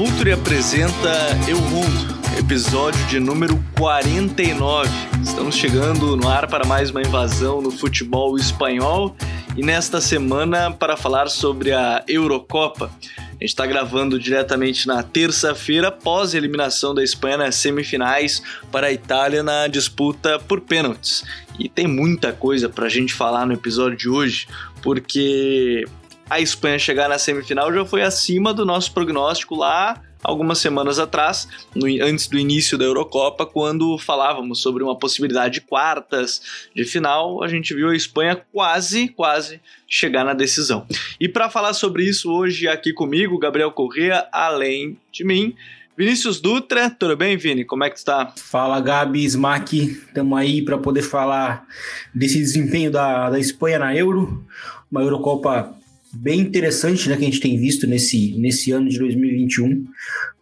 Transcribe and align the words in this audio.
Futuri 0.00 0.32
apresenta 0.32 1.12
Eu 1.46 1.60
Mundo, 1.60 2.18
episódio 2.38 3.04
de 3.04 3.20
número 3.20 3.62
49. 3.76 4.88
Estamos 5.22 5.54
chegando 5.54 6.16
no 6.16 6.26
ar 6.26 6.48
para 6.48 6.66
mais 6.66 6.90
uma 6.90 7.02
invasão 7.02 7.60
no 7.60 7.70
futebol 7.70 8.34
espanhol 8.38 9.14
e 9.54 9.62
nesta 9.62 10.00
semana 10.00 10.70
para 10.70 10.96
falar 10.96 11.28
sobre 11.28 11.74
a 11.74 12.02
Eurocopa. 12.08 12.90
A 13.18 13.32
gente 13.32 13.50
está 13.50 13.66
gravando 13.66 14.18
diretamente 14.18 14.86
na 14.86 15.02
terça-feira, 15.02 15.88
após 15.88 16.34
a 16.34 16.38
eliminação 16.38 16.94
da 16.94 17.04
Espanha 17.04 17.36
nas 17.36 17.56
semifinais 17.56 18.42
para 18.72 18.86
a 18.86 18.92
Itália 18.92 19.42
na 19.42 19.66
disputa 19.66 20.38
por 20.38 20.62
pênaltis. 20.62 21.24
E 21.58 21.68
tem 21.68 21.86
muita 21.86 22.32
coisa 22.32 22.70
para 22.70 22.86
a 22.86 22.90
gente 22.90 23.12
falar 23.12 23.44
no 23.44 23.52
episódio 23.52 23.98
de 23.98 24.08
hoje, 24.08 24.48
porque 24.80 25.84
a 26.30 26.40
Espanha 26.40 26.78
chegar 26.78 27.08
na 27.08 27.18
semifinal 27.18 27.72
já 27.74 27.84
foi 27.84 28.02
acima 28.02 28.54
do 28.54 28.64
nosso 28.64 28.92
prognóstico 28.92 29.56
lá 29.56 30.00
algumas 30.22 30.58
semanas 30.58 30.98
atrás, 30.98 31.48
no, 31.74 31.86
antes 32.04 32.28
do 32.28 32.38
início 32.38 32.76
da 32.76 32.84
Eurocopa, 32.84 33.46
quando 33.46 33.98
falávamos 33.98 34.60
sobre 34.60 34.82
uma 34.82 34.96
possibilidade 34.96 35.54
de 35.54 35.60
quartas 35.62 36.42
de 36.74 36.84
final, 36.84 37.42
a 37.42 37.48
gente 37.48 37.74
viu 37.74 37.88
a 37.88 37.96
Espanha 37.96 38.40
quase, 38.52 39.08
quase 39.08 39.60
chegar 39.88 40.24
na 40.24 40.34
decisão. 40.34 40.86
E 41.18 41.28
para 41.28 41.50
falar 41.50 41.72
sobre 41.72 42.04
isso 42.04 42.30
hoje 42.30 42.68
aqui 42.68 42.92
comigo, 42.92 43.38
Gabriel 43.38 43.72
Correa, 43.72 44.28
além 44.30 44.98
de 45.10 45.24
mim, 45.24 45.54
Vinícius 45.96 46.40
Dutra, 46.40 46.88
tudo 46.88 47.16
bem, 47.16 47.36
Vini? 47.36 47.64
Como 47.64 47.84
é 47.84 47.90
que 47.90 47.98
está? 47.98 48.32
Fala, 48.36 48.80
Gabi, 48.80 49.24
Smack, 49.24 49.76
estamos 49.76 50.38
aí 50.38 50.62
para 50.62 50.78
poder 50.78 51.02
falar 51.02 51.66
desse 52.14 52.38
desempenho 52.38 52.90
da, 52.90 53.28
da 53.28 53.38
Espanha 53.38 53.78
na 53.78 53.94
Euro, 53.94 54.46
uma 54.90 55.02
Eurocopa 55.02 55.74
bem 56.12 56.40
interessante 56.40 57.08
né, 57.08 57.16
que 57.16 57.22
a 57.22 57.26
gente 57.26 57.40
tem 57.40 57.58
visto 57.58 57.86
nesse, 57.86 58.34
nesse 58.36 58.72
ano 58.72 58.88
de 58.88 58.98
2021. 58.98 59.86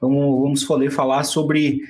Vamos, 0.01 0.43
vamos 0.43 0.65
poder 0.65 0.91
falar 0.91 1.25
sobre 1.25 1.83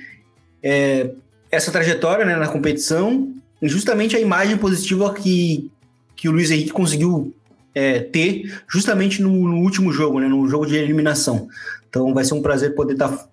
é, 0.61 1.11
essa 1.51 1.71
trajetória 1.71 2.25
né, 2.25 2.35
na 2.35 2.47
competição 2.47 3.33
e 3.61 3.67
justamente 3.67 4.15
a 4.15 4.19
imagem 4.19 4.57
positiva 4.57 5.13
que, 5.13 5.69
que 6.15 6.27
o 6.27 6.31
Luiz 6.31 6.51
Henrique 6.51 6.71
conseguiu 6.71 7.33
é, 7.73 7.99
ter 7.99 8.61
justamente 8.67 9.21
no, 9.21 9.31
no, 9.47 9.57
último 9.57 9.91
jogo, 9.91 10.19
né, 10.19 10.27
no 10.27 10.47
jogo 10.47 10.65
de 10.65 10.75
eliminação. 10.75 11.47
Então 11.89 12.13
vai 12.13 12.25
ser 12.25 12.33
um 12.33 12.41
prazer 12.41 12.75
poder 12.75 12.93
estar 12.93 13.09
tá 13.09 13.27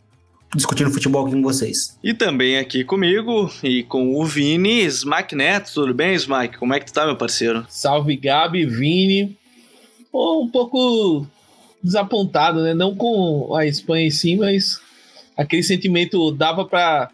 discutindo 0.55 0.91
futebol 0.91 1.27
aqui 1.27 1.35
com 1.35 1.43
vocês. 1.43 1.99
E 2.03 2.15
também 2.15 2.57
aqui 2.57 2.85
comigo 2.85 3.51
e 3.63 3.83
com 3.83 4.15
o 4.15 4.25
Vini, 4.25 4.85
Smack 4.85 5.35
Neto, 5.35 5.73
tudo 5.75 5.93
bem, 5.93 6.15
Smack? 6.15 6.57
Como 6.57 6.73
é 6.73 6.81
que 6.81 6.87
tu 6.87 6.93
tá, 6.93 7.05
meu 7.05 7.17
parceiro? 7.17 7.67
Salve, 7.69 8.17
Gabi, 8.17 8.65
Vini 8.65 9.37
um 10.17 10.49
pouco 10.49 11.27
desapontado, 11.83 12.63
né? 12.63 12.75
Não 12.75 12.95
com 12.95 13.55
a 13.55 13.67
Espanha 13.67 14.07
em 14.07 14.11
si, 14.11 14.37
mas 14.37 14.81
aquele 15.37 15.63
sentimento 15.63 16.31
dava 16.33 16.65
para 16.65 17.11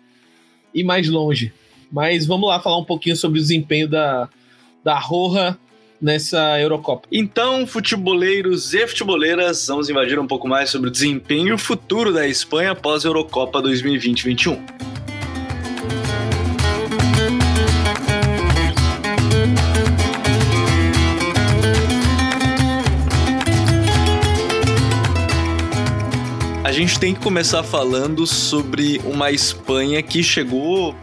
ir 0.74 0.84
mais 0.84 1.08
longe. 1.08 1.52
Mas 1.90 2.26
vamos 2.26 2.48
lá 2.48 2.60
falar 2.60 2.78
um 2.78 2.84
pouquinho 2.84 3.16
sobre 3.16 3.38
o 3.38 3.42
desempenho 3.42 3.88
da, 3.88 4.28
da 4.82 4.98
Roja 4.98 5.58
nessa 6.00 6.60
Eurocopa. 6.60 7.06
Então, 7.12 7.66
futeboleiros 7.66 8.74
e 8.74 8.86
futeboleiras, 8.88 9.66
vamos 9.68 9.88
invadir 9.88 10.18
um 10.18 10.26
pouco 10.26 10.48
mais 10.48 10.70
sobre 10.70 10.88
o 10.88 10.92
desempenho 10.92 11.56
futuro 11.56 12.12
da 12.12 12.26
Espanha 12.26 12.72
após 12.72 13.04
a 13.04 13.08
Eurocopa 13.08 13.62
2020-21. 13.62 15.01
A 26.72 26.74
gente 26.74 26.98
tem 26.98 27.14
que 27.14 27.20
começar 27.20 27.62
falando 27.62 28.26
sobre 28.26 28.98
uma 29.04 29.30
Espanha 29.30 30.02
que 30.02 30.22
chegou. 30.22 30.96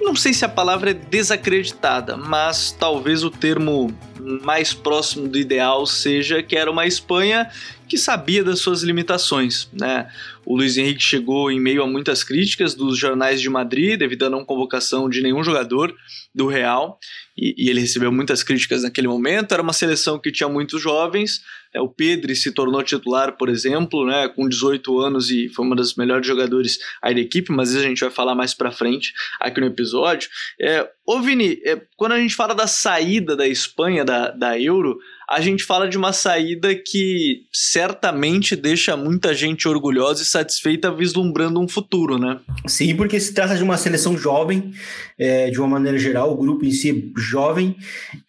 Não 0.00 0.16
sei 0.16 0.32
se 0.32 0.46
a 0.46 0.48
palavra 0.48 0.92
é 0.92 0.94
desacreditada, 0.94 2.16
mas 2.16 2.72
talvez 2.72 3.22
o 3.22 3.30
termo 3.30 3.94
mais 4.42 4.72
próximo 4.72 5.28
do 5.28 5.38
ideal 5.38 5.84
seja 5.86 6.42
que 6.42 6.56
era 6.56 6.70
uma 6.70 6.86
Espanha 6.86 7.50
que 7.86 7.98
sabia 7.98 8.42
das 8.42 8.60
suas 8.60 8.82
limitações, 8.82 9.68
né? 9.78 10.08
O 10.46 10.56
Luiz 10.56 10.78
Henrique 10.78 11.02
chegou 11.02 11.50
em 11.50 11.60
meio 11.60 11.82
a 11.82 11.86
muitas 11.86 12.24
críticas 12.24 12.74
dos 12.74 12.96
jornais 12.96 13.42
de 13.42 13.50
Madrid 13.50 13.98
devido 13.98 14.24
a 14.24 14.30
não 14.30 14.42
convocação 14.42 15.06
de 15.06 15.20
nenhum 15.20 15.44
jogador 15.44 15.94
do 16.34 16.46
Real 16.46 16.98
e, 17.36 17.54
e 17.58 17.68
ele 17.68 17.80
recebeu 17.80 18.10
muitas 18.10 18.42
críticas 18.42 18.84
naquele 18.84 19.08
momento. 19.08 19.52
Era 19.52 19.62
uma 19.62 19.74
seleção 19.74 20.18
que 20.18 20.32
tinha 20.32 20.48
muitos 20.48 20.80
jovens, 20.80 21.42
o 21.78 21.88
Pedri 21.88 22.34
se 22.34 22.52
tornou 22.52 22.82
titular, 22.82 23.36
por 23.36 23.48
exemplo, 23.48 24.04
né, 24.04 24.28
com 24.28 24.48
18 24.48 24.98
anos 24.98 25.30
e 25.30 25.48
foi 25.48 25.64
uma 25.64 25.76
das 25.76 25.94
melhores 25.94 26.26
jogadores 26.26 26.78
aí 27.00 27.14
da 27.14 27.20
equipe, 27.20 27.52
mas 27.52 27.70
isso 27.70 27.78
a 27.78 27.88
gente 27.88 28.00
vai 28.00 28.10
falar 28.10 28.34
mais 28.34 28.54
para 28.54 28.72
frente 28.72 29.12
aqui 29.38 29.60
no 29.60 29.66
episódio. 29.66 30.28
É, 30.60 30.88
ô 31.06 31.20
Vini, 31.20 31.60
é, 31.64 31.80
quando 31.96 32.12
a 32.12 32.18
gente 32.18 32.34
fala 32.34 32.54
da 32.54 32.66
saída 32.66 33.36
da 33.36 33.46
Espanha 33.46 34.04
da, 34.04 34.30
da 34.30 34.58
Euro, 34.58 34.98
a 35.30 35.40
gente 35.40 35.62
fala 35.62 35.88
de 35.88 35.96
uma 35.96 36.12
saída 36.12 36.74
que 36.74 37.42
certamente 37.52 38.56
deixa 38.56 38.96
muita 38.96 39.32
gente 39.32 39.68
orgulhosa 39.68 40.24
e 40.24 40.26
satisfeita 40.26 40.90
vislumbrando 40.92 41.60
um 41.60 41.68
futuro, 41.68 42.18
né? 42.18 42.40
Sim, 42.66 42.96
porque 42.96 43.20
se 43.20 43.32
trata 43.32 43.56
de 43.56 43.62
uma 43.62 43.76
seleção 43.76 44.18
jovem, 44.18 44.72
é, 45.20 45.50
de 45.50 45.58
uma 45.58 45.68
maneira 45.68 45.98
geral, 45.98 46.32
o 46.32 46.36
grupo 46.36 46.64
em 46.64 46.70
si 46.70 46.90
é 46.90 47.20
jovem, 47.20 47.76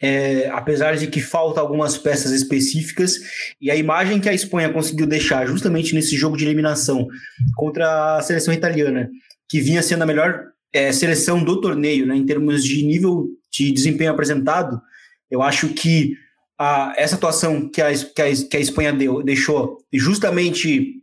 é, 0.01 0.49
apesar 0.49 0.97
de 0.97 1.07
que 1.07 1.21
falta 1.21 1.61
algumas 1.61 1.97
peças 1.97 2.33
específicas, 2.33 3.17
e 3.61 3.71
a 3.71 3.75
imagem 3.77 4.19
que 4.19 4.27
a 4.27 4.33
Espanha 4.33 4.73
conseguiu 4.73 5.07
deixar 5.07 5.47
justamente 5.47 5.95
nesse 5.95 6.17
jogo 6.17 6.35
de 6.35 6.43
eliminação 6.43 7.07
contra 7.55 8.17
a 8.17 8.21
seleção 8.21 8.53
italiana, 8.53 9.09
que 9.47 9.61
vinha 9.61 9.81
sendo 9.81 10.01
a 10.01 10.05
melhor 10.05 10.43
é, 10.73 10.91
seleção 10.91 11.41
do 11.41 11.61
torneio, 11.61 12.05
né, 12.05 12.13
em 12.13 12.25
termos 12.25 12.61
de 12.61 12.85
nível 12.85 13.29
de 13.49 13.71
desempenho 13.71 14.11
apresentado, 14.11 14.81
eu 15.29 15.41
acho 15.41 15.69
que 15.69 16.17
a, 16.59 16.93
essa 16.97 17.15
atuação 17.15 17.69
que 17.69 17.81
a, 17.81 17.93
que 17.93 18.21
a, 18.21 18.35
que 18.49 18.57
a 18.57 18.59
Espanha 18.59 18.91
deu, 18.91 19.23
deixou 19.23 19.77
justamente 19.93 21.00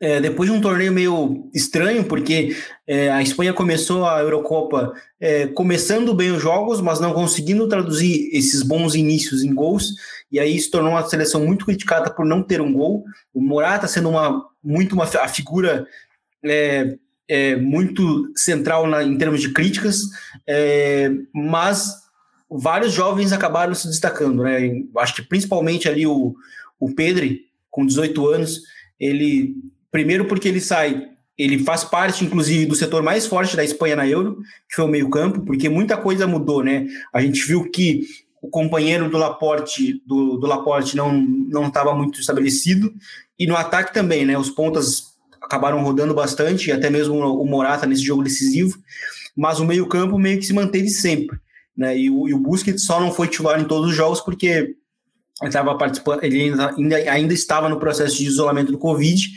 é, 0.00 0.18
depois 0.18 0.50
de 0.50 0.56
um 0.56 0.60
torneio 0.62 0.92
meio 0.92 1.50
estranho, 1.54 2.04
porque 2.04 2.56
é, 2.86 3.10
a 3.10 3.20
Espanha 3.20 3.52
começou 3.52 4.06
a 4.06 4.20
Eurocopa 4.20 4.94
é, 5.20 5.46
começando 5.48 6.14
bem 6.14 6.30
os 6.30 6.40
jogos, 6.40 6.80
mas 6.80 6.98
não 6.98 7.12
conseguindo 7.12 7.68
traduzir 7.68 8.30
esses 8.32 8.62
bons 8.62 8.94
inícios 8.94 9.42
em 9.42 9.54
gols, 9.54 9.94
e 10.32 10.40
aí 10.40 10.58
se 10.58 10.70
tornou 10.70 10.92
uma 10.92 11.06
seleção 11.06 11.44
muito 11.44 11.66
criticada 11.66 12.10
por 12.10 12.24
não 12.24 12.42
ter 12.42 12.62
um 12.62 12.72
gol. 12.72 13.04
O 13.34 13.42
Morata 13.42 13.86
sendo 13.86 14.08
uma, 14.08 14.42
muito 14.64 14.94
uma 14.94 15.04
a 15.04 15.28
figura 15.28 15.86
é, 16.42 16.96
é, 17.28 17.56
muito 17.56 18.32
central 18.34 18.86
na, 18.86 19.02
em 19.02 19.18
termos 19.18 19.42
de 19.42 19.52
críticas, 19.52 20.00
é, 20.46 21.10
mas 21.34 21.94
vários 22.50 22.92
jovens 22.92 23.32
acabaram 23.32 23.74
se 23.74 23.86
destacando, 23.86 24.42
né? 24.42 24.82
Acho 24.96 25.14
que 25.14 25.22
principalmente 25.22 25.88
ali 25.88 26.06
o, 26.06 26.34
o 26.78 26.94
Pedri, 26.94 27.42
com 27.70 27.84
18 27.84 28.26
anos, 28.28 28.62
ele 28.98 29.54
primeiro 29.90 30.24
porque 30.26 30.48
ele 30.48 30.60
sai, 30.60 31.08
ele 31.36 31.58
faz 31.58 31.84
parte, 31.84 32.24
inclusive, 32.24 32.66
do 32.66 32.74
setor 32.74 33.02
mais 33.02 33.26
forte 33.26 33.56
da 33.56 33.64
Espanha 33.64 33.96
na 33.96 34.06
Euro, 34.06 34.38
que 34.68 34.76
foi 34.76 34.84
o 34.84 34.88
meio-campo, 34.88 35.40
porque 35.42 35.68
muita 35.68 35.96
coisa 35.96 36.26
mudou, 36.26 36.62
né? 36.62 36.86
A 37.12 37.22
gente 37.22 37.44
viu 37.46 37.70
que 37.70 38.02
o 38.42 38.48
companheiro 38.48 39.08
do 39.08 39.18
Laporte, 39.18 40.02
do, 40.06 40.36
do 40.36 40.46
Laporte 40.46 40.96
não 40.96 41.66
estava 41.66 41.94
muito 41.94 42.20
estabelecido 42.20 42.92
e 43.38 43.46
no 43.46 43.56
ataque 43.56 43.92
também, 43.92 44.24
né? 44.24 44.36
Os 44.36 44.50
pontas 44.50 45.14
acabaram 45.40 45.82
rodando 45.82 46.14
bastante, 46.14 46.70
até 46.70 46.90
mesmo 46.90 47.16
o 47.16 47.46
Morata 47.46 47.86
nesse 47.86 48.02
jogo 48.02 48.22
decisivo, 48.22 48.78
mas 49.34 49.58
o 49.58 49.64
meio-campo 49.64 50.18
meio 50.18 50.38
que 50.38 50.46
se 50.46 50.52
manteve 50.52 50.88
sempre. 50.88 51.38
Né? 51.76 51.96
E, 51.96 52.10
o, 52.10 52.28
e 52.28 52.34
o 52.34 52.38
Busquets 52.38 52.84
só 52.84 53.00
não 53.00 53.10
foi 53.10 53.28
titular 53.28 53.58
em 53.58 53.64
todos 53.64 53.90
os 53.90 53.96
jogos 53.96 54.20
porque 54.20 54.76
estava 55.48 55.76
participando, 55.76 56.22
ele 56.22 56.42
ainda, 56.42 56.96
ainda 57.10 57.34
estava 57.34 57.68
no 57.68 57.78
processo 57.78 58.16
de 58.16 58.26
isolamento 58.26 58.72
do 58.72 58.78
Covid 58.78 59.28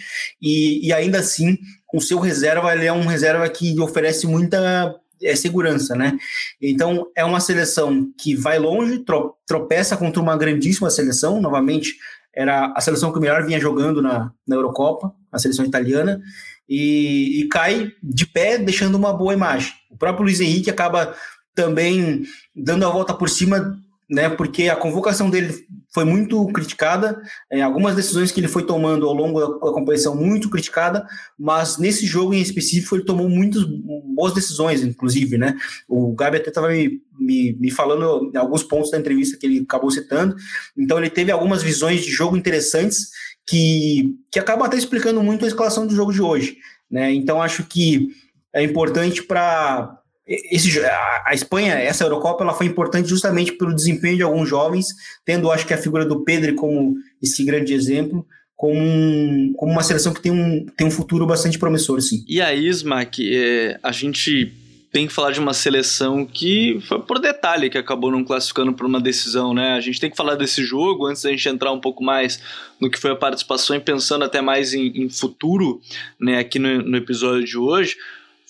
e, 0.42 0.88
e 0.88 0.94
ainda 0.94 1.20
assim, 1.20 1.58
o 1.94 2.02
seu 2.02 2.20
reserva 2.20 2.74
ele 2.74 2.86
é 2.86 2.94
um 2.94 3.06
reserva 3.06 3.48
que 3.50 3.80
oferece 3.80 4.28
muita 4.28 4.96
é, 5.22 5.36
segurança, 5.36 5.96
né? 5.96 6.18
Então 6.62 7.08
é 7.16 7.24
uma 7.24 7.40
seleção 7.40 8.12
que 8.18 8.36
vai 8.36 8.60
longe, 8.60 9.00
tro, 9.00 9.36
tropeça 9.48 9.96
contra 9.96 10.22
uma 10.22 10.38
grandíssima 10.38 10.90
seleção, 10.90 11.42
novamente 11.42 11.96
era 12.36 12.74
a 12.76 12.82
seleção 12.82 13.14
que 13.14 13.20
melhor 13.20 13.46
vinha 13.46 13.60
jogando 13.60 14.02
na, 14.02 14.32
na 14.48 14.56
Eurocopa, 14.56 15.14
a 15.32 15.38
seleção 15.38 15.64
italiana, 15.64 16.20
e, 16.68 17.42
e 17.42 17.48
cai 17.48 17.92
de 18.02 18.26
pé, 18.26 18.58
deixando 18.58 18.96
uma 18.96 19.14
boa 19.14 19.34
imagem. 19.34 19.72
O 19.92 19.98
próprio 19.98 20.24
Luiz 20.24 20.40
Henrique 20.40 20.72
acaba 20.72 21.16
também 21.54 22.24
dando 22.56 22.86
a 22.86 22.90
volta 22.90 23.14
por 23.14 23.30
cima, 23.30 23.80
né, 24.10 24.30
porque 24.30 24.70
a 24.70 24.76
convocação 24.76 25.30
dele 25.30 25.66
foi 25.94 26.06
muito 26.06 26.46
criticada, 26.48 27.22
é, 27.52 27.62
algumas 27.62 27.96
decisões 27.96 28.32
que 28.32 28.40
ele 28.40 28.48
foi 28.48 28.66
tomando 28.66 29.08
ao 29.08 29.14
longo 29.14 29.40
da, 29.40 29.72
competição 29.72 30.16
muito 30.16 30.50
criticada, 30.50 31.06
mas 31.38 31.78
nesse 31.78 32.06
jogo 32.06 32.34
em 32.34 32.42
específico 32.42 32.96
ele 32.96 33.06
tomou 33.06 33.30
muitas 33.30 33.64
boas 33.64 34.34
decisões, 34.34 34.84
inclusive, 34.84 35.38
né? 35.38 35.56
O 35.88 36.14
Gabi 36.14 36.38
até 36.38 36.50
estava 36.50 36.70
me, 36.70 37.02
me, 37.18 37.54
me, 37.54 37.72
falando 37.72 38.32
alguns 38.36 38.64
pontos 38.64 38.92
da 38.92 38.98
entrevista 38.98 39.38
que 39.38 39.46
ele 39.46 39.60
acabou 39.60 39.92
citando, 39.92 40.36
então 40.78 40.98
ele 40.98 41.10
teve 41.10 41.32
algumas 41.32 41.62
visões 41.62 42.04
de 42.04 42.12
jogo 42.12 42.36
interessantes 42.36 43.10
que, 43.46 44.16
que 44.32 44.40
acabam 44.40 44.66
até 44.66 44.78
explicando 44.78 45.22
muito 45.22 45.46
a 45.46 45.48
escalação 45.48 45.86
do 45.86 45.96
jogo 45.96 46.12
de 46.12 46.22
hoje. 46.22 46.58
Né? 46.90 47.12
Então, 47.14 47.42
acho 47.42 47.64
que 47.64 48.10
é 48.54 48.64
importante 48.64 49.24
para. 49.24 50.00
Esse, 50.25 50.80
a, 50.86 51.24
a 51.28 51.34
Espanha, 51.34 51.74
essa 51.74 52.04
Eurocopa, 52.04 52.44
ela 52.44 52.54
foi 52.54 52.66
importante 52.66 53.10
justamente 53.10 53.52
pelo 53.54 53.75
desempenho 53.75 54.18
de 54.18 54.24
alguns 54.24 54.48
jovens, 54.48 54.88
tendo, 55.25 55.52
acho 55.52 55.68
que, 55.68 55.74
a 55.74 55.78
figura 55.78 56.06
do 56.06 56.24
Pedro 56.24 56.56
como 56.56 56.96
esse 57.22 57.44
grande 57.44 57.74
exemplo, 57.74 58.25
como, 58.56 58.80
um, 58.80 59.54
como 59.58 59.72
uma 59.74 59.84
seleção 59.84 60.14
que 60.14 60.22
tem 60.22 60.31
um, 60.31 60.66
tem 60.78 60.88
um 60.88 60.92
futuro 60.92 61.25
bastante 61.25 61.60
promissor, 61.60 62.02
sim. 62.02 62.24
E 62.28 62.42
a 62.42 62.54
Isma, 62.54 63.04
que 63.04 63.36
é, 63.36 63.80
a 63.84 63.92
gente 63.92 64.54
tem 64.94 65.08
que 65.08 65.12
falar 65.14 65.31
de 65.31 65.40
uma 65.40 65.56
seleção 65.56 66.24
que 66.24 66.80
foi 66.88 67.02
por 67.02 67.18
detalhe 67.18 67.68
que 67.68 67.80
acabou 67.80 68.12
não 68.12 68.24
classificando 68.24 68.72
por 68.74 68.86
uma 68.86 69.02
decisão, 69.02 69.52
né? 69.52 69.74
A 69.74 69.81
gente 69.81 70.00
tem 70.00 70.10
que 70.10 70.16
falar 70.16 70.36
desse 70.36 70.64
jogo 70.64 71.08
antes 71.08 71.24
da 71.24 71.31
gente 71.31 71.50
entrar 71.50 71.72
um 71.72 71.80
pouco 71.80 72.04
mais 72.04 72.40
no 72.80 72.92
que 72.92 73.00
foi 73.00 73.10
a 73.10 73.16
participação 73.16 73.75
e 73.75 73.80
pensando 73.80 74.24
até 74.24 74.40
mais 74.40 74.72
em, 74.72 75.04
em 75.04 75.10
futuro, 75.10 75.81
né, 76.20 76.38
aqui 76.38 76.60
no, 76.60 76.84
no 76.84 76.96
episódio 76.96 77.44
de 77.44 77.58
hoje. 77.58 77.96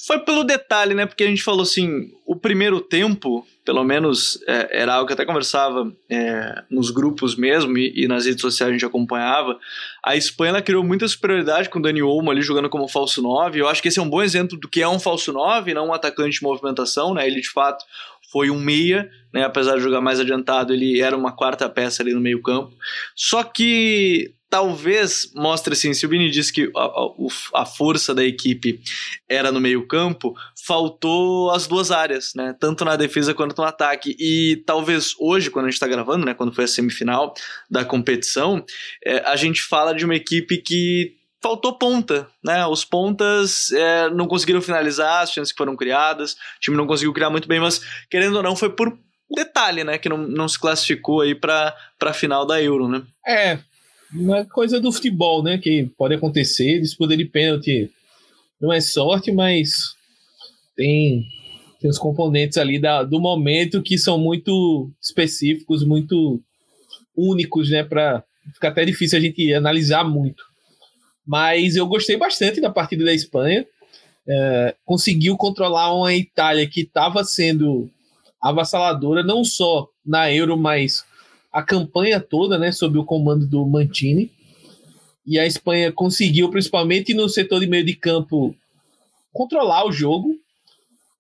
Foi 0.06 0.20
pelo 0.20 0.44
detalhe, 0.44 0.94
né? 0.94 1.06
Porque 1.06 1.24
a 1.24 1.28
gente 1.28 1.44
falou 1.44 1.62
assim, 1.62 2.12
o 2.26 2.36
primeiro 2.36 2.82
tempo 2.82 3.46
pelo 3.64 3.84
menos 3.84 4.38
é, 4.46 4.82
era 4.82 4.96
algo 4.96 5.08
que 5.08 5.14
até 5.14 5.26
conversava 5.26 5.90
é, 6.10 6.64
nos 6.70 6.92
grupos 6.92 7.36
mesmo 7.36 7.78
e, 7.78 8.04
e, 8.04 8.08
nas 8.08 8.26
redes 8.26 8.42
sociais 8.42 8.70
a 8.70 8.74
gente 8.74 8.86
acompanhava. 8.86 9.58
A 10.04 10.18
Espanha 10.18 10.62
criou 10.62 10.84
muita 10.84 11.08
superioridade 11.08 11.70
com 11.70 11.80
o 11.80 11.82
Dani 11.82 12.02
Olmo 12.02 12.30
ali 12.30 12.42
jogando 12.42 12.70
como 12.70 12.88
falso 12.90 13.22
9. 13.22 13.62
Eu 13.62 13.68
acho 13.70 13.82
que 13.82 13.88
esse 13.88 14.00
é 14.00 14.02
um 14.02 14.10
bom 14.10 14.22
exemplo 14.22 14.58
do 14.60 14.68
que 14.68 14.82
é 14.82 14.88
um 14.88 15.00
falso 15.00 15.32
9, 15.32 15.74
não 15.74 15.88
um 15.88 15.94
atacante 15.94 16.40
de 16.40 16.44
movimentação, 16.44 17.14
né? 17.14 17.26
Ele 17.26 17.40
de 17.40 17.50
fato 17.50 17.86
foi 18.30 18.50
um 18.50 18.60
meia, 18.60 19.10
né? 19.34 19.46
Apesar 19.46 19.78
de 19.78 19.84
jogar 19.84 20.02
mais 20.02 20.20
adiantado, 20.20 20.74
ele 20.74 21.00
era 21.00 21.16
uma 21.16 21.32
quarta 21.32 21.70
peça 21.70 22.04
ali 22.04 22.14
no 22.14 22.20
meio 22.20 22.42
campo. 22.42 22.74
Só 23.16 23.44
que 23.44 24.34
talvez 24.54 25.32
mostre 25.34 25.74
assim, 25.74 25.96
se 25.96 26.06
o 26.06 26.10
Vini 26.10 26.30
disse 26.30 26.54
que 26.54 26.72
a, 26.76 26.86
a, 26.86 27.62
a, 27.64 27.66
força 27.66 28.14
da 28.14 28.24
equipe 28.24 28.80
era 29.28 29.52
no 29.52 29.60
meio 29.60 29.88
campo, 29.88 30.36
faltou 30.64 31.50
as 31.50 31.66
duas 31.66 31.90
áreas, 31.90 32.34
né? 32.36 32.56
Tanto 32.60 32.86
na 32.86 32.96
defesa 32.96 33.34
quanto 33.34 33.58
no 33.58 33.64
ataque. 33.64 34.16
E 34.20 34.58
talvez 34.64 35.16
hoje, 35.20 35.50
quando 35.50 35.66
a 35.66 35.70
gente 35.70 35.78
está 35.78 35.88
gravando, 35.88 36.24
né? 36.24 36.36
Quando 36.36 36.54
foi 36.54 36.66
a 36.66 36.68
semifinal 36.68 37.34
da 37.68 37.84
competição, 37.84 38.64
é, 39.04 39.24
a 39.26 39.36
gente 39.36 39.60
fala 39.60 39.92
de 39.92 40.06
uma 40.06 40.14
equipe 40.14 40.60
que 40.60 41.16
faltou 41.42 41.76
ponta, 41.76 42.28
né? 42.46 42.64
Os 42.68 42.86
pontas 42.86 43.72
é, 43.72 44.08
não 44.12 44.28
conseguiram 44.28 44.62
finalizar 44.62 45.24
as 45.24 45.32
chances 45.32 45.52
que 45.52 45.58
foram 45.58 45.76
criadas, 45.76 46.34
o 46.34 46.60
time 46.60 46.78
não 46.78 46.86
conseguiu 46.86 47.12
criar 47.12 47.32
muito 47.32 47.48
bem, 47.48 47.60
mas 47.60 47.82
querendo 48.08 48.36
ou 48.36 48.44
não, 48.44 48.56
foi 48.56 48.70
por 48.70 48.96
detalhe, 49.36 49.84
né? 49.84 49.98
Que 49.98 50.10
não, 50.10 50.18
não 50.20 50.48
se 50.48 50.60
classificou 50.60 51.22
aí 51.22 51.34
para 51.34 51.76
a 52.00 52.14
final 52.14 52.46
da 52.46 52.62
Euro, 52.62 52.88
né? 52.88 53.02
É, 53.26 53.58
uma 54.16 54.46
coisa 54.46 54.80
do 54.80 54.92
futebol, 54.92 55.44
né? 55.44 55.58
Que 55.58 55.90
pode 55.98 56.16
acontecer, 56.16 56.80
disputa 56.80 57.18
de 57.18 57.26
pênalti 57.26 57.92
não 58.60 58.72
é 58.72 58.80
sorte, 58.80 59.32
mas 59.32 59.96
tem, 60.76 61.26
tem 61.80 61.90
os 61.90 61.98
componentes 61.98 62.58
ali 62.58 62.80
da, 62.80 63.04
do 63.04 63.20
momento 63.20 63.82
que 63.82 63.98
são 63.98 64.18
muito 64.18 64.90
específicos, 65.02 65.84
muito 65.84 66.40
únicos, 67.16 67.70
né? 67.70 67.84
Para 67.84 68.24
ficar 68.54 68.70
até 68.70 68.86
difícil 68.86 69.18
a 69.18 69.22
gente 69.22 69.54
analisar 69.54 70.04
muito. 70.04 70.44
Mas 71.26 71.76
eu 71.76 71.88
gostei 71.88 72.18
bastante 72.18 72.62
da 72.62 72.70
partida 72.70 73.06
da 73.06 73.14
Espanha. 73.14 73.66
É, 74.28 74.76
conseguiu 74.86 75.36
controlar 75.36 75.94
uma 75.94 76.14
Itália 76.14 76.68
que 76.68 76.82
estava 76.82 77.24
sendo 77.24 77.90
avassaladora, 78.42 79.24
não 79.24 79.44
só 79.44 79.88
na 80.06 80.32
Euro, 80.32 80.58
mas 80.58 81.04
a 81.54 81.62
campanha 81.62 82.20
toda, 82.20 82.58
né, 82.58 82.72
sob 82.72 82.98
o 82.98 83.06
comando 83.06 83.46
do 83.46 83.64
Mantini. 83.64 84.32
E 85.26 85.38
a 85.38 85.46
Espanha 85.46 85.92
conseguiu, 85.92 86.50
principalmente 86.50 87.14
no 87.14 87.30
setor 87.30 87.60
de 87.60 87.68
meio 87.68 87.86
de 87.86 87.96
campo, 87.96 88.56
controlar 89.32 89.86
o 89.86 89.92
jogo. 89.92 90.36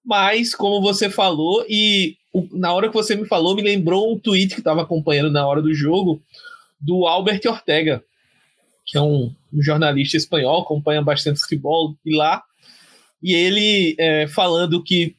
Mas, 0.03 0.53
como 0.53 0.81
você 0.81 1.09
falou, 1.09 1.63
e 1.69 2.17
na 2.51 2.73
hora 2.73 2.89
que 2.89 2.93
você 2.93 3.15
me 3.15 3.25
falou, 3.25 3.55
me 3.55 3.61
lembrou 3.61 4.11
um 4.11 4.19
tweet 4.19 4.55
que 4.55 4.59
estava 4.59 4.81
acompanhando 4.81 5.31
na 5.31 5.47
hora 5.47 5.61
do 5.61 5.73
jogo, 5.73 6.21
do 6.81 7.05
Albert 7.05 7.41
Ortega, 7.45 8.03
que 8.85 8.97
é 8.97 9.01
um, 9.01 9.33
um 9.53 9.61
jornalista 9.61 10.17
espanhol, 10.17 10.61
acompanha 10.61 11.01
bastante 11.01 11.39
futebol 11.39 11.95
e 12.03 12.13
lá. 12.13 12.43
E 13.21 13.33
ele 13.33 13.95
é, 13.97 14.27
falando 14.27 14.83
que, 14.83 15.15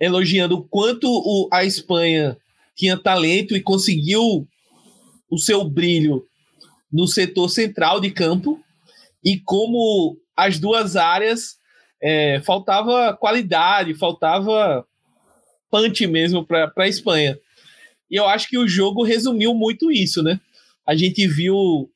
elogiando 0.00 0.56
o 0.56 0.64
quanto 0.64 1.06
o, 1.08 1.48
a 1.52 1.64
Espanha 1.64 2.36
tinha 2.74 2.96
talento 2.96 3.56
e 3.56 3.62
conseguiu 3.62 4.46
o 5.30 5.38
seu 5.38 5.64
brilho 5.64 6.24
no 6.92 7.06
setor 7.06 7.48
central 7.48 8.00
de 8.00 8.10
campo 8.10 8.60
e 9.24 9.38
como 9.38 10.16
as 10.36 10.58
duas 10.58 10.96
áreas 10.96 11.56
é, 12.02 12.40
faltava 12.44 13.16
qualidade, 13.16 13.94
faltava 13.94 14.86
punch 15.70 16.06
mesmo 16.06 16.44
para 16.44 16.72
a 16.76 16.88
Espanha. 16.88 17.38
E 18.10 18.16
eu 18.16 18.26
acho 18.26 18.48
que 18.48 18.58
o 18.58 18.68
jogo 18.68 19.02
resumiu 19.02 19.54
muito 19.54 19.90
isso, 19.90 20.22
né? 20.22 20.38
A 20.86 20.94
gente 20.94 21.26
viu 21.26 21.90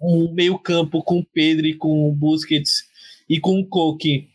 um 0.00 0.32
meio 0.32 0.58
campo 0.58 1.02
com 1.02 1.22
Pedro 1.22 1.66
e 1.66 1.74
com 1.74 2.14
Busquets 2.14 2.84
e 3.28 3.38
com 3.38 3.64
Coque 3.66 4.28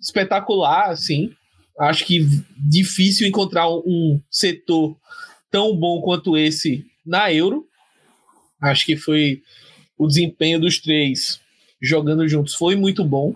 espetacular, 0.00 0.90
assim, 0.90 1.32
acho 1.78 2.04
que 2.04 2.26
difícil 2.56 3.26
encontrar 3.26 3.68
um 3.70 4.20
setor 4.30 4.96
tão 5.50 5.76
bom 5.76 6.00
quanto 6.00 6.36
esse 6.36 6.84
na 7.04 7.32
Euro. 7.32 7.66
Acho 8.60 8.86
que 8.86 8.96
foi 8.96 9.42
o 9.98 10.06
desempenho 10.06 10.60
dos 10.60 10.78
três 10.78 11.40
jogando 11.80 12.26
juntos 12.28 12.54
foi 12.54 12.76
muito 12.76 13.04
bom. 13.04 13.34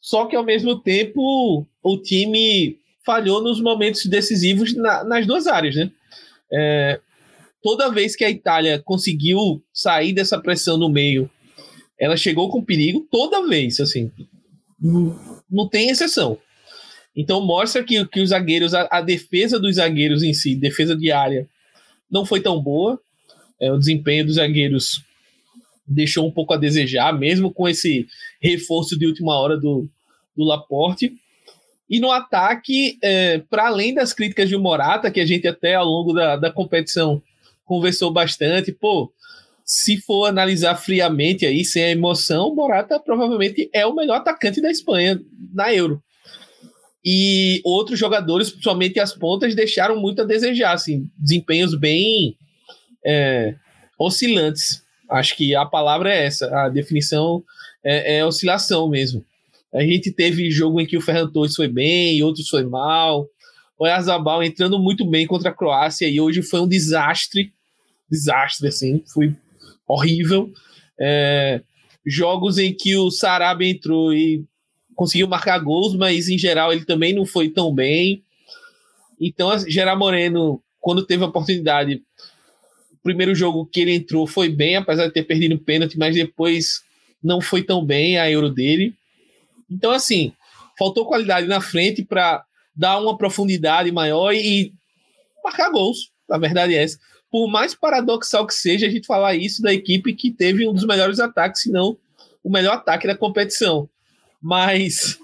Só 0.00 0.26
que 0.26 0.36
ao 0.36 0.44
mesmo 0.44 0.78
tempo 0.78 1.66
o 1.82 1.98
time 1.98 2.78
falhou 3.04 3.42
nos 3.42 3.60
momentos 3.60 4.06
decisivos 4.06 4.74
na, 4.74 5.04
nas 5.04 5.26
duas 5.26 5.46
áreas, 5.46 5.74
né? 5.74 5.90
É, 6.52 7.00
toda 7.62 7.90
vez 7.90 8.14
que 8.14 8.24
a 8.24 8.30
Itália 8.30 8.80
conseguiu 8.84 9.62
sair 9.72 10.12
dessa 10.12 10.38
pressão 10.38 10.76
no 10.76 10.88
meio, 10.88 11.30
ela 11.98 12.16
chegou 12.16 12.50
com 12.50 12.64
perigo 12.64 13.06
toda 13.10 13.46
vez, 13.46 13.80
assim. 13.80 14.10
Não, 14.80 15.18
não 15.50 15.68
tem 15.68 15.88
exceção. 15.88 16.38
Então 17.16 17.40
mostra 17.40 17.84
que, 17.84 18.04
que 18.06 18.20
os 18.20 18.30
zagueiros, 18.30 18.74
a, 18.74 18.88
a, 18.90 19.00
defesa 19.00 19.58
dos 19.58 19.76
zagueiros 19.76 20.22
em 20.22 20.34
si, 20.34 20.56
defesa 20.56 20.96
de 20.96 21.12
área, 21.12 21.46
não 22.10 22.26
foi 22.26 22.40
tão 22.40 22.60
boa. 22.60 23.00
É, 23.60 23.70
o 23.70 23.78
desempenho 23.78 24.26
dos 24.26 24.34
zagueiros 24.34 25.02
deixou 25.86 26.26
um 26.26 26.30
pouco 26.30 26.52
a 26.52 26.56
desejar, 26.56 27.16
mesmo 27.16 27.52
com 27.52 27.68
esse 27.68 28.06
reforço 28.40 28.98
de 28.98 29.06
última 29.06 29.38
hora 29.38 29.56
do, 29.56 29.88
do 30.36 30.44
Laporte. 30.44 31.12
E 31.88 32.00
no 32.00 32.10
ataque, 32.10 32.98
é, 33.02 33.38
para 33.38 33.68
além 33.68 33.94
das 33.94 34.12
críticas 34.12 34.48
de 34.48 34.56
Morata, 34.56 35.10
que 35.10 35.20
a 35.20 35.26
gente 35.26 35.46
até 35.46 35.74
ao 35.74 35.84
longo 35.84 36.12
da, 36.12 36.36
da 36.36 36.50
competição 36.50 37.22
conversou 37.64 38.10
bastante, 38.10 38.72
pô, 38.72 39.12
se 39.64 39.98
for 39.98 40.26
analisar 40.26 40.74
friamente 40.74 41.46
aí, 41.46 41.64
sem 41.64 41.84
a 41.84 41.90
emoção, 41.90 42.54
Morata 42.54 42.98
provavelmente 42.98 43.70
é 43.72 43.86
o 43.86 43.94
melhor 43.94 44.16
atacante 44.16 44.60
da 44.60 44.70
Espanha 44.70 45.20
na 45.52 45.72
Euro 45.72 46.02
e 47.04 47.60
outros 47.64 47.98
jogadores, 47.98 48.48
principalmente 48.48 48.98
as 48.98 49.12
pontas, 49.12 49.54
deixaram 49.54 50.00
muito 50.00 50.22
a 50.22 50.24
desejar, 50.24 50.72
assim, 50.72 51.10
desempenhos 51.18 51.74
bem 51.78 52.34
é, 53.04 53.54
oscilantes. 53.98 54.82
Acho 55.10 55.36
que 55.36 55.54
a 55.54 55.66
palavra 55.66 56.14
é 56.14 56.24
essa, 56.24 56.46
a 56.64 56.68
definição 56.70 57.44
é, 57.84 58.18
é, 58.18 58.24
oscilação 58.24 58.88
mesmo. 58.88 59.24
A 59.72 59.82
gente 59.82 60.10
teve 60.10 60.50
jogo 60.50 60.80
em 60.80 60.86
que 60.86 60.96
o 60.96 61.00
Ferran 61.00 61.28
Torres 61.28 61.54
foi 61.54 61.68
bem, 61.68 62.22
outros 62.22 62.48
foi 62.48 62.64
mal. 62.64 63.28
O 63.78 63.84
Azabal 63.84 64.42
entrando 64.42 64.78
muito 64.78 65.04
bem 65.04 65.26
contra 65.26 65.50
a 65.50 65.54
Croácia 65.54 66.08
e 66.08 66.20
hoje 66.20 66.42
foi 66.42 66.60
um 66.60 66.68
desastre, 66.68 67.52
desastre 68.08 68.68
assim, 68.68 69.02
foi 69.12 69.34
horrível. 69.86 70.50
É, 70.98 71.60
jogos 72.06 72.56
em 72.56 72.72
que 72.72 72.96
o 72.96 73.10
Sarabia 73.10 73.68
entrou 73.68 74.14
e 74.14 74.44
conseguiu 74.94 75.28
marcar 75.28 75.58
gols, 75.58 75.94
mas 75.94 76.28
em 76.28 76.38
geral 76.38 76.72
ele 76.72 76.84
também 76.84 77.12
não 77.12 77.26
foi 77.26 77.48
tão 77.48 77.74
bem. 77.74 78.22
Então, 79.20 79.56
Gerard 79.68 79.98
Moreno, 79.98 80.62
quando 80.80 81.06
teve 81.06 81.24
a 81.24 81.26
oportunidade, 81.26 82.02
o 82.92 82.96
primeiro 83.02 83.34
jogo 83.34 83.66
que 83.66 83.80
ele 83.80 83.94
entrou 83.94 84.26
foi 84.26 84.48
bem, 84.48 84.76
apesar 84.76 85.06
de 85.06 85.12
ter 85.12 85.22
perdido 85.22 85.54
o 85.54 85.60
pênalti, 85.60 85.98
mas 85.98 86.14
depois 86.14 86.82
não 87.22 87.40
foi 87.40 87.62
tão 87.62 87.84
bem 87.84 88.18
a 88.18 88.30
Euro 88.30 88.50
dele. 88.50 88.94
Então, 89.70 89.90
assim, 89.90 90.32
faltou 90.78 91.06
qualidade 91.06 91.46
na 91.46 91.60
frente 91.60 92.02
para 92.04 92.44
dar 92.74 93.00
uma 93.00 93.16
profundidade 93.16 93.90
maior 93.92 94.32
e 94.34 94.72
marcar 95.42 95.70
gols. 95.70 96.10
A 96.30 96.38
verdade 96.38 96.74
é 96.74 96.82
essa. 96.82 96.98
Por 97.30 97.48
mais 97.48 97.74
paradoxal 97.74 98.46
que 98.46 98.54
seja 98.54 98.86
a 98.86 98.90
gente 98.90 99.06
falar 99.06 99.34
isso 99.34 99.62
da 99.62 99.72
equipe 99.72 100.14
que 100.14 100.30
teve 100.30 100.68
um 100.68 100.72
dos 100.72 100.86
melhores 100.86 101.18
ataques, 101.18 101.62
se 101.62 101.70
não 101.70 101.96
o 102.42 102.50
melhor 102.50 102.74
ataque 102.74 103.06
da 103.06 103.16
competição 103.16 103.88
mas 104.44 105.18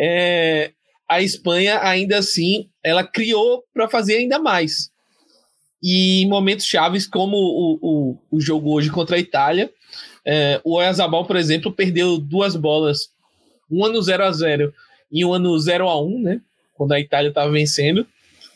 é, 0.00 0.72
a 1.06 1.20
Espanha 1.20 1.78
ainda 1.82 2.16
assim 2.16 2.70
ela 2.82 3.04
criou 3.04 3.62
para 3.74 3.86
fazer 3.86 4.16
ainda 4.16 4.38
mais. 4.38 4.90
e 5.82 6.22
em 6.22 6.28
momentos 6.28 6.64
chaves, 6.64 7.06
como 7.06 7.36
o, 7.36 7.78
o, 7.82 8.18
o 8.30 8.40
jogo 8.40 8.72
hoje 8.72 8.90
contra 8.90 9.16
a 9.16 9.18
Itália, 9.20 9.70
é, 10.24 10.58
o 10.64 10.76
Oyarzabal, 10.76 11.26
por 11.26 11.36
exemplo, 11.36 11.70
perdeu 11.70 12.16
duas 12.16 12.56
bolas, 12.56 13.10
um 13.70 13.84
ano 13.84 14.00
0 14.00 14.24
a 14.24 14.32
0 14.32 14.72
e 15.12 15.22
um 15.22 15.34
ano 15.34 15.58
0 15.58 15.86
a 15.86 16.02
1 16.02 16.22
né? 16.22 16.40
Quando 16.74 16.92
a 16.92 17.00
Itália 17.00 17.28
estava 17.28 17.50
vencendo, 17.52 18.06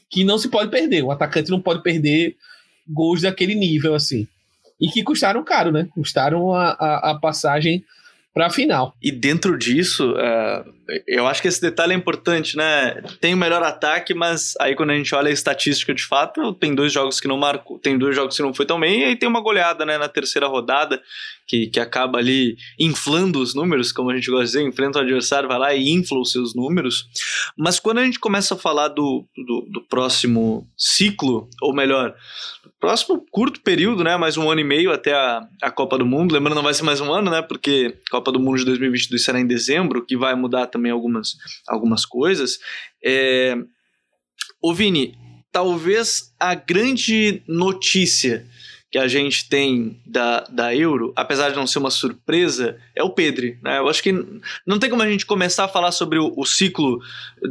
que 0.09 0.25
não 0.25 0.39
se 0.39 0.49
pode 0.49 0.71
perder. 0.71 1.03
O 1.03 1.11
atacante 1.11 1.51
não 1.51 1.61
pode 1.61 1.83
perder 1.83 2.37
gols 2.89 3.21
daquele 3.21 3.55
nível, 3.55 3.95
assim. 3.95 4.27
E 4.81 4.89
que 4.89 5.03
custaram 5.03 5.45
caro, 5.45 5.71
né? 5.71 5.89
Custaram 5.93 6.55
a, 6.55 6.71
a, 6.71 7.11
a 7.11 7.15
passagem 7.19 7.85
para 8.33 8.47
a 8.47 8.51
final. 8.51 8.95
E 9.03 9.11
dentro 9.11 9.59
disso, 9.59 10.13
uh, 10.13 10.73
eu 11.07 11.27
acho 11.27 11.43
que 11.43 11.49
esse 11.49 11.61
detalhe 11.61 11.93
é 11.93 11.97
importante, 11.97 12.57
né? 12.57 13.03
Tem 13.21 13.35
o 13.35 13.37
melhor 13.37 13.63
ataque, 13.63 14.15
mas 14.15 14.55
aí 14.61 14.75
quando 14.75 14.91
a 14.91 14.95
gente 14.95 15.15
olha 15.15 15.29
a 15.29 15.33
estatística 15.33 15.93
de 15.93 16.05
fato, 16.05 16.55
tem 16.55 16.75
dois 16.75 16.93
jogos 16.93 17.21
que 17.21 17.29
não 17.29 17.37
marcou, 17.37 17.79
tem 17.79 17.99
dois 17.99 18.15
jogos 18.15 18.37
que 18.37 18.43
não 18.43 18.55
foi 18.55 18.67
tão 18.67 18.79
bem, 18.79 19.01
e 19.01 19.05
aí 19.05 19.17
tem 19.17 19.29
uma 19.29 19.41
goleada, 19.41 19.85
né, 19.85 19.99
na 19.99 20.09
terceira 20.09 20.47
rodada, 20.47 21.03
que, 21.47 21.67
que 21.67 21.81
acaba 21.81 22.19
ali 22.19 22.57
inflando 22.79 23.41
os 23.41 23.55
números, 23.55 23.91
como 23.91 24.11
a 24.11 24.15
gente 24.15 24.31
gosta 24.31 24.45
de 24.45 24.53
dizer, 24.53 24.63
enfrenta 24.63 24.99
o 24.99 25.03
adversário, 25.03 25.49
vai 25.49 25.59
lá 25.59 25.75
e 25.75 25.91
infla 25.91 26.21
os 26.21 26.31
seus 26.31 26.55
números. 26.55 27.09
Mas 27.57 27.81
quando 27.81 27.99
a 27.99 28.05
gente 28.05 28.21
começa 28.21 28.55
a 28.55 28.59
falar 28.59 28.89
do, 28.89 29.27
do, 29.37 29.67
do 29.69 29.81
próximo 29.89 30.69
ciclo, 30.77 31.49
ou 31.61 31.75
melhor, 31.75 32.15
próximo 32.81 33.25
curto 33.31 33.61
período, 33.61 34.03
né? 34.03 34.17
Mais 34.17 34.39
um 34.39 34.51
ano 34.51 34.63
e 34.63 34.65
meio 34.65 34.91
até 34.91 35.13
a, 35.13 35.47
a 35.63 35.71
Copa 35.71 35.99
do 35.99 36.07
Mundo. 36.07 36.33
Lembrando, 36.33 36.57
não 36.57 36.63
vai 36.63 36.73
ser 36.73 36.83
mais 36.83 37.01
um 37.01 37.13
ano, 37.13 37.31
né? 37.31 37.43
Porque 37.43 37.99
Copa 38.11 38.33
do 38.33 38.41
Mundo 38.41 38.59
de 38.59 38.65
2022 38.65 39.23
será 39.23 39.39
em 39.39 39.47
dezembro, 39.47 40.05
que 40.05 40.17
vai 40.17 40.35
mudar 40.35 40.67
também 40.67 40.91
algumas, 40.91 41.37
algumas 41.69 42.07
coisas. 42.07 42.59
É... 43.05 43.55
Ô 44.63 44.73
Vini, 44.73 45.15
talvez 45.53 46.35
a 46.41 46.55
grande 46.55 47.43
notícia 47.47 48.47
que 48.91 48.99
a 48.99 49.07
gente 49.07 49.49
tem 49.49 50.01
da, 50.05 50.41
da 50.51 50.75
Euro, 50.75 51.13
apesar 51.15 51.51
de 51.51 51.57
não 51.57 51.67
ser 51.67 51.79
uma 51.79 51.91
surpresa, 51.91 52.77
é 52.95 53.05
o 53.05 53.11
Pedri. 53.11 53.57
Né? 53.63 53.79
Eu 53.79 53.89
acho 53.89 54.03
que 54.03 54.13
não 54.67 54.81
tem 54.81 54.91
como 54.91 55.03
a 55.03 55.09
gente 55.09 55.25
começar 55.25 55.65
a 55.65 55.69
falar 55.69 55.93
sobre 55.93 56.19
o, 56.19 56.33
o 56.37 56.45
ciclo 56.45 56.99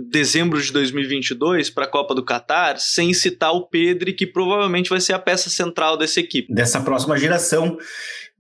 dezembro 0.10 0.62
de 0.62 0.72
2022 0.74 1.70
para 1.70 1.86
a 1.86 1.88
Copa 1.88 2.14
do 2.14 2.26
Catar 2.26 2.78
sem 2.78 3.14
citar 3.14 3.54
o 3.54 3.66
Pedri, 3.66 4.12
que 4.12 4.28
provavelmente 4.28 4.90
vai 4.90 5.00
ser 5.00 5.14
a 5.14 5.20
peça 5.20 5.50
central 5.50 5.96
dessa 5.96 6.20
equipe. 6.20 6.54
Dessa 6.54 6.82
próxima 6.82 7.18
geração. 7.18 7.78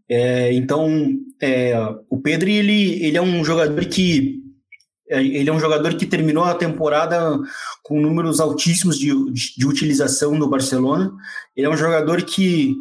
É, 0.09 0.51
então, 0.53 1.13
é, 1.41 1.73
o 2.09 2.19
Pedri 2.19 2.57
ele, 2.57 3.05
ele 3.05 3.15
é 3.15 3.21
um 3.21 3.45
jogador 3.45 3.85
que 3.85 4.43
é, 5.09 5.23
ele 5.23 5.49
é 5.49 5.53
um 5.53 5.59
jogador 5.59 5.95
que 5.95 6.05
terminou 6.05 6.43
a 6.43 6.53
temporada 6.53 7.39
com 7.81 7.99
números 7.99 8.39
altíssimos 8.39 8.99
de, 8.99 9.07
de, 9.31 9.55
de, 9.57 9.65
utilização 9.65 10.35
no 10.35 10.49
Barcelona. 10.49 11.11
Ele 11.55 11.65
é 11.65 11.69
um 11.69 11.77
jogador 11.77 12.21
que 12.21 12.75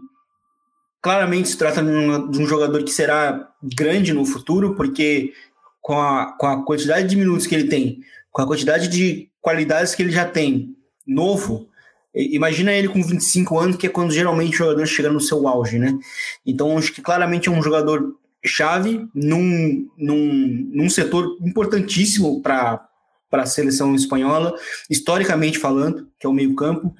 claramente 1.01 1.49
se 1.49 1.57
trata 1.57 1.83
de 1.83 2.39
um, 2.41 2.47
jogador 2.47 2.83
que 2.83 2.91
será 2.91 3.49
grande 3.63 4.13
no 4.13 4.25
futuro, 4.25 4.75
porque 4.75 5.33
com 5.81 6.01
a, 6.01 6.33
com 6.39 6.47
a 6.47 6.65
quantidade 6.65 7.09
de 7.09 7.17
minutos 7.17 7.47
que 7.47 7.55
ele 7.55 7.69
tem, 7.69 8.01
com 8.31 8.43
a 8.43 8.47
quantidade 8.47 8.89
de 8.89 9.31
qualidades 9.41 9.95
que 9.95 10.03
ele 10.03 10.13
já 10.13 10.25
tem, 10.25 10.77
novo, 11.07 11.69
imagina 12.15 12.73
ele 12.73 12.89
com 12.89 13.03
25 13.03 13.59
anos, 13.59 13.77
que 13.77 13.87
é 13.87 13.91
quando 13.91 14.13
geralmente 14.13 14.55
o 14.55 14.59
jogador 14.59 14.87
chega 14.87 15.11
no 15.11 15.21
seu 15.21 15.47
auge, 15.49 15.79
né? 15.79 15.99
Então 16.45 16.77
acho 16.77 16.93
que 16.93 17.01
claramente 17.01 17.49
é 17.49 17.53
um 17.53 17.63
jogador 17.63 18.15
chave 18.45 19.09
num, 19.15 19.89
num, 19.97 20.71
num 20.73 20.91
setor 20.91 21.37
importantíssimo 21.41 22.43
para 22.43 22.89
a 23.33 23.47
seleção 23.47 23.95
espanhola, 23.95 24.55
historicamente 24.91 25.59
falando, 25.59 26.09
que 26.19 26.27
é 26.27 26.29
o 26.29 26.33
meio-campo. 26.33 26.95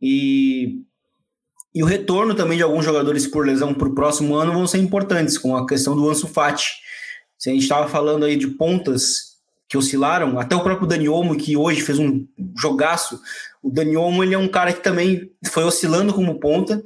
E, 0.00 0.82
e 1.76 1.82
o 1.82 1.86
retorno 1.86 2.34
também 2.34 2.56
de 2.56 2.62
alguns 2.62 2.86
jogadores 2.86 3.26
por 3.26 3.44
lesão 3.44 3.74
para 3.74 3.86
o 3.86 3.94
próximo 3.94 4.34
ano 4.34 4.50
vão 4.50 4.66
ser 4.66 4.78
importantes, 4.78 5.36
com 5.36 5.54
a 5.54 5.66
questão 5.66 5.94
do 5.94 6.08
Ansu 6.08 6.26
Fati. 6.26 6.72
Se 7.36 7.50
a 7.50 7.52
gente 7.52 7.64
estava 7.64 7.86
falando 7.86 8.24
aí 8.24 8.34
de 8.34 8.46
pontas 8.46 9.36
que 9.68 9.76
oscilaram, 9.76 10.40
até 10.40 10.56
o 10.56 10.62
próprio 10.62 10.88
Dani 10.88 11.06
Olmo, 11.06 11.36
que 11.36 11.54
hoje 11.54 11.82
fez 11.82 11.98
um 11.98 12.26
jogaço, 12.58 13.20
o 13.62 13.70
Dani 13.70 13.94
Olmo 13.94 14.24
ele 14.24 14.34
é 14.34 14.38
um 14.38 14.48
cara 14.48 14.72
que 14.72 14.82
também 14.82 15.30
foi 15.48 15.64
oscilando 15.64 16.14
como 16.14 16.40
ponta, 16.40 16.82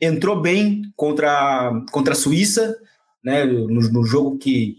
entrou 0.00 0.40
bem 0.40 0.82
contra, 0.94 1.72
contra 1.90 2.12
a 2.12 2.16
Suíça, 2.16 2.76
né, 3.24 3.44
no, 3.44 3.66
no 3.66 4.04
jogo 4.04 4.38
que, 4.38 4.76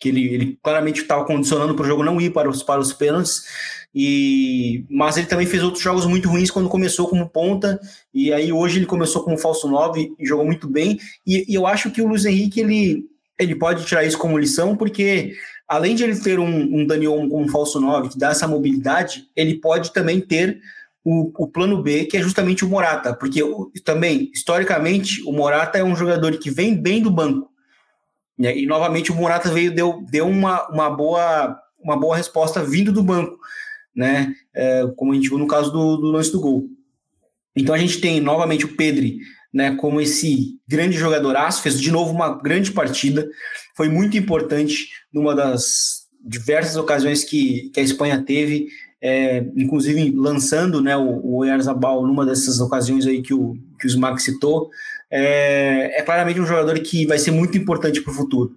que 0.00 0.08
ele, 0.08 0.32
ele 0.32 0.58
claramente 0.62 1.02
estava 1.02 1.26
condicionando 1.26 1.74
para 1.74 1.84
o 1.84 1.86
jogo 1.86 2.02
não 2.02 2.18
ir 2.18 2.30
para 2.30 2.48
os, 2.48 2.62
para 2.62 2.80
os 2.80 2.94
pênaltis, 2.94 3.42
e, 3.94 4.84
mas 4.90 5.16
ele 5.16 5.26
também 5.26 5.46
fez 5.46 5.62
outros 5.62 5.82
jogos 5.82 6.04
muito 6.04 6.28
ruins 6.28 6.50
quando 6.50 6.68
começou 6.68 7.08
como 7.08 7.28
ponta, 7.28 7.80
e 8.12 8.32
aí 8.32 8.52
hoje 8.52 8.78
ele 8.78 8.86
começou 8.86 9.22
como 9.22 9.38
falso 9.38 9.68
9 9.68 10.14
e 10.18 10.26
jogou 10.26 10.44
muito 10.44 10.68
bem, 10.68 10.98
e, 11.26 11.44
e 11.48 11.54
eu 11.54 11.66
acho 11.66 11.90
que 11.90 12.02
o 12.02 12.08
Luiz 12.08 12.24
Henrique 12.24 12.60
ele, 12.60 13.04
ele 13.38 13.54
pode 13.54 13.84
tirar 13.84 14.04
isso 14.04 14.18
como 14.18 14.38
lição, 14.38 14.76
porque 14.76 15.34
além 15.68 15.94
de 15.94 16.02
ele 16.02 16.18
ter 16.18 16.38
um, 16.38 16.80
um 16.80 16.86
Daniel 16.86 17.28
como 17.28 17.48
falso 17.48 17.80
9 17.80 18.10
que 18.10 18.18
dá 18.18 18.30
essa 18.30 18.48
mobilidade, 18.48 19.28
ele 19.36 19.54
pode 19.60 19.92
também 19.92 20.20
ter 20.20 20.60
o, 21.04 21.30
o, 21.44 21.46
plano 21.46 21.82
B, 21.82 22.06
que 22.06 22.16
é 22.16 22.22
justamente 22.22 22.64
o 22.64 22.68
Morata, 22.68 23.14
porque 23.14 23.40
também, 23.84 24.30
historicamente, 24.32 25.22
o 25.26 25.32
Morata 25.32 25.78
é 25.78 25.84
um 25.84 25.94
jogador 25.94 26.38
que 26.38 26.50
vem 26.50 26.74
bem 26.74 27.02
do 27.02 27.10
banco, 27.10 27.50
né? 28.38 28.56
E 28.56 28.66
novamente 28.66 29.12
o 29.12 29.14
Morata 29.14 29.50
veio 29.50 29.72
deu, 29.72 30.02
deu 30.10 30.26
uma, 30.26 30.66
uma, 30.68 30.90
boa, 30.90 31.60
uma 31.78 31.96
boa 31.96 32.16
resposta 32.16 32.64
vindo 32.64 32.90
do 32.90 33.02
banco, 33.02 33.38
né? 33.94 34.34
É, 34.54 34.86
como 34.96 35.12
a 35.12 35.14
gente 35.14 35.28
viu 35.28 35.38
no 35.38 35.46
caso 35.46 35.70
do, 35.70 35.96
do 35.96 36.10
lance 36.10 36.32
do 36.32 36.40
gol. 36.40 36.68
Então 37.56 37.74
a 37.74 37.78
gente 37.78 38.00
tem 38.00 38.20
novamente 38.20 38.64
o 38.64 38.76
Pedri, 38.76 39.18
né, 39.52 39.76
como 39.76 40.00
esse 40.00 40.58
grande 40.66 40.96
jogadoraço, 40.96 41.62
fez 41.62 41.80
de 41.80 41.92
novo 41.92 42.12
uma 42.12 42.42
grande 42.42 42.72
partida, 42.72 43.28
foi 43.76 43.88
muito 43.88 44.16
importante 44.16 44.88
numa 45.12 45.34
das 45.34 46.08
diversas 46.24 46.76
ocasiões 46.76 47.22
que, 47.22 47.70
que 47.72 47.78
a 47.78 47.82
Espanha 47.82 48.20
teve, 48.24 48.66
é, 49.00 49.46
inclusive 49.56 50.10
lançando 50.16 50.80
né, 50.80 50.96
o, 50.96 51.20
o 51.24 51.36
Oyarzabal 51.36 52.04
numa 52.04 52.26
dessas 52.26 52.58
ocasiões 52.58 53.06
aí 53.06 53.22
que 53.22 53.32
o, 53.32 53.54
que 53.78 53.86
o 53.86 53.88
Smack 53.88 54.20
citou, 54.20 54.70
é, 55.10 56.00
é 56.00 56.02
claramente 56.02 56.40
um 56.40 56.46
jogador 56.46 56.80
que 56.80 57.06
vai 57.06 57.18
ser 57.18 57.30
muito 57.30 57.56
importante 57.56 58.00
para 58.00 58.10
o 58.10 58.16
futuro, 58.16 58.56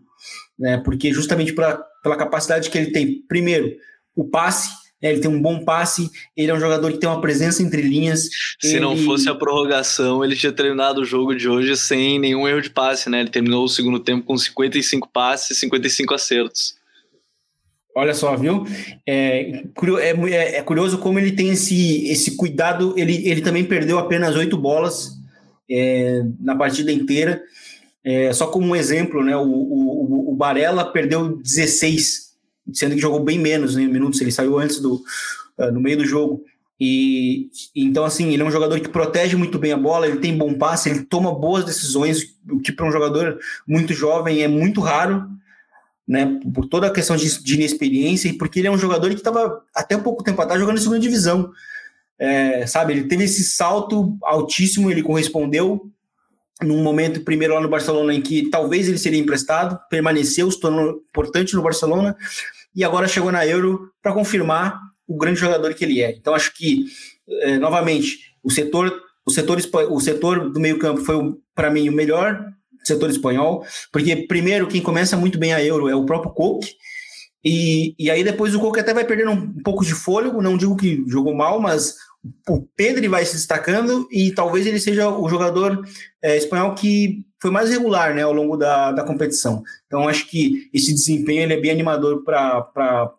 né? 0.58 0.77
Porque 0.77 1.13
justamente 1.13 1.53
pra, 1.53 1.77
pela 2.01 2.15
capacidade 2.15 2.70
que 2.72 2.77
ele 2.77 2.91
tem, 2.91 3.22
primeiro, 3.27 3.75
o 4.15 4.24
passe, 4.24 4.70
né? 5.01 5.11
ele 5.11 5.19
tem 5.19 5.29
um 5.29 5.41
bom 5.41 5.63
passe, 5.63 6.09
ele 6.35 6.51
é 6.51 6.53
um 6.53 6.59
jogador 6.59 6.91
que 6.91 6.97
tem 6.97 7.09
uma 7.09 7.21
presença 7.21 7.61
entre 7.61 7.81
linhas. 7.81 8.27
Se 8.59 8.71
ele... 8.71 8.79
não 8.79 8.97
fosse 8.97 9.29
a 9.29 9.35
prorrogação, 9.35 10.23
ele 10.23 10.35
tinha 10.35 10.51
terminado 10.51 11.01
o 11.01 11.05
jogo 11.05 11.35
de 11.35 11.47
hoje 11.47 11.75
sem 11.77 12.19
nenhum 12.19 12.47
erro 12.47 12.61
de 12.61 12.69
passe, 12.69 13.09
né? 13.09 13.21
Ele 13.21 13.29
terminou 13.29 13.63
o 13.63 13.69
segundo 13.69 13.99
tempo 13.99 14.25
com 14.25 14.37
55 14.37 15.09
passes 15.11 15.51
e 15.51 15.59
55 15.59 16.13
acertos. 16.13 16.77
Olha 17.95 18.13
só, 18.13 18.35
viu? 18.35 18.63
É, 19.07 19.63
é, 19.99 20.57
é, 20.57 20.61
curioso 20.61 20.99
como 20.99 21.17
ele 21.17 21.31
tem 21.31 21.49
esse, 21.49 22.07
esse 22.07 22.37
cuidado. 22.37 22.93
Ele, 22.95 23.27
ele 23.27 23.41
também 23.41 23.65
perdeu 23.65 23.97
apenas 23.97 24.35
oito 24.35 24.55
bolas 24.55 25.13
é, 25.67 26.21
na 26.39 26.55
partida 26.55 26.91
inteira. 26.91 27.41
É, 28.05 28.31
só 28.33 28.47
como 28.47 28.67
um 28.67 28.75
exemplo, 28.75 29.23
né, 29.23 29.35
o, 29.35 29.41
o, 29.41 30.31
o 30.31 30.35
Barella 30.35 30.85
perdeu 30.85 31.37
16, 31.37 32.26
sendo 32.74 32.95
que 32.95 33.01
jogou 33.01 33.24
bem 33.24 33.39
menos 33.39 33.75
né, 33.75 33.86
minutos, 33.86 34.21
ele 34.21 34.31
saiu 34.31 34.57
antes 34.57 34.79
do 34.79 35.03
uh, 35.57 35.71
no 35.71 35.79
meio 35.79 35.97
do 35.97 36.05
jogo. 36.05 36.43
E 36.79 37.50
então 37.75 38.05
assim, 38.05 38.33
ele 38.33 38.43
é 38.43 38.45
um 38.45 38.51
jogador 38.51 38.79
que 38.79 38.89
protege 38.89 39.36
muito 39.36 39.57
bem 39.57 39.71
a 39.71 39.77
bola, 39.77 40.07
ele 40.07 40.19
tem 40.19 40.38
bom 40.38 40.53
passe, 40.53 40.89
ele 40.89 41.03
toma 41.03 41.33
boas 41.33 41.65
decisões, 41.65 42.36
o 42.50 42.59
que 42.59 42.71
para 42.71 42.86
um 42.86 42.91
jogador 42.91 43.39
muito 43.67 43.93
jovem 43.93 44.43
é 44.43 44.47
muito 44.47 44.79
raro, 44.79 45.27
né, 46.07 46.39
por 46.53 46.67
toda 46.67 46.88
a 46.88 46.93
questão 46.93 47.15
de, 47.15 47.43
de 47.43 47.55
inexperiência 47.55 48.29
e 48.29 48.33
porque 48.33 48.59
ele 48.59 48.67
é 48.67 48.71
um 48.71 48.77
jogador 48.77 49.09
que 49.09 49.15
estava 49.15 49.62
até 49.75 49.97
pouco 49.97 50.24
tempo 50.24 50.41
atrás 50.41 50.59
jogando 50.59 50.77
em 50.77 50.81
segunda 50.81 51.00
divisão. 51.00 51.51
É, 52.19 52.65
sabe, 52.65 52.93
ele 52.93 53.07
teve 53.07 53.25
esse 53.25 53.43
salto 53.43 54.17
altíssimo, 54.24 54.89
ele 54.89 55.03
correspondeu 55.03 55.91
num 56.62 56.81
momento 56.81 57.21
primeiro 57.21 57.53
lá 57.53 57.62
no 57.62 57.69
Barcelona 57.69 58.13
em 58.13 58.21
que 58.21 58.50
talvez 58.50 58.88
ele 58.88 58.97
seria 58.97 59.19
emprestado, 59.19 59.79
permaneceu, 59.89 60.50
se 60.50 60.59
tornou 60.59 61.03
importante 61.09 61.55
no 61.55 61.62
Barcelona 61.62 62.15
e 62.77 62.84
agora 62.84 63.07
chegou 63.07 63.31
na 63.31 63.43
Euro 63.43 63.89
para 64.03 64.13
confirmar 64.13 64.79
o 65.07 65.17
grande 65.17 65.39
jogador 65.39 65.74
que 65.74 65.84
ele 65.84 66.00
é. 66.00 66.12
Então 66.12 66.36
acho 66.36 66.53
que 66.53 66.86
é, 67.41 67.57
novamente 67.57 68.19
o 68.43 68.51
setor 68.51 69.01
o 69.25 69.31
setor 69.31 69.57
o 69.89 70.00
setor 70.00 70.51
do 70.51 70.60
meio-campo 70.60 71.03
foi 71.03 71.17
para 71.55 71.72
mim 71.72 71.89
o 71.89 71.91
melhor 71.91 72.39
setor 72.86 73.10
espanhol, 73.10 73.65
porque 73.91 74.27
primeiro 74.27 74.67
quem 74.67 74.81
começa 74.81 75.17
muito 75.17 75.39
bem 75.39 75.53
a 75.53 75.62
Euro 75.62 75.89
é 75.89 75.96
o 75.96 76.05
próprio 76.05 76.31
Coque, 76.31 76.69
e, 77.43 77.96
e 78.00 78.10
aí 78.10 78.24
depois 78.24 78.55
o 78.55 78.60
Coque 78.60 78.79
até 78.79 78.93
vai 78.93 79.03
perdendo 79.03 79.31
um 79.31 79.62
pouco 79.62 79.84
de 79.84 79.93
fôlego, 79.93 80.41
não 80.41 80.55
digo 80.55 80.77
que 80.77 81.03
jogou 81.07 81.36
mal, 81.36 81.60
mas 81.60 81.96
o 82.48 82.62
Pedro 82.75 83.10
vai 83.10 83.25
se 83.25 83.34
destacando 83.36 84.07
e 84.12 84.31
talvez 84.31 84.65
ele 84.65 84.79
seja 84.79 85.10
o 85.10 85.27
jogador 85.27 85.86
é, 86.22 86.38
espanhol 86.38 86.74
que 86.75 87.25
foi 87.39 87.51
mais 87.51 87.70
regular 87.70 88.13
né, 88.13 88.24
ao 88.24 88.34
longo 88.34 88.58
da, 88.58 88.91
da 88.91 89.03
competição. 89.03 89.63
Então 89.86 90.08
acho 90.08 90.27
que 90.27 90.70
esse 90.74 90.94
desempenho 90.94 91.44
ele 91.44 91.53
é 91.53 91.62
bem 91.62 91.72
animador 91.72 92.24
para 92.24 92.67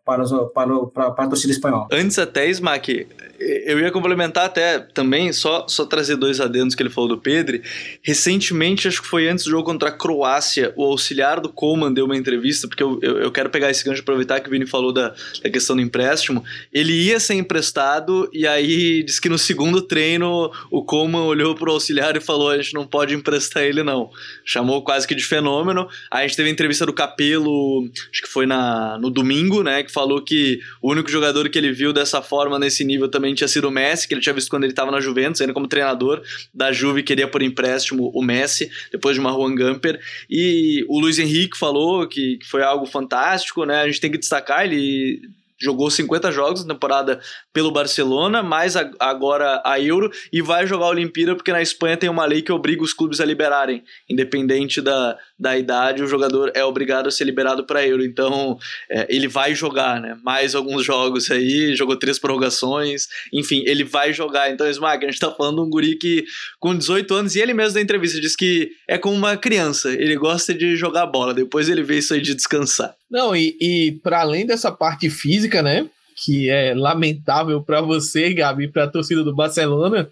a 0.07 1.27
torcida 1.29 1.53
espanhola. 1.53 1.89
Antes 1.93 2.19
até, 2.19 2.49
Smack, 2.51 3.07
eu 3.39 3.79
ia 3.79 3.91
complementar 3.91 4.47
até 4.47 4.79
também, 4.79 5.33
só, 5.33 5.67
só 5.69 5.85
trazer 5.85 6.17
dois 6.17 6.41
adendos 6.41 6.75
que 6.75 6.83
ele 6.83 6.91
falou 6.91 7.09
do 7.09 7.19
Pedro. 7.19 7.61
Recentemente, 8.03 8.89
acho 8.89 9.01
que 9.01 9.09
foi 9.09 9.29
antes 9.29 9.45
do 9.45 9.51
jogo 9.51 9.65
contra 9.65 9.91
a 9.91 9.93
Croácia, 9.93 10.73
o 10.77 10.85
auxiliar 10.85 11.41
do 11.41 11.49
Coleman 11.49 11.93
deu 11.93 12.05
uma 12.05 12.17
entrevista, 12.17 12.67
porque 12.67 12.83
eu, 12.83 12.99
eu, 13.03 13.19
eu 13.19 13.31
quero 13.31 13.51
pegar 13.51 13.71
esse 13.71 13.85
gancho 13.85 14.03
aproveitar 14.03 14.41
que 14.41 14.49
o 14.49 14.51
Vini 14.51 14.67
falou 14.67 14.93
da, 14.93 15.15
da 15.43 15.51
questão 15.51 15.77
do 15.77 15.83
empréstimo. 15.83 16.45
Ele 16.73 16.93
ia 16.93 17.21
ser 17.21 17.35
emprestado 17.35 18.29
e 18.33 18.47
aí 18.47 19.03
disse 19.03 19.21
que 19.21 19.29
no 19.29 19.39
segundo 19.39 19.83
treino 19.83 20.51
o 20.71 20.85
Coleman 20.85 21.23
olhou 21.23 21.55
pro 21.55 21.73
auxiliar 21.73 22.17
e 22.17 22.21
falou: 22.21 22.51
a 22.51 22.57
gente 22.57 22.75
não 22.75 22.87
pode 22.87 23.15
emprestar 23.15 23.63
ele, 23.63 23.83
não. 23.83 24.11
Chamou 24.45 24.83
quase 24.83 25.07
que 25.07 25.15
de 25.15 25.25
fenômeno. 25.25 25.89
Aí 26.11 26.25
a 26.25 26.27
gente 26.27 26.37
teve 26.37 26.49
a 26.49 26.53
entrevista 26.53 26.85
do 26.85 26.93
Capelo, 26.93 27.89
acho 28.11 28.23
que 28.23 28.29
foi 28.29 28.47
na, 28.47 28.99
no 28.99 29.11
domingo, 29.11 29.63
né? 29.63 29.83
Que 29.83 29.93
falou 29.93 30.23
que 30.23 30.61
o 30.83 30.91
único 30.91 31.11
jogador 31.11 31.49
que 31.49 31.59
ele 31.59 31.73
viu 31.73 31.93
dessa 31.93 32.21
forma 32.23 32.59
nesse 32.59 32.85
nível 32.85 33.09
também 33.09 33.28
tinha 33.35 33.49
sido 33.49 33.69
o 33.69 33.71
Messi, 33.71 34.07
que 34.07 34.15
ele 34.15 34.21
tinha 34.21 34.35
visto 34.35 34.51
quando 34.51 34.65
ele 34.65 34.73
estava 34.73 34.91
na 34.91 35.01
Juventus, 35.01 35.41
ainda 35.41 35.53
como 35.53 35.67
treinador 35.67 36.23
da 36.53 36.73
Juve, 36.73 37.03
queria 37.03 37.29
por 37.29 37.43
empréstimo 37.43 38.11
o 38.15 38.23
Messi, 38.23 38.71
depois 38.91 39.15
de 39.15 39.21
uma 39.21 39.33
Juan 39.33 39.55
Gamper. 39.55 40.01
E 40.29 40.85
o 40.89 41.01
Luiz 41.01 41.19
Henrique 41.19 41.57
falou 41.57 42.07
que, 42.07 42.39
que 42.39 42.47
foi 42.47 42.63
algo 42.63 42.87
fantástico, 42.87 43.65
né? 43.65 43.83
A 43.83 43.87
gente 43.87 44.01
tem 44.01 44.11
que 44.11 44.19
destacar, 44.19 44.65
ele 44.65 45.21
jogou 45.61 45.91
50 45.91 46.31
jogos 46.31 46.65
na 46.65 46.75
temporada 46.75 47.21
pelo 47.53 47.71
Barcelona, 47.71 48.43
mais 48.43 48.77
a, 48.77 48.91
agora 48.99 49.61
a 49.65 49.81
Euro, 49.81 50.11
e 50.33 50.41
vai 50.41 50.67
jogar 50.67 50.87
a 50.87 50.91
Olimpíada 50.91 51.35
porque 51.35 51.53
na 51.53 51.61
Espanha 51.61 51.97
tem 51.97 52.09
uma 52.09 52.25
lei 52.25 52.43
que 52.43 52.53
obriga 52.53 52.83
os 52.83 52.93
clubes 52.93 53.21
a 53.21 53.25
liberarem, 53.25 53.83
independente 54.09 54.81
da, 54.81 55.19
da 55.39 55.59
idade, 55.59 56.03
o 56.03 56.07
jogador 56.07 56.53
é 56.55 56.65
obrigado 56.65 57.09
a 57.09 57.11
ser 57.11 57.25
liberado 57.25 57.65
para 57.65 57.87
Euro. 57.87 58.05
Então, 58.05 58.59
é, 58.91 59.07
ele 59.09 59.29
vai 59.29 59.55
jogar, 59.55 60.01
né? 60.01 60.17
Mais 60.23 60.55
alguns 60.55 60.85
jogos 60.85 61.31
aí, 61.31 61.75
jogou 61.75 61.97
três 61.97 62.19
prorrogações, 62.19 63.07
enfim, 63.33 63.63
ele 63.67 63.85
vai 63.85 64.13
jogar. 64.13 64.51
Então, 64.51 64.69
Smack, 64.69 65.05
a 65.05 65.11
gente 65.11 65.21
tá 65.21 65.31
falando 65.31 65.57
de 65.57 65.63
um 65.63 65.71
guri 65.71 65.97
que 65.97 66.25
com 66.61 66.77
18 66.77 67.15
anos, 67.15 67.37
e 67.37 67.41
ele 67.41 67.55
mesmo 67.55 67.75
na 67.75 67.83
entrevista 67.83 68.21
diz 68.21 68.37
que 68.37 68.71
é 68.87 68.97
como 68.99 69.17
uma 69.17 69.37
criança, 69.37 69.91
ele 69.93 70.17
gosta 70.17 70.55
de 70.55 70.77
jogar 70.77 71.07
bola, 71.07 71.35
depois 71.35 71.69
ele 71.69 71.83
vê 71.83 71.99
isso 71.99 72.15
aí 72.15 72.21
de 72.21 72.35
descansar. 72.35 72.98
Não, 73.11 73.35
e, 73.35 73.57
e 73.61 73.93
para 74.03 74.21
além 74.21 74.45
dessa 74.45 74.71
parte 74.71 75.09
física, 75.09 75.63
né? 75.63 75.89
Que 76.15 76.51
é 76.51 76.75
lamentável 76.75 77.63
para 77.63 77.81
você, 77.81 78.35
Gabi, 78.35 78.69
para 78.69 78.85
a 78.85 78.89
torcida 78.89 79.25
do 79.25 79.35
Barcelona, 79.35 80.11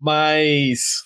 mas 0.00 1.02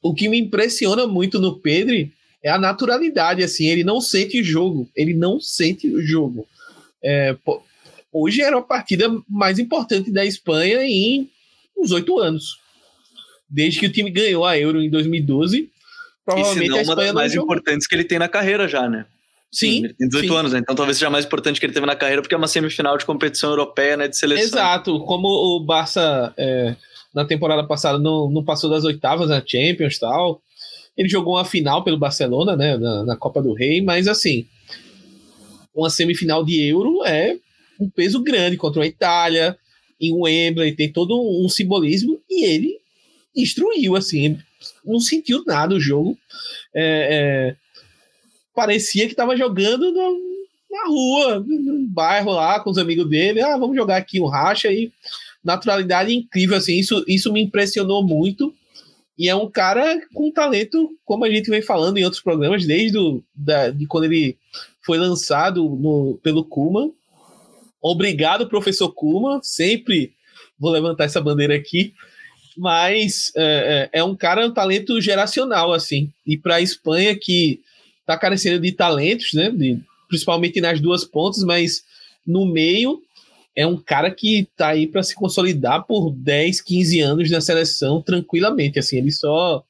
o 0.00 0.14
que 0.14 0.28
me 0.28 0.38
impressiona 0.38 1.06
muito 1.06 1.38
no 1.38 1.58
Pedro 1.58 1.94
é 2.42 2.50
a 2.50 2.58
naturalidade, 2.58 3.42
assim, 3.42 3.66
ele 3.66 3.82
não 3.82 4.00
sente 4.00 4.40
o 4.40 4.44
jogo, 4.44 4.88
ele 4.94 5.14
não 5.14 5.40
sente 5.40 5.88
o 5.88 6.02
jogo. 6.02 6.46
É, 7.02 7.34
pô, 7.44 7.62
hoje 8.12 8.42
era 8.42 8.58
a 8.58 8.62
partida 8.62 9.10
mais 9.28 9.58
importante 9.58 10.10
da 10.10 10.24
Espanha 10.24 10.82
em 10.84 11.28
uns 11.76 11.90
oito 11.90 12.18
anos. 12.18 12.58
Desde 13.48 13.80
que 13.80 13.86
o 13.86 13.92
time 13.92 14.10
ganhou 14.10 14.44
a 14.44 14.58
Euro 14.58 14.82
em 14.82 14.90
2012, 14.90 15.70
provavelmente 16.24 16.58
e 16.58 16.66
se 16.66 16.68
não, 16.68 16.76
a 16.76 16.82
Espanha 16.82 16.98
uma 16.98 17.04
das 17.06 17.14
mais 17.14 17.32
jogou. 17.32 17.46
importantes 17.46 17.86
que 17.86 17.94
ele 17.94 18.04
tem 18.04 18.18
na 18.18 18.28
carreira 18.28 18.68
já, 18.68 18.88
né? 18.88 19.06
Sim. 19.54 19.82
Tem 19.96 20.08
18 20.08 20.28
sim. 20.28 20.36
anos, 20.36 20.52
né? 20.52 20.58
Então 20.58 20.74
talvez 20.74 20.98
seja 20.98 21.08
mais 21.08 21.24
importante 21.24 21.60
que 21.60 21.66
ele 21.66 21.72
teve 21.72 21.86
na 21.86 21.94
carreira, 21.94 22.20
porque 22.20 22.34
é 22.34 22.38
uma 22.38 22.48
semifinal 22.48 22.98
de 22.98 23.04
competição 23.04 23.50
europeia, 23.50 23.96
né? 23.96 24.08
De 24.08 24.16
seleção. 24.16 24.44
Exato. 24.44 24.98
Como 25.04 25.28
o 25.28 25.60
Barça 25.60 26.34
é, 26.36 26.74
na 27.14 27.24
temporada 27.24 27.64
passada 27.64 27.96
não, 27.96 28.28
não 28.28 28.44
passou 28.44 28.68
das 28.68 28.84
oitavas 28.84 29.28
na 29.28 29.40
Champions 29.46 29.94
e 29.94 30.00
tal. 30.00 30.42
Ele 30.96 31.08
jogou 31.08 31.36
uma 31.36 31.44
final 31.44 31.84
pelo 31.84 31.96
Barcelona, 31.96 32.56
né? 32.56 32.76
Na, 32.76 33.04
na 33.04 33.16
Copa 33.16 33.40
do 33.40 33.54
Rei, 33.54 33.80
mas 33.80 34.08
assim. 34.08 34.46
Uma 35.72 35.90
semifinal 35.90 36.44
de 36.44 36.60
Euro 36.68 37.04
é 37.04 37.36
um 37.80 37.88
peso 37.88 38.22
grande 38.22 38.56
contra 38.56 38.82
a 38.82 38.86
Itália, 38.86 39.56
em 40.00 40.12
Wembley, 40.12 40.74
tem 40.74 40.92
todo 40.92 41.20
um 41.20 41.48
simbolismo, 41.48 42.20
e 42.30 42.44
ele 42.44 42.78
instruiu, 43.36 43.96
assim, 43.96 44.38
não 44.84 45.00
sentiu 45.00 45.42
nada 45.44 45.74
o 45.74 45.80
jogo. 45.80 46.16
É, 46.74 47.08
é, 47.10 47.63
parecia 48.54 49.06
que 49.06 49.12
estava 49.12 49.36
jogando 49.36 49.92
no, 49.92 50.20
na 50.70 50.88
rua, 50.88 51.44
no 51.46 51.86
bairro 51.88 52.32
lá, 52.32 52.60
com 52.60 52.70
os 52.70 52.78
amigos 52.78 53.08
dele. 53.08 53.40
Ah, 53.40 53.56
vamos 53.56 53.76
jogar 53.76 53.96
aqui 53.96 54.20
um 54.20 54.26
racha 54.26 54.72
e 54.72 54.92
naturalidade 55.42 56.14
incrível, 56.14 56.56
assim, 56.56 56.78
isso, 56.78 57.04
isso 57.06 57.32
me 57.32 57.42
impressionou 57.42 58.02
muito. 58.02 58.54
E 59.16 59.28
é 59.28 59.34
um 59.34 59.48
cara 59.48 60.00
com 60.12 60.32
talento, 60.32 60.90
como 61.04 61.24
a 61.24 61.30
gente 61.30 61.50
vem 61.50 61.62
falando 61.62 61.98
em 61.98 62.04
outros 62.04 62.22
programas, 62.22 62.66
desde 62.66 62.98
o, 62.98 63.22
da, 63.34 63.70
de 63.70 63.86
quando 63.86 64.04
ele 64.04 64.36
foi 64.82 64.98
lançado 64.98 65.62
no, 65.62 66.18
pelo 66.22 66.44
Kuma. 66.44 66.90
Obrigado, 67.80 68.48
professor 68.48 68.90
Kuma, 68.90 69.40
sempre 69.42 70.12
vou 70.58 70.72
levantar 70.72 71.04
essa 71.04 71.20
bandeira 71.20 71.54
aqui. 71.54 71.94
Mas 72.56 73.32
é, 73.36 73.90
é, 73.92 74.00
é 74.00 74.04
um 74.04 74.16
cara, 74.16 74.46
um 74.46 74.52
talento 74.52 75.00
geracional, 75.00 75.72
assim. 75.72 76.10
E 76.26 76.36
para 76.36 76.56
a 76.56 76.60
Espanha, 76.60 77.16
que 77.16 77.60
tá 78.06 78.16
carecendo 78.16 78.60
de 78.60 78.72
talentos, 78.72 79.32
né? 79.32 79.50
De, 79.50 79.78
principalmente 80.08 80.60
nas 80.60 80.80
duas 80.80 81.04
pontas, 81.04 81.42
mas 81.42 81.84
no 82.26 82.46
meio 82.46 83.02
é 83.56 83.66
um 83.66 83.76
cara 83.76 84.10
que 84.10 84.48
tá 84.56 84.68
aí 84.68 84.86
para 84.86 85.02
se 85.02 85.14
consolidar 85.14 85.84
por 85.84 86.10
10, 86.10 86.60
15 86.60 87.00
anos 87.00 87.30
na 87.30 87.40
seleção 87.40 88.02
tranquilamente. 88.02 88.78
Assim, 88.78 88.98
ele 88.98 89.12
só 89.12 89.64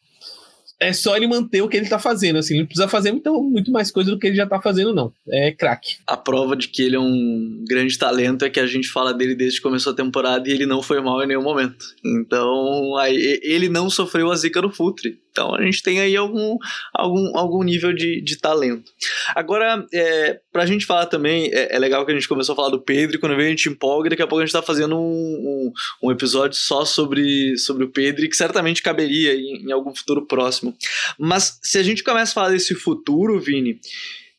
é 0.88 0.92
só 0.92 1.16
ele 1.16 1.27
manter 1.27 1.62
o 1.62 1.68
que 1.68 1.77
ele 1.77 1.88
tá 1.88 1.99
fazendo, 1.99 2.38
assim, 2.38 2.55
ele 2.55 2.62
não 2.62 2.66
precisa 2.66 2.88
fazer 2.88 3.12
muito, 3.12 3.33
muito 3.42 3.70
mais 3.70 3.90
coisa 3.90 4.11
do 4.11 4.18
que 4.18 4.27
ele 4.27 4.37
já 4.37 4.47
tá 4.47 4.61
fazendo, 4.61 4.94
não. 4.94 5.12
É 5.29 5.53
craque. 5.53 5.97
A 6.07 6.16
prova 6.16 6.55
de 6.57 6.68
que 6.68 6.83
ele 6.83 6.97
é 6.97 7.01
um 7.01 7.64
grande 7.68 7.99
talento 7.99 8.44
é 8.44 8.51
que 8.51 8.61
a 8.61 8.66
gente 8.66 8.88
fala 8.88 9.14
dele 9.14 9.35
desde 9.35 9.59
que 9.59 9.62
começou 9.62 9.92
a 9.92 9.97
temporada 9.97 10.49
e 10.49 10.53
ele 10.53 10.66
não 10.66 10.83
foi 10.83 11.01
mal 11.01 11.23
em 11.23 11.27
nenhum 11.27 11.42
momento. 11.42 11.85
Então, 12.05 12.97
aí, 12.97 13.40
ele 13.42 13.68
não 13.68 13.88
sofreu 13.88 14.31
a 14.31 14.37
zica 14.37 14.61
do 14.61 14.70
Futre. 14.70 15.18
Então 15.35 15.53
a 15.53 15.62
gente 15.62 15.83
tem 15.83 16.01
aí 16.01 16.16
algum, 16.16 16.57
algum, 16.94 17.37
algum 17.37 17.62
nível 17.64 17.92
de, 17.92 18.20
de 18.23 18.38
talento. 18.38 18.92
Agora, 19.35 19.85
é, 19.92 20.38
pra 20.55 20.67
gente 20.67 20.87
falar 20.87 21.07
também, 21.07 21.51
é, 21.53 21.75
é, 21.75 21.79
legal 21.81 22.07
que 22.07 22.12
a 22.12 22.14
gente 22.14 22.29
começou 22.29 22.53
a 22.53 22.57
falar 22.57 22.69
do 22.69 22.81
Pedro, 22.81 23.17
e 23.17 23.19
quando 23.19 23.35
vem 23.35 23.47
a 23.47 23.51
gente 23.51 23.69
empolga, 23.69 24.09
daqui 24.09 24.23
a 24.23 24.27
pouco 24.27 24.40
a 24.40 24.47
gente 24.47 24.53
tá 24.53 24.62
fazendo 24.62 24.97
um, 24.97 25.03
um, 25.03 25.73
um 26.01 26.12
episódio 26.12 26.57
só 26.57 26.85
sobre, 26.85 27.59
sobre 27.59 27.83
o 27.83 27.90
Pedro, 27.90 28.29
que 28.29 28.37
certamente 28.37 28.81
caberia 28.81 29.35
em, 29.35 29.67
em, 29.67 29.73
algum 29.73 29.93
futuro 29.93 30.25
próximo. 30.25 30.73
Mas 31.19 31.59
se 31.61 31.77
a 31.77 31.83
gente 31.83 32.05
começa 32.05 32.31
a 32.31 32.35
falar 32.35 32.51
desse 32.51 32.73
futuro, 32.73 33.40
Vini, 33.40 33.81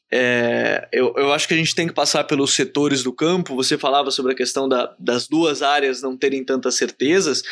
é, 0.09 0.87
eu, 0.93 1.13
eu 1.17 1.33
acho 1.33 1.49
que 1.49 1.53
a 1.53 1.57
gente 1.57 1.75
tem 1.75 1.85
que 1.85 1.93
passar 1.93 2.23
pelos 2.23 2.53
setores 2.53 3.03
do 3.03 3.11
campo. 3.11 3.53
Você 3.53 3.77
falava 3.77 4.09
sobre 4.09 4.31
a 4.31 4.35
questão 4.35 4.69
da, 4.69 4.95
das 4.97 5.27
duas 5.27 5.61
áreas 5.61 6.01
não 6.01 6.15
terem 6.15 6.45
tantas 6.45 6.75
certezas. 6.75 7.43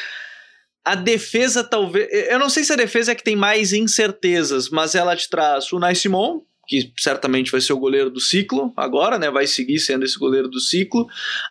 A 0.85 0.95
defesa, 0.95 1.65
talvez. 1.65 2.07
Eu 2.29 2.39
não 2.39 2.49
sei 2.49 2.63
se 2.63 2.71
a 2.71 2.77
defesa 2.77 3.11
é 3.11 3.15
que 3.15 3.23
tem 3.25 3.35
mais 3.35 3.73
incertezas, 3.73 4.69
mas 4.69 4.95
ela 4.95 5.17
te 5.17 5.29
traz 5.29 5.69
o 5.73 5.79
Nai 5.79 5.95
Simon, 5.95 6.39
que 6.67 6.93
certamente 6.97 7.51
vai 7.51 7.61
ser 7.61 7.73
o 7.73 7.79
goleiro 7.79 8.09
do 8.09 8.19
ciclo 8.19 8.73
agora, 8.77 9.19
né? 9.19 9.29
Vai 9.29 9.47
seguir 9.47 9.79
sendo 9.79 10.05
esse 10.05 10.17
goleiro 10.17 10.47
do 10.47 10.59
ciclo. 10.59 11.07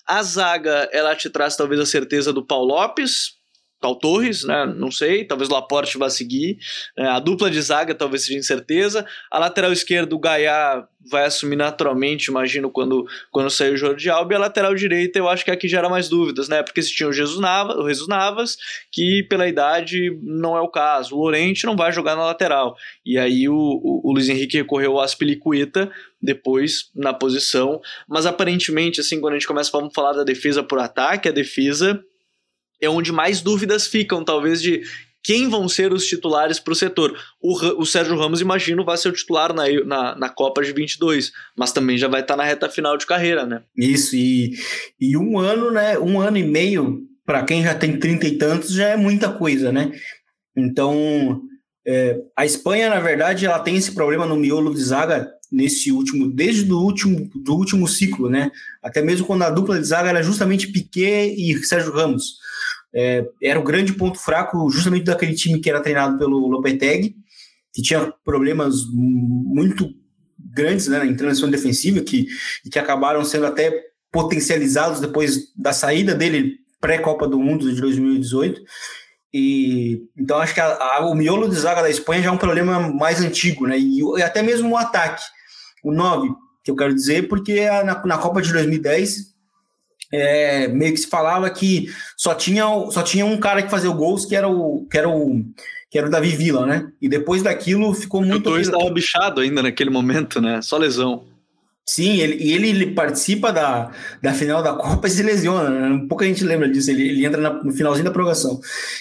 A 0.06 0.22
zaga, 0.22 0.88
ela 0.92 1.14
te 1.14 1.28
traz 1.28 1.56
talvez 1.56 1.80
a 1.80 1.86
certeza 1.86 2.32
do 2.32 2.44
Paulo 2.44 2.74
Lopes, 2.74 3.41
Cal 3.82 3.96
Torres, 3.96 4.44
né? 4.44 4.64
Não 4.64 4.90
sei, 4.90 5.24
talvez 5.24 5.50
o 5.50 5.52
Laporte 5.52 5.98
vá 5.98 6.08
seguir. 6.08 6.58
É, 6.96 7.04
a 7.06 7.18
dupla 7.18 7.50
de 7.50 7.60
zaga 7.60 7.94
talvez 7.94 8.24
seja 8.24 8.38
incerteza. 8.38 9.04
A 9.30 9.38
lateral 9.38 9.72
esquerda, 9.72 10.14
o 10.14 10.18
Gaiá 10.18 10.86
vai 11.10 11.24
assumir 11.24 11.56
naturalmente, 11.56 12.26
imagino, 12.26 12.70
quando, 12.70 13.04
quando 13.30 13.50
sair 13.50 13.72
o 13.72 13.76
Jorge 13.76 14.08
Alba. 14.08 14.34
E 14.34 14.36
a 14.36 14.38
lateral 14.38 14.74
direita, 14.74 15.18
eu 15.18 15.28
acho 15.28 15.44
que 15.44 15.50
aqui 15.50 15.66
gera 15.66 15.88
mais 15.88 16.08
dúvidas, 16.08 16.48
né? 16.48 16.62
Porque 16.62 16.80
se 16.80 16.94
tinha 16.94 17.08
o 17.08 17.12
Jesus 17.12 17.40
Navas, 17.40 17.76
o 17.76 17.88
Jesus 17.88 18.08
Navas, 18.08 18.56
que 18.90 19.24
pela 19.24 19.48
idade 19.48 20.16
não 20.22 20.56
é 20.56 20.60
o 20.60 20.68
caso. 20.68 21.16
O 21.16 21.18
Lorente 21.18 21.66
não 21.66 21.76
vai 21.76 21.92
jogar 21.92 22.14
na 22.14 22.24
lateral. 22.24 22.76
E 23.04 23.18
aí 23.18 23.48
o, 23.48 23.54
o, 23.54 24.00
o 24.04 24.12
Luiz 24.12 24.28
Henrique 24.28 24.58
recorreu 24.58 24.92
ao 24.92 25.00
Aspilicueta 25.00 25.90
depois 26.20 26.90
na 26.94 27.12
posição. 27.12 27.80
Mas 28.08 28.26
aparentemente, 28.26 29.00
assim, 29.00 29.20
quando 29.20 29.32
a 29.32 29.38
gente 29.38 29.48
começa 29.48 29.76
a 29.76 29.90
falar 29.90 30.12
da 30.12 30.24
defesa 30.24 30.62
por 30.62 30.78
ataque, 30.78 31.28
a 31.28 31.32
defesa 31.32 32.02
é 32.82 32.90
onde 32.90 33.12
mais 33.12 33.40
dúvidas 33.40 33.86
ficam, 33.86 34.24
talvez, 34.24 34.60
de 34.60 34.82
quem 35.22 35.48
vão 35.48 35.68
ser 35.68 35.92
os 35.92 36.04
titulares 36.04 36.58
para 36.58 36.72
o 36.72 36.76
setor. 36.76 37.16
O 37.40 37.86
Sérgio 37.86 38.18
Ramos, 38.18 38.40
imagino, 38.40 38.84
vai 38.84 38.96
ser 38.96 39.08
o 39.08 39.12
titular 39.12 39.54
na, 39.54 39.64
na, 39.84 40.16
na, 40.16 40.28
Copa 40.28 40.62
de 40.62 40.72
22, 40.72 41.30
mas 41.56 41.72
também 41.72 41.96
já 41.96 42.08
vai 42.08 42.22
estar 42.22 42.34
tá 42.34 42.42
na 42.42 42.44
reta 42.44 42.68
final 42.68 42.96
de 42.96 43.06
carreira, 43.06 43.46
né? 43.46 43.62
Isso, 43.76 44.16
e, 44.16 44.54
e 45.00 45.16
um 45.16 45.38
ano, 45.38 45.70
né? 45.70 45.96
Um 45.96 46.20
ano 46.20 46.36
e 46.36 46.42
meio, 46.42 47.02
para 47.24 47.44
quem 47.44 47.62
já 47.62 47.72
tem 47.72 47.96
trinta 47.98 48.26
e 48.26 48.36
tantos, 48.36 48.72
já 48.72 48.88
é 48.88 48.96
muita 48.96 49.30
coisa, 49.30 49.70
né? 49.70 49.92
Então, 50.56 51.40
é, 51.86 52.18
a 52.36 52.44
Espanha, 52.44 52.90
na 52.90 52.98
verdade, 52.98 53.46
ela 53.46 53.60
tem 53.60 53.76
esse 53.76 53.92
problema 53.92 54.26
no 54.26 54.36
miolo 54.36 54.74
de 54.74 54.82
zaga 54.82 55.30
nesse 55.52 55.92
último, 55.92 56.32
desde 56.32 56.72
o 56.72 56.78
último, 56.78 57.30
do 57.36 57.54
último 57.54 57.86
ciclo, 57.86 58.28
né? 58.28 58.50
Até 58.82 59.00
mesmo 59.00 59.26
quando 59.26 59.42
a 59.42 59.50
dupla 59.50 59.78
de 59.78 59.86
zaga 59.86 60.08
era 60.08 60.22
justamente 60.22 60.66
Piquet 60.66 61.32
e 61.38 61.56
Sérgio 61.64 61.92
Ramos 61.92 62.42
é, 62.94 63.26
era 63.42 63.58
o 63.58 63.64
grande 63.64 63.94
ponto 63.94 64.18
fraco 64.18 64.68
justamente 64.70 65.04
daquele 65.04 65.34
time 65.34 65.60
que 65.60 65.70
era 65.70 65.80
treinado 65.80 66.18
pelo 66.18 66.46
Lopetegui, 66.48 67.16
que 67.72 67.82
tinha 67.82 68.12
problemas 68.24 68.74
muito 68.92 69.88
grandes 70.38 70.88
né, 70.88 71.02
na 71.02 71.16
transição 71.16 71.50
defensiva, 71.50 72.00
que, 72.00 72.26
que 72.70 72.78
acabaram 72.78 73.24
sendo 73.24 73.46
até 73.46 73.72
potencializados 74.10 75.00
depois 75.00 75.52
da 75.56 75.72
saída 75.72 76.14
dele 76.14 76.56
pré-Copa 76.80 77.26
do 77.26 77.38
Mundo 77.38 77.72
de 77.72 77.80
2018. 77.80 78.60
E, 79.32 80.02
então 80.18 80.38
acho 80.38 80.52
que 80.52 80.60
a, 80.60 80.66
a, 80.66 81.06
o 81.06 81.14
miolo 81.14 81.48
de 81.48 81.54
zaga 81.54 81.80
da 81.80 81.88
Espanha 81.88 82.22
já 82.22 82.28
é 82.28 82.32
um 82.32 82.36
problema 82.36 82.78
mais 82.78 83.22
antigo, 83.22 83.66
né? 83.66 83.78
E, 83.78 84.00
e 84.00 84.22
até 84.22 84.42
mesmo 84.42 84.70
o 84.70 84.76
ataque, 84.76 85.22
o 85.82 85.90
9, 85.90 86.28
que 86.62 86.70
eu 86.70 86.76
quero 86.76 86.94
dizer, 86.94 87.28
porque 87.28 87.64
na, 87.82 88.04
na 88.04 88.18
Copa 88.18 88.42
de 88.42 88.52
2010 88.52 89.31
é, 90.12 90.68
meio 90.68 90.92
que 90.92 91.00
se 91.00 91.08
falava 91.08 91.48
que 91.50 91.86
só 92.16 92.34
tinha, 92.34 92.64
só 92.90 93.02
tinha 93.02 93.24
um 93.24 93.38
cara 93.38 93.62
que 93.62 93.70
fazia 93.70 93.90
o 93.90 93.94
gols, 93.94 94.26
que 94.26 94.36
era 94.36 94.48
o, 94.48 94.86
que 94.90 94.98
era 94.98 95.08
o, 95.08 95.42
que 95.90 95.98
era 95.98 96.06
o 96.06 96.10
Davi 96.10 96.30
Villa, 96.36 96.66
né? 96.66 96.92
E 97.00 97.08
depois 97.08 97.42
daquilo 97.42 97.92
ficou 97.94 98.22
muito. 98.22 98.50
O 98.50 98.58
estava 98.58 98.90
bichado 98.90 99.40
ainda 99.40 99.62
naquele 99.62 99.90
momento, 99.90 100.40
né? 100.40 100.60
Só 100.62 100.76
lesão. 100.76 101.24
Sim, 101.84 102.18
ele, 102.20 102.34
ele, 102.50 102.68
ele, 102.70 102.86
participa 102.92 103.52
da, 103.52 103.90
da 104.22 104.32
final 104.32 104.62
da 104.62 104.72
Copa 104.72 105.08
e 105.08 105.10
se 105.10 105.22
lesiona. 105.22 105.68
Né? 105.68 106.06
Pouca 106.08 106.24
gente 106.24 106.44
lembra 106.44 106.68
disso. 106.68 106.90
Ele, 106.90 107.08
ele 107.08 107.26
entra 107.26 107.40
na, 107.40 107.50
no 107.62 107.72
finalzinho 107.72 108.04
da 108.04 108.10
prorrogação 108.10 108.60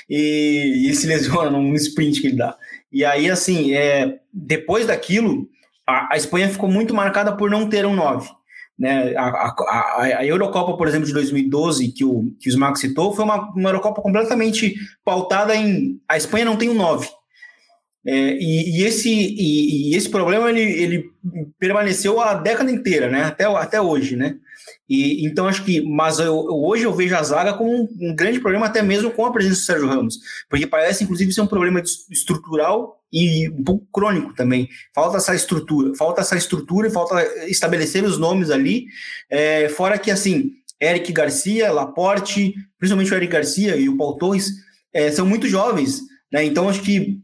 e, 0.10 0.89
e 0.89 0.93
se 0.95 1.06
lesiona 1.06 1.52
num 1.52 1.74
sprint 1.76 2.19
que 2.19 2.28
ele 2.28 2.38
dá. 2.38 2.58
E 2.91 3.06
aí, 3.06 3.30
assim, 3.30 3.74
é, 3.74 4.19
depois 4.34 4.88
daquilo, 4.88 5.47
a, 5.88 6.13
a 6.13 6.17
Espanha 6.17 6.50
ficou 6.50 6.69
muito 6.69 6.93
marcada 6.93 7.32
por 7.36 7.50
não 7.50 7.69
ter 7.69 7.86
um 7.86 7.95
9. 7.95 8.30
Né? 8.77 9.15
A, 9.15 9.27
a, 9.27 10.03
a, 10.03 10.25
Eurocopa, 10.25 10.75
por 10.75 10.88
exemplo, 10.88 11.05
de 11.05 11.13
2012, 11.13 11.91
que 11.91 12.03
o, 12.03 12.34
que 12.39 12.49
o 12.49 12.51
Smack 12.51 12.79
citou, 12.79 13.13
foi 13.13 13.25
uma, 13.25 13.51
uma 13.51 13.69
Eurocopa 13.69 14.01
completamente 14.01 14.75
pautada 15.05 15.55
em. 15.55 15.99
A 16.07 16.17
Espanha 16.17 16.45
não 16.45 16.57
tem 16.57 16.69
um 16.69 16.73
9. 16.73 17.07
É, 18.03 18.34
e, 18.34 18.79
e, 18.79 18.84
esse, 18.84 19.10
e, 19.10 19.91
e, 19.91 19.95
esse 19.95 20.10
problema 20.10 20.49
ele, 20.49 20.62
ele 20.62 21.12
permaneceu 21.60 22.19
a 22.19 22.34
década 22.34 22.71
inteira, 22.71 23.10
né? 23.10 23.23
Até, 23.23 23.45
até 23.45 23.79
hoje, 23.79 24.15
né? 24.15 24.38
E, 24.91 25.25
então 25.25 25.47
acho 25.47 25.63
que, 25.63 25.80
mas 25.80 26.19
eu, 26.19 26.36
hoje 26.36 26.84
eu 26.84 26.93
vejo 26.93 27.15
a 27.15 27.23
zaga 27.23 27.54
como 27.54 27.71
um, 27.71 27.88
um, 28.01 28.13
grande 28.13 28.41
problema, 28.41 28.65
até 28.65 28.82
mesmo 28.82 29.10
com 29.10 29.25
a 29.25 29.32
presença 29.32 29.62
do 29.62 29.63
Sérgio 29.63 29.88
Ramos, 29.88 30.19
porque 30.49 30.67
parece 30.67 31.06
inclusive 31.06 31.32
ser 31.32 31.39
um 31.39 31.47
problema 31.47 31.82
estrutural 32.10 33.01
e 33.10 33.47
um 33.51 33.63
pouco 33.63 33.88
crônico 33.89 34.34
também. 34.34 34.67
Falta 34.93 35.15
essa 35.15 35.34
estrutura, 35.34 35.95
falta 35.95 36.19
essa 36.19 36.36
estrutura 36.36 36.89
e 36.89 36.91
falta 36.91 37.23
estabelecer 37.47 38.04
os 38.04 38.17
nomes 38.17 38.49
ali. 38.49 38.86
É, 39.30 39.69
fora 39.69 39.97
que 39.97 40.12
assim, 40.12 40.51
Eric 40.82 41.13
Garcia, 41.13 41.71
Laporte, 41.71 42.54
principalmente 42.77 43.13
o 43.13 43.15
Eric 43.15 43.32
Garcia 43.32 43.77
e 43.77 43.88
o 43.88 43.95
Paul 43.95 44.17
Torres, 44.17 44.49
é, 44.91 45.10
são 45.10 45.25
muito 45.25 45.47
jovens, 45.47 46.01
né? 46.30 46.43
Então 46.43 46.67
acho 46.67 46.82
que 46.82 47.17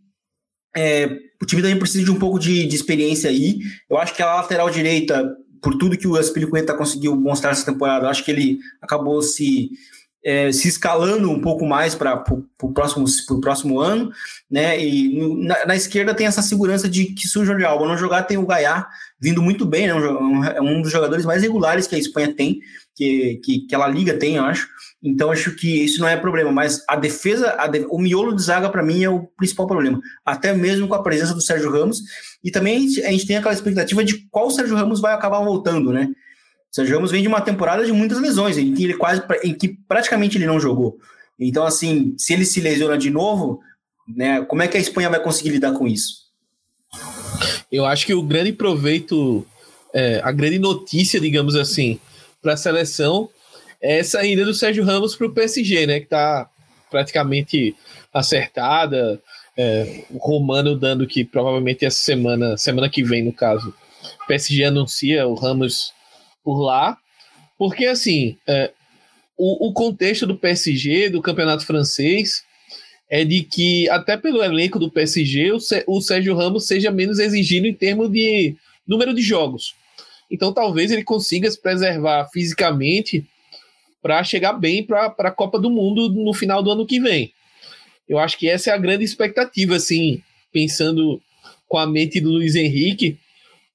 é, 0.73 1.09
o 1.41 1.45
time 1.45 1.61
também 1.61 1.77
precisa 1.77 2.05
de 2.05 2.11
um 2.11 2.19
pouco 2.19 2.39
de, 2.39 2.65
de, 2.65 2.75
experiência 2.77 3.29
aí. 3.29 3.59
Eu 3.89 3.97
acho 3.97 4.13
que 4.13 4.21
a 4.21 4.35
lateral 4.35 4.69
direita, 4.69 5.35
por 5.61 5.77
tudo 5.77 5.97
que 5.97 6.07
o 6.07 6.15
Aspilicueta 6.15 6.73
conseguiu 6.73 7.15
mostrar 7.15 7.51
essa 7.51 7.65
temporada, 7.65 8.09
acho 8.09 8.23
que 8.23 8.31
ele 8.31 8.59
acabou 8.81 9.21
se, 9.21 9.71
é, 10.23 10.51
se 10.51 10.67
escalando 10.67 11.31
um 11.31 11.41
pouco 11.41 11.65
mais 11.65 11.95
para 11.95 12.23
o 12.61 12.73
próximo, 12.73 13.05
próximo 13.41 13.79
ano. 13.79 14.11
Né? 14.49 14.79
E 14.83 15.45
na, 15.45 15.65
na, 15.67 15.75
esquerda 15.75 16.13
tem 16.13 16.27
essa 16.27 16.41
segurança 16.41 16.89
de 16.89 17.05
que 17.05 17.27
se 17.27 17.37
o 17.37 17.45
Jorge 17.45 17.65
Alba 17.65 17.87
não 17.87 17.97
jogar, 17.97 18.23
tem 18.23 18.37
o 18.37 18.45
Gaiá 18.45 18.87
vindo 19.19 19.41
muito 19.41 19.65
bem, 19.65 19.87
né? 19.87 19.93
um, 19.93 20.43
é 20.43 20.61
um 20.61 20.81
dos 20.81 20.91
jogadores 20.91 21.25
mais 21.25 21.41
regulares 21.41 21.87
que 21.87 21.95
a 21.95 21.99
Espanha 21.99 22.33
tem, 22.33 22.59
que, 22.95 23.39
que, 23.43 23.59
que 23.67 23.75
ela 23.75 23.87
liga 23.87 24.13
tem, 24.13 24.35
eu 24.35 24.43
acho. 24.43 24.67
Então 25.01 25.31
acho 25.31 25.55
que 25.55 25.83
isso 25.83 26.01
não 26.01 26.07
é 26.07 26.17
problema, 26.17 26.51
mas 26.51 26.83
a 26.87 26.95
defesa, 26.95 27.55
a 27.57 27.67
de, 27.67 27.85
o 27.89 27.99
miolo 27.99 28.35
de 28.35 28.41
zaga 28.41 28.69
para 28.69 28.83
mim 28.83 29.03
é 29.03 29.09
o 29.09 29.27
principal 29.37 29.67
problema, 29.67 29.99
até 30.25 30.53
mesmo 30.53 30.87
com 30.87 30.95
a 30.95 31.03
presença 31.03 31.33
do 31.33 31.41
Sérgio 31.41 31.71
Ramos. 31.71 32.01
E 32.43 32.49
também 32.49 32.77
a 32.77 32.79
gente, 32.79 33.03
a 33.03 33.11
gente 33.11 33.27
tem 33.27 33.37
aquela 33.37 33.53
expectativa 33.53 34.03
de 34.03 34.27
qual 34.29 34.49
Sérgio 34.49 34.75
Ramos 34.75 34.99
vai 34.99 35.13
acabar 35.13 35.39
voltando, 35.39 35.93
né? 35.93 36.09
O 36.71 36.75
Sérgio 36.75 36.95
Ramos 36.95 37.11
vem 37.11 37.21
de 37.21 37.27
uma 37.27 37.41
temporada 37.41 37.85
de 37.85 37.91
muitas 37.91 38.19
lesões, 38.19 38.57
em 38.57 38.73
que 38.73 38.83
ele 38.83 38.95
quase, 38.95 39.21
em 39.43 39.53
que 39.53 39.77
praticamente 39.87 40.37
ele 40.37 40.47
não 40.47 40.59
jogou. 40.59 40.97
Então 41.39 41.63
assim, 41.63 42.15
se 42.17 42.33
ele 42.33 42.45
se 42.45 42.59
lesiona 42.59 42.97
de 42.97 43.11
novo, 43.11 43.59
né? 44.07 44.41
Como 44.45 44.63
é 44.63 44.67
que 44.67 44.77
a 44.77 44.79
Espanha 44.79 45.09
vai 45.09 45.21
conseguir 45.21 45.51
lidar 45.51 45.73
com 45.73 45.87
isso? 45.87 46.27
Eu 47.71 47.85
acho 47.85 48.05
que 48.05 48.13
o 48.15 48.23
grande 48.23 48.51
proveito, 48.51 49.45
é, 49.93 50.21
a 50.23 50.31
grande 50.31 50.57
notícia, 50.57 51.19
digamos 51.19 51.55
assim, 51.55 51.99
para 52.41 52.53
a 52.53 52.57
seleção 52.57 53.29
essa 53.81 54.25
ida 54.25 54.43
do 54.43 54.53
Sérgio 54.53 54.83
Ramos 54.83 55.15
para 55.15 55.27
o 55.27 55.33
PSG, 55.33 55.85
né? 55.87 55.99
Que 55.99 56.05
está 56.05 56.49
praticamente 56.89 57.75
acertada. 58.13 59.21
É, 59.55 60.03
o 60.11 60.17
Romano 60.17 60.77
dando 60.77 61.07
que 61.07 61.23
provavelmente 61.23 61.85
essa 61.85 61.99
semana, 61.99 62.57
semana 62.57 62.89
que 62.89 63.03
vem, 63.03 63.23
no 63.23 63.33
caso, 63.33 63.73
o 64.23 64.27
PSG 64.27 64.65
anuncia 64.65 65.27
o 65.27 65.33
Ramos 65.33 65.93
por 66.43 66.61
lá. 66.61 66.97
Porque, 67.57 67.85
assim, 67.85 68.37
é, 68.47 68.71
o, 69.37 69.67
o 69.67 69.73
contexto 69.73 70.25
do 70.25 70.37
PSG, 70.37 71.09
do 71.09 71.21
campeonato 71.21 71.65
francês, 71.65 72.43
é 73.09 73.23
de 73.23 73.43
que, 73.43 73.89
até 73.89 74.17
pelo 74.17 74.43
elenco 74.43 74.77
do 74.77 74.91
PSG, 74.91 75.51
o, 75.51 75.57
o 75.87 76.01
Sérgio 76.01 76.35
Ramos 76.35 76.67
seja 76.67 76.91
menos 76.91 77.19
exigido 77.19 77.67
em 77.67 77.73
termos 77.73 78.11
de 78.11 78.55
número 78.87 79.13
de 79.13 79.21
jogos. 79.21 79.75
Então, 80.29 80.53
talvez 80.53 80.91
ele 80.91 81.03
consiga 81.03 81.49
se 81.49 81.59
preservar 81.59 82.29
fisicamente 82.31 83.25
para 84.01 84.23
chegar 84.23 84.53
bem 84.53 84.83
para 84.83 85.13
a 85.17 85.31
Copa 85.31 85.59
do 85.59 85.69
Mundo 85.69 86.09
no 86.09 86.33
final 86.33 86.61
do 86.61 86.71
ano 86.71 86.85
que 86.85 86.99
vem. 86.99 87.33
Eu 88.07 88.19
acho 88.19 88.37
que 88.37 88.47
essa 88.47 88.71
é 88.71 88.73
a 88.73 88.77
grande 88.77 89.03
expectativa, 89.03 89.75
assim, 89.75 90.21
pensando 90.51 91.21
com 91.67 91.77
a 91.77 91.85
mente 91.85 92.21
do 92.21 92.31
Luiz 92.31 92.55
Henrique, 92.55 93.17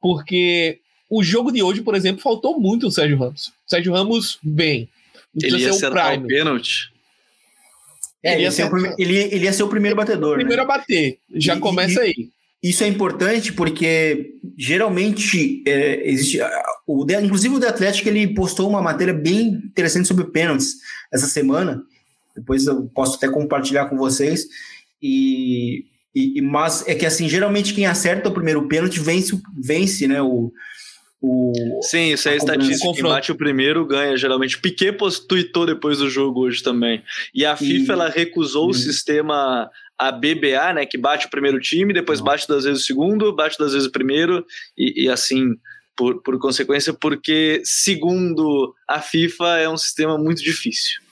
porque 0.01 0.79
o 1.09 1.23
jogo 1.23 1.53
de 1.53 1.63
hoje, 1.63 1.83
por 1.83 1.95
exemplo, 1.95 2.23
faltou 2.23 2.59
muito 2.59 2.87
o 2.87 2.91
Sérgio 2.91 3.19
Ramos. 3.19 3.49
O 3.49 3.71
Sérgio 3.71 3.93
Ramos, 3.93 4.39
bem. 4.43 4.89
Ele 5.41 5.59
ia 5.59 5.73
ser 5.73 5.93
o 5.93 6.27
pênalti. 6.27 6.91
É, 8.23 8.35
ele, 8.35 8.43
ia 8.43 8.51
ser 8.51 8.65
o 8.65 8.71
prime... 8.71 8.95
ele, 8.99 9.17
ele 9.17 9.45
ia 9.45 9.53
ser 9.53 9.65
o 9.65 9.69
primeiro 9.69 9.97
batedor. 9.97 10.33
O 10.33 10.35
primeiro 10.37 10.65
né? 10.65 10.73
a 10.73 10.79
bater. 10.79 11.19
Já 11.35 11.57
e, 11.57 11.61
começa 11.61 12.01
e, 12.01 12.07
aí. 12.07 12.29
Isso 12.63 12.85
é 12.85 12.87
importante 12.87 13.53
porque 13.53 14.35
geralmente 14.57 15.65
é, 15.67 16.09
existe. 16.09 16.39
O, 16.87 17.05
inclusive 17.23 17.57
o 17.57 17.61
The 17.61 17.69
Atlético 17.69 18.09
ele 18.09 18.35
postou 18.35 18.69
uma 18.69 18.81
matéria 18.81 19.13
bem 19.13 19.49
interessante 19.49 20.07
sobre 20.07 20.25
pênaltis 20.27 20.77
essa 21.13 21.27
semana. 21.27 21.83
Depois 22.37 22.67
eu 22.67 22.85
posso 22.95 23.17
até 23.17 23.29
compartilhar 23.29 23.87
com 23.87 23.97
vocês. 23.97 24.47
E, 25.03 25.87
e, 26.15 26.41
mas 26.41 26.87
é 26.87 26.95
que 26.95 27.05
assim, 27.05 27.29
geralmente 27.29 27.75
quem 27.75 27.87
acerta 27.87 28.29
o 28.29 28.35
primeiro 28.35 28.69
pênalti 28.69 29.01
vence, 29.01 29.37
vence 29.59 30.07
né, 30.07 30.23
o, 30.23 30.53
o, 31.23 31.81
Sim, 31.83 32.13
isso 32.13 32.29
é 32.29 32.37
estatística. 32.37 32.93
Quem 32.93 33.03
bate 33.05 33.31
o 33.31 33.37
primeiro 33.37 33.87
ganha, 33.87 34.17
geralmente. 34.17 34.59
Piquet 34.59 34.97
tweetou 35.29 35.65
depois 35.65 35.99
do 35.99 36.11
jogo 36.11 36.41
hoje 36.41 36.63
também. 36.63 37.03
E 37.33 37.47
a 37.47 37.57
FIFA 37.57 37.93
ela 37.93 38.09
recusou 38.09 38.69
o 38.69 38.75
sistema 38.75 39.71
a 39.99 40.11
BBA, 40.11 40.73
né, 40.75 40.87
que 40.87 40.99
bate 40.99 41.27
o 41.27 41.31
primeiro 41.31 41.61
time, 41.61 41.93
depois 41.93 42.21
bate 42.21 42.47
duas 42.49 42.65
vezes 42.65 42.83
o 42.83 42.87
segundo, 42.87 43.35
bate 43.35 43.57
duas 43.59 43.73
vezes 43.73 43.89
o 43.89 43.93
primeiro, 43.93 44.45
e, 44.77 45.05
e 45.05 45.09
assim 45.09 45.55
por, 45.97 46.23
por 46.23 46.39
consequência, 46.39 46.93
porque, 46.93 47.63
segundo 47.65 48.75
a 48.89 49.01
FIFA, 49.01 49.59
é 49.59 49.69
um 49.69 49.77
sistema 49.77 50.19
muito 50.19 50.43
difícil. 50.43 51.03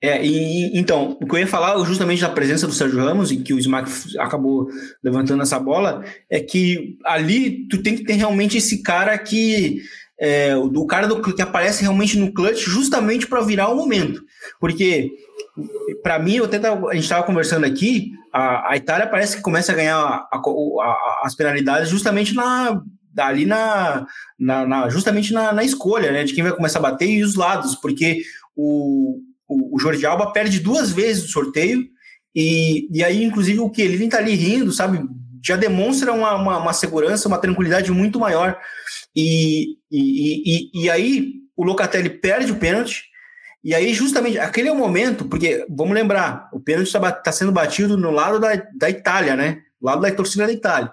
É, 0.00 0.24
e 0.24 0.76
então, 0.76 1.16
o 1.20 1.26
que 1.26 1.36
eu 1.36 1.38
ia 1.38 1.46
falar 1.46 1.78
justamente 1.84 2.22
da 2.22 2.28
presença 2.28 2.66
do 2.66 2.72
Sérgio 2.72 2.98
Ramos, 2.98 3.30
e 3.30 3.36
que 3.36 3.54
o 3.54 3.58
Smack 3.58 3.88
acabou 4.18 4.68
levantando 5.02 5.42
essa 5.42 5.60
bola, 5.60 6.04
é 6.28 6.40
que 6.40 6.98
ali 7.04 7.68
tu 7.68 7.80
tem 7.80 7.94
que 7.94 8.04
ter 8.04 8.14
realmente 8.14 8.58
esse 8.58 8.82
cara 8.82 9.16
que. 9.16 9.80
É, 10.18 10.56
o 10.56 10.86
cara 10.86 11.08
do, 11.08 11.20
que 11.20 11.42
aparece 11.42 11.82
realmente 11.82 12.16
no 12.16 12.32
clutch 12.32 12.64
justamente 12.64 13.26
para 13.26 13.40
virar 13.40 13.68
o 13.68 13.76
momento. 13.76 14.22
Porque, 14.60 15.10
para 16.02 16.18
mim, 16.18 16.36
eu 16.36 16.48
tava, 16.48 16.88
a 16.88 16.94
gente 16.94 17.04
estava 17.04 17.24
conversando 17.24 17.64
aqui, 17.64 18.12
a, 18.32 18.72
a, 18.72 18.76
Itália 18.76 19.06
parece 19.06 19.36
que 19.36 19.42
começa 19.42 19.72
a 19.72 19.74
ganhar 19.74 19.96
a, 19.96 20.28
a, 20.32 21.20
as 21.24 21.34
penalidades 21.34 21.88
justamente 21.90 22.34
na, 22.34 22.80
ali 23.18 23.44
na, 23.44 24.06
na, 24.38 24.66
na 24.66 24.88
justamente 24.88 25.32
na, 25.32 25.52
na, 25.52 25.62
escolha 25.62 26.10
né, 26.10 26.24
de 26.24 26.34
quem 26.34 26.42
vai 26.42 26.52
começar 26.52 26.78
a 26.78 26.82
bater 26.82 27.08
e 27.08 27.22
os 27.22 27.34
lados, 27.34 27.74
porque 27.74 28.22
o, 28.56 29.18
o, 29.46 29.76
o 29.76 29.78
Jorge 29.78 30.06
Alba 30.06 30.32
perde 30.32 30.60
duas 30.60 30.90
vezes 30.90 31.24
o 31.24 31.28
sorteio 31.28 31.86
e, 32.34 32.88
e 32.90 33.04
aí, 33.04 33.22
inclusive, 33.22 33.60
o 33.60 33.70
que 33.70 33.82
ele 33.82 34.02
está 34.02 34.18
ali 34.18 34.34
rindo, 34.34 34.72
sabe? 34.72 35.04
Já 35.44 35.56
demonstra 35.56 36.12
uma, 36.12 36.34
uma, 36.34 36.58
uma, 36.58 36.72
segurança, 36.72 37.28
uma 37.28 37.38
tranquilidade 37.38 37.90
muito 37.90 38.18
maior. 38.18 38.58
E, 39.14 39.76
e, 39.90 40.70
e, 40.80 40.84
e 40.84 40.90
aí 40.90 41.32
o 41.56 41.64
Locatelli 41.64 42.08
perde 42.08 42.52
o 42.52 42.58
pênalti, 42.58 43.04
e 43.62 43.74
aí, 43.74 43.94
justamente, 43.94 44.38
aquele 44.38 44.68
é 44.68 44.72
o 44.72 44.76
momento, 44.76 45.24
porque, 45.26 45.64
vamos 45.68 45.94
lembrar, 45.94 46.48
o 46.52 46.58
pênalti 46.58 46.88
está 46.88 47.12
tá 47.12 47.30
sendo 47.30 47.52
batido 47.52 47.96
no 47.96 48.10
lado 48.10 48.40
da, 48.40 48.54
da 48.74 48.90
Itália, 48.90 49.36
né? 49.36 49.62
lado 49.82 50.00
da 50.00 50.10
torcida 50.12 50.46
da 50.46 50.52
Itália. 50.52 50.92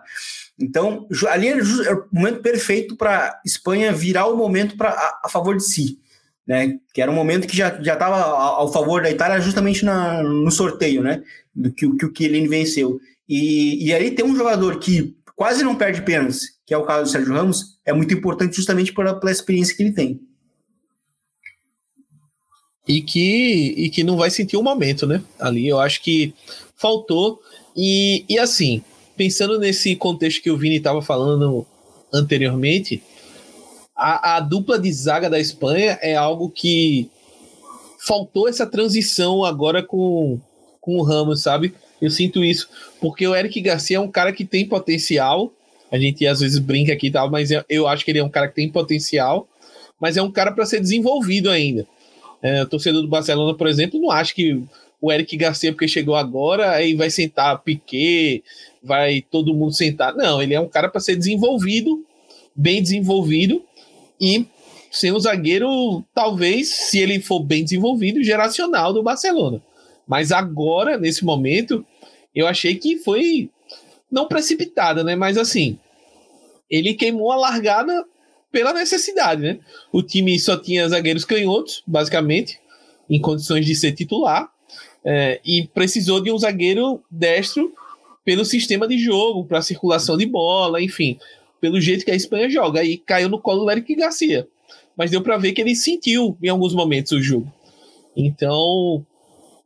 Então, 0.60 1.08
ali 1.30 1.48
é 1.48 1.94
o 1.94 2.08
momento 2.12 2.42
perfeito 2.42 2.98
para 2.98 3.40
Espanha 3.46 3.94
virar 3.94 4.26
o 4.26 4.36
momento 4.36 4.76
pra, 4.76 4.90
a, 4.90 5.22
a, 5.26 5.30
favor 5.30 5.56
de 5.56 5.64
si. 5.64 6.00
Né? 6.46 6.80
Que 6.94 7.02
era 7.02 7.12
um 7.12 7.16
momento 7.16 7.48
que 7.48 7.56
já 7.56 7.70
estava 7.80 8.18
ao 8.18 8.74
favor 8.74 9.02
da 9.02 9.12
Itália 9.12 9.40
justamente 9.40 9.86
na, 9.86 10.24
no 10.24 10.52
sorteio, 10.52 11.04
né? 11.04 11.22
Do 11.54 11.72
que, 11.72 11.88
que 11.96 12.06
o 12.06 12.14
Chiellini 12.16 12.48
venceu. 12.48 13.00
E, 13.28 13.88
e 13.88 13.94
aí 13.94 14.12
tem 14.12 14.26
um 14.26 14.36
jogador 14.36 14.80
que 14.80 15.16
quase 15.36 15.64
não 15.64 15.76
perde 15.76 16.02
pênaltis, 16.02 16.60
que 16.66 16.74
é 16.74 16.78
o 16.78 16.86
caso 16.86 17.04
do 17.04 17.10
Sérgio 17.10 17.34
Ramos, 17.34 17.80
é 17.86 17.94
muito 17.94 18.14
importante 18.14 18.56
justamente 18.56 18.92
pela, 18.92 19.18
pela 19.18 19.32
experiência 19.32 19.76
que 19.76 19.84
ele 19.84 19.94
tem. 19.94 20.20
E 22.88 23.02
que, 23.02 23.74
e 23.78 23.90
que 23.90 24.04
não 24.04 24.18
vai 24.18 24.30
sentir 24.30 24.58
o 24.58 24.62
um 24.62 24.64
momento, 24.64 25.06
né? 25.06 25.24
Ali 25.40 25.68
eu 25.68 25.80
acho 25.80 26.02
que 26.02 26.34
faltou. 26.76 27.40
E, 27.76 28.26
e 28.28 28.40
assim, 28.40 28.82
pensando 29.16 29.60
nesse 29.60 29.96
contexto 29.96 30.42
que 30.42 30.52
o 30.52 30.58
Vini 30.58 30.78
estava 30.78 31.02
falando 31.02 31.66
anteriormente, 32.12 33.04
a, 33.96 34.38
a 34.38 34.40
dupla 34.40 34.80
de 34.80 34.92
zaga 34.92 35.30
da 35.30 35.40
Espanha 35.40 36.00
é 36.02 36.16
algo 36.16 36.50
que 36.50 37.10
faltou 38.08 38.48
essa 38.48 38.66
transição 38.66 39.44
agora 39.44 39.84
com, 39.84 40.40
com 40.80 40.98
o 40.98 41.04
Ramos, 41.04 41.42
sabe? 41.42 41.74
Eu 42.02 42.10
sinto 42.10 42.44
isso, 42.44 42.70
porque 43.02 43.28
o 43.28 43.36
Eric 43.36 43.60
Garcia 43.60 43.98
é 43.98 44.00
um 44.00 44.10
cara 44.10 44.32
que 44.32 44.46
tem 44.46 44.66
potencial. 44.66 45.52
A 45.92 46.00
gente 46.00 46.26
às 46.26 46.40
vezes 46.40 46.60
brinca 46.60 46.94
aqui 46.94 47.08
e 47.08 47.12
tal, 47.12 47.30
mas 47.30 47.50
eu 47.68 47.88
acho 47.88 48.06
que 48.06 48.12
ele 48.12 48.20
é 48.20 48.24
um 48.24 48.30
cara 48.30 48.48
que 48.48 48.56
tem 48.56 48.70
potencial, 48.70 49.48
mas 50.00 50.16
é 50.16 50.22
um 50.22 50.32
cara 50.32 50.52
para 50.52 50.66
ser 50.66 50.80
desenvolvido 50.80 51.50
ainda. 51.50 51.86
É, 52.42 52.64
torcedor 52.66 53.02
do 53.02 53.08
Barcelona, 53.08 53.58
por 53.58 53.68
exemplo, 53.68 54.00
não 54.00 54.12
acha 54.12 54.34
que 54.34 54.62
o 55.02 55.12
Eric 55.12 55.36
Garcia, 55.38 55.72
porque 55.72 55.88
chegou 55.88 56.16
agora, 56.16 56.72
aí 56.72 56.94
vai 56.94 57.10
sentar 57.10 57.62
Piquet, 57.62 58.44
vai 58.84 59.22
todo 59.22 59.54
mundo 59.54 59.74
sentar. 59.74 60.14
Não, 60.16 60.42
ele 60.42 60.54
é 60.54 60.60
um 60.60 60.68
cara 60.68 60.90
para 60.90 61.02
ser 61.02 61.16
desenvolvido, 61.16 62.04
bem 62.56 62.82
desenvolvido, 62.82 63.64
e 64.20 64.46
ser 64.92 65.14
um 65.14 65.20
zagueiro, 65.20 66.04
talvez, 66.14 66.70
se 66.70 67.00
ele 67.00 67.20
for 67.20 67.40
bem 67.40 67.64
desenvolvido, 67.64 68.24
geracional 68.24 68.92
do 68.92 69.04
Barcelona. 69.04 69.62
Mas 70.08 70.32
agora, 70.32 70.98
nesse 70.98 71.24
momento, 71.24 71.86
eu 72.34 72.48
achei 72.48 72.76
que 72.76 72.98
foi 72.98 73.50
não 74.12 74.28
precipitada, 74.28 75.04
né? 75.04 75.16
Mas 75.16 75.38
assim, 75.38 75.78
ele 76.70 76.94
queimou 76.94 77.32
a 77.32 77.38
largada 77.38 78.04
pela 78.52 78.74
necessidade, 78.74 79.42
né? 79.42 79.60
O 79.92 80.02
time 80.02 80.40
só 80.40 80.58
tinha 80.58 80.88
zagueiros 80.88 81.26
canhotos, 81.26 81.84
basicamente, 81.86 82.60
em 83.10 83.20
condições 83.20 83.66
de 83.66 83.76
ser 83.76 83.94
titular, 83.94 84.50
é, 85.04 85.40
e 85.46 85.68
precisou 85.68 86.22
de 86.22 86.32
um 86.32 86.38
zagueiro 86.38 87.02
destro 87.10 87.74
pelo 88.26 88.46
sistema 88.46 88.88
de 88.88 88.98
jogo, 88.98 89.46
para 89.46 89.62
circulação 89.62 90.18
de 90.18 90.26
bola, 90.26 90.82
enfim, 90.82 91.18
pelo 91.60 91.80
jeito 91.80 92.06
que 92.06 92.12
a 92.12 92.16
Espanha 92.16 92.50
joga. 92.50 92.82
Aí 92.82 92.98
caiu 92.98 93.30
no 93.30 93.40
colo 93.40 93.66
do 93.66 93.72
Eric 93.72 93.96
Garcia. 93.96 94.48
Mas 94.96 95.12
deu 95.12 95.22
para 95.22 95.38
ver 95.38 95.54
que 95.54 95.62
ele 95.62 95.76
sentiu 95.76 96.38
em 96.44 96.50
alguns 96.50 96.74
momentos 96.74 97.12
o 97.12 97.22
jogo. 97.22 97.52
Então, 98.16 99.06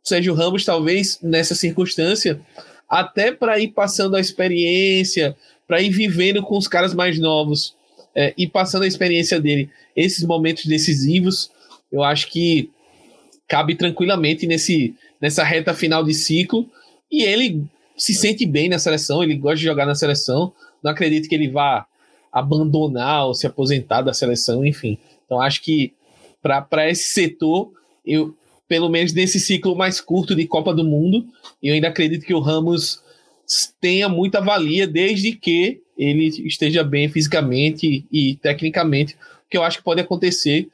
Sérgio 0.03 0.33
Ramos, 0.33 0.63
talvez 0.63 1.19
nessa 1.21 1.55
circunstância, 1.55 2.39
até 2.87 3.31
para 3.31 3.59
ir 3.59 3.69
passando 3.69 4.15
a 4.15 4.19
experiência, 4.19 5.35
para 5.67 5.81
ir 5.81 5.89
vivendo 5.89 6.43
com 6.43 6.57
os 6.57 6.67
caras 6.67 6.93
mais 6.93 7.17
novos 7.17 7.75
é, 8.15 8.33
e 8.37 8.47
passando 8.47 8.83
a 8.83 8.87
experiência 8.87 9.39
dele, 9.39 9.69
esses 9.95 10.23
momentos 10.23 10.65
decisivos, 10.65 11.49
eu 11.91 12.03
acho 12.03 12.29
que 12.29 12.69
cabe 13.47 13.75
tranquilamente 13.75 14.47
nesse, 14.47 14.95
nessa 15.21 15.43
reta 15.43 15.73
final 15.73 16.03
de 16.03 16.13
ciclo. 16.13 16.69
E 17.11 17.23
ele 17.23 17.63
se 17.95 18.13
sente 18.13 18.45
bem 18.45 18.69
na 18.69 18.79
seleção, 18.79 19.23
ele 19.23 19.35
gosta 19.35 19.57
de 19.57 19.63
jogar 19.63 19.85
na 19.85 19.95
seleção. 19.95 20.53
Não 20.83 20.91
acredito 20.91 21.29
que 21.29 21.35
ele 21.35 21.49
vá 21.49 21.85
abandonar 22.31 23.27
ou 23.27 23.33
se 23.33 23.45
aposentar 23.45 24.01
da 24.01 24.13
seleção, 24.13 24.65
enfim. 24.65 24.97
Então 25.25 25.39
acho 25.39 25.61
que 25.61 25.93
para 26.41 26.89
esse 26.89 27.13
setor, 27.13 27.71
eu 28.05 28.35
pelo 28.67 28.89
menos 28.89 29.13
nesse 29.13 29.39
ciclo 29.39 29.75
mais 29.75 30.01
curto 30.01 30.35
de 30.35 30.47
Copa 30.47 30.73
do 30.73 30.83
Mundo, 30.83 31.27
eu 31.61 31.75
ainda 31.75 31.89
acredito 31.89 32.25
que 32.25 32.33
o 32.33 32.39
Ramos 32.39 33.03
tenha 33.79 34.09
muita 34.09 34.41
valia 34.41 34.87
desde 34.87 35.33
que 35.33 35.82
ele 35.97 36.27
esteja 36.47 36.83
bem 36.83 37.09
fisicamente 37.09 38.05
e 38.11 38.35
tecnicamente, 38.35 39.15
que 39.49 39.57
eu 39.57 39.63
acho 39.63 39.77
que 39.77 39.83
pode 39.83 40.01
acontecer 40.01 40.67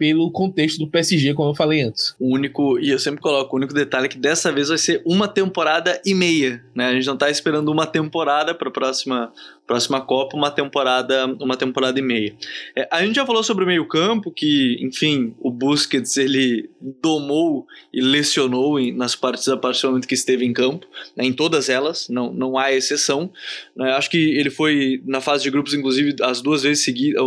pelo 0.00 0.30
contexto 0.30 0.78
do 0.78 0.86
PSG, 0.86 1.34
como 1.34 1.50
eu 1.50 1.54
falei 1.54 1.82
antes. 1.82 2.14
O 2.18 2.32
único, 2.34 2.78
e 2.78 2.88
eu 2.88 2.98
sempre 2.98 3.20
coloco, 3.20 3.54
o 3.54 3.58
único 3.58 3.74
detalhe 3.74 4.06
é 4.06 4.08
que 4.08 4.16
dessa 4.16 4.50
vez 4.50 4.68
vai 4.68 4.78
ser 4.78 5.02
uma 5.04 5.28
temporada 5.28 6.00
e 6.06 6.14
meia, 6.14 6.64
né? 6.74 6.86
A 6.86 6.92
gente 6.94 7.06
não 7.06 7.18
tá 7.18 7.28
esperando 7.28 7.70
uma 7.70 7.86
temporada 7.86 8.54
para 8.54 8.68
a 8.68 8.72
próxima 8.72 9.30
próxima 9.70 10.00
Copa, 10.00 10.36
uma 10.36 10.50
temporada, 10.50 11.26
uma 11.40 11.56
temporada 11.56 11.96
e 11.96 12.02
meia. 12.02 12.34
É, 12.74 12.88
a 12.90 13.06
gente 13.06 13.14
já 13.14 13.24
falou 13.24 13.40
sobre 13.40 13.62
o 13.62 13.66
meio-campo, 13.68 14.32
que, 14.32 14.76
enfim, 14.80 15.32
o 15.38 15.48
Busquets 15.48 16.16
ele 16.16 16.68
domou 17.00 17.68
e 17.94 18.00
lecionou 18.00 18.80
em, 18.80 18.92
nas 18.92 19.14
partes 19.14 19.46
a 19.46 19.56
partir 19.56 19.82
do 19.82 19.90
momento 19.90 20.08
que 20.08 20.14
esteve 20.14 20.44
em 20.44 20.52
campo, 20.52 20.88
né, 21.16 21.24
em 21.24 21.32
todas 21.32 21.68
elas, 21.68 22.08
não, 22.08 22.32
não 22.32 22.58
há 22.58 22.72
exceção. 22.72 23.30
Né, 23.76 23.92
acho 23.92 24.10
que 24.10 24.18
ele 24.18 24.50
foi 24.50 25.00
na 25.06 25.20
fase 25.20 25.44
de 25.44 25.50
grupos, 25.50 25.72
inclusive, 25.72 26.16
as 26.20 26.42
duas 26.42 26.64
vezes 26.64 26.82
seguidas, 26.82 27.22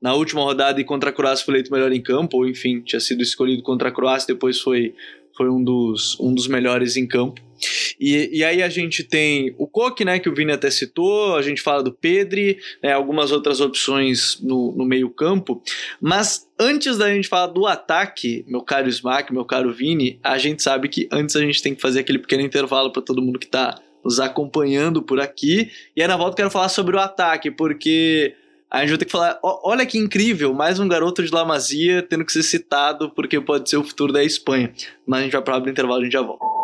na 0.00 0.14
última 0.14 0.40
rodada 0.40 0.80
e 0.80 0.84
contra 0.84 1.10
a 1.10 1.12
Croácia 1.12 1.44
foi 1.44 1.52
eleito 1.56 1.70
melhor 1.70 1.92
em 1.92 2.00
campo, 2.00 2.38
ou 2.38 2.48
enfim, 2.48 2.80
tinha 2.80 2.98
sido 2.98 3.22
escolhido 3.22 3.62
contra 3.62 3.90
a 3.90 3.92
Croácia, 3.92 4.28
depois 4.28 4.58
foi 4.58 4.94
foi 5.36 5.50
um 5.50 5.62
dos, 5.62 6.18
um 6.20 6.32
dos 6.32 6.46
melhores 6.46 6.96
em 6.96 7.06
campo. 7.06 7.40
E, 7.98 8.38
e 8.38 8.44
aí 8.44 8.62
a 8.62 8.68
gente 8.68 9.04
tem 9.04 9.54
o 9.58 9.66
Coque, 9.66 10.04
né, 10.04 10.18
que 10.18 10.28
o 10.28 10.34
Vini 10.34 10.52
até 10.52 10.70
citou, 10.70 11.36
a 11.36 11.42
gente 11.42 11.60
fala 11.60 11.82
do 11.82 11.92
Pedri, 11.92 12.58
né, 12.82 12.92
algumas 12.92 13.32
outras 13.32 13.60
opções 13.60 14.38
no, 14.40 14.74
no 14.76 14.84
meio 14.84 15.10
campo, 15.10 15.62
mas 16.00 16.48
antes 16.58 16.98
da 16.98 17.12
gente 17.12 17.28
falar 17.28 17.48
do 17.48 17.66
ataque, 17.66 18.44
meu 18.48 18.62
caro 18.62 18.88
Smack, 18.88 19.32
meu 19.32 19.44
caro 19.44 19.72
Vini, 19.72 20.18
a 20.22 20.38
gente 20.38 20.62
sabe 20.62 20.88
que 20.88 21.08
antes 21.10 21.36
a 21.36 21.40
gente 21.40 21.62
tem 21.62 21.74
que 21.74 21.82
fazer 21.82 22.00
aquele 22.00 22.18
pequeno 22.18 22.42
intervalo 22.42 22.92
para 22.92 23.02
todo 23.02 23.22
mundo 23.22 23.38
que 23.38 23.46
está 23.46 23.80
nos 24.04 24.20
acompanhando 24.20 25.02
por 25.02 25.20
aqui, 25.20 25.70
e 25.96 26.02
aí 26.02 26.08
na 26.08 26.16
volta 26.16 26.32
eu 26.32 26.36
quero 26.36 26.50
falar 26.50 26.68
sobre 26.68 26.96
o 26.96 27.00
ataque, 27.00 27.50
porque 27.50 28.34
a 28.74 28.80
gente 28.80 28.88
vai 28.88 28.98
ter 28.98 29.04
que 29.04 29.12
falar, 29.12 29.38
olha 29.42 29.86
que 29.86 29.96
incrível, 29.96 30.52
mais 30.52 30.80
um 30.80 30.88
garoto 30.88 31.22
de 31.22 31.30
La 31.30 31.44
Masia 31.44 32.02
tendo 32.02 32.24
que 32.24 32.32
ser 32.32 32.42
citado 32.42 33.08
porque 33.08 33.40
pode 33.40 33.70
ser 33.70 33.76
o 33.76 33.84
futuro 33.84 34.12
da 34.12 34.24
Espanha. 34.24 34.72
Mas 35.06 35.20
a 35.20 35.22
gente 35.22 35.32
vai 35.32 35.42
para 35.42 35.62
o 35.62 35.68
intervalo 35.68 36.00
a 36.00 36.02
gente 36.04 36.12
já 36.12 36.22
volta. 36.22 36.63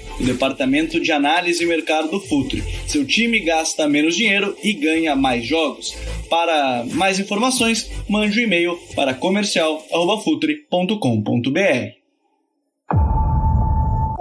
o 0.21 0.25
departamento 0.25 0.99
de 0.99 1.11
análise 1.11 1.63
e 1.63 1.67
mercado 1.67 2.09
do 2.09 2.19
Futre. 2.19 2.63
Seu 2.87 3.05
time 3.05 3.39
gasta 3.39 3.87
menos 3.87 4.15
dinheiro 4.15 4.55
e 4.63 4.73
ganha 4.73 5.15
mais 5.15 5.45
jogos. 5.45 5.95
Para 6.29 6.85
mais 6.93 7.19
informações, 7.19 7.89
mande 8.07 8.39
um 8.39 8.43
e-mail 8.43 8.77
para 8.95 9.15
comercial@futre.com.br. 9.15 12.01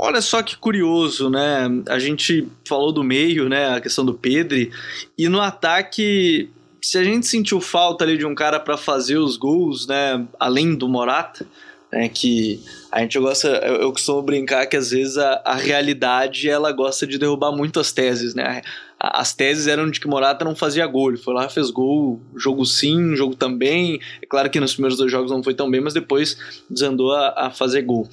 Olha 0.02 0.22
só 0.22 0.42
que 0.42 0.56
curioso, 0.56 1.28
né? 1.28 1.68
A 1.86 1.98
gente 1.98 2.48
falou 2.66 2.90
do 2.90 3.04
meio, 3.04 3.50
né? 3.50 3.74
A 3.74 3.82
questão 3.82 4.02
do 4.02 4.14
Pedri. 4.14 4.70
E 5.18 5.28
no 5.28 5.42
ataque, 5.42 6.48
se 6.80 6.96
a 6.96 7.04
gente 7.04 7.26
sentiu 7.26 7.60
falta 7.60 8.04
ali 8.04 8.16
de 8.16 8.24
um 8.24 8.34
cara 8.34 8.58
para 8.58 8.78
fazer 8.78 9.18
os 9.18 9.36
gols, 9.36 9.86
né? 9.86 10.26
Além 10.38 10.74
do 10.74 10.88
Morata, 10.88 11.46
né? 11.92 12.08
Que 12.08 12.60
a 12.90 13.00
gente 13.00 13.18
gosta, 13.18 13.48
eu, 13.48 13.76
eu 13.76 13.92
costumo 13.92 14.22
brincar 14.22 14.66
que 14.66 14.76
às 14.76 14.90
vezes 14.90 15.16
a, 15.16 15.42
a 15.44 15.54
realidade 15.54 16.48
ela 16.48 16.72
gosta 16.72 17.06
de 17.06 17.18
derrubar 17.18 17.52
muito 17.52 17.78
as 17.78 17.92
teses, 17.92 18.34
né? 18.34 18.62
As 18.98 19.32
teses 19.32 19.66
eram 19.66 19.90
de 19.90 19.98
que 19.98 20.06
Morata 20.06 20.44
não 20.44 20.54
fazia 20.54 20.86
gol, 20.86 21.08
ele 21.08 21.16
foi 21.16 21.32
lá, 21.32 21.48
fez 21.48 21.70
gol, 21.70 22.20
jogo 22.36 22.66
sim, 22.66 23.16
jogo 23.16 23.34
também. 23.34 23.98
É 24.20 24.26
claro 24.26 24.50
que 24.50 24.60
nos 24.60 24.74
primeiros 24.74 24.98
dois 24.98 25.10
jogos 25.10 25.30
não 25.30 25.42
foi 25.42 25.54
tão 25.54 25.70
bem, 25.70 25.80
mas 25.80 25.94
depois 25.94 26.36
desandou 26.68 27.12
a, 27.12 27.46
a 27.46 27.50
fazer 27.50 27.82
gol. 27.82 28.06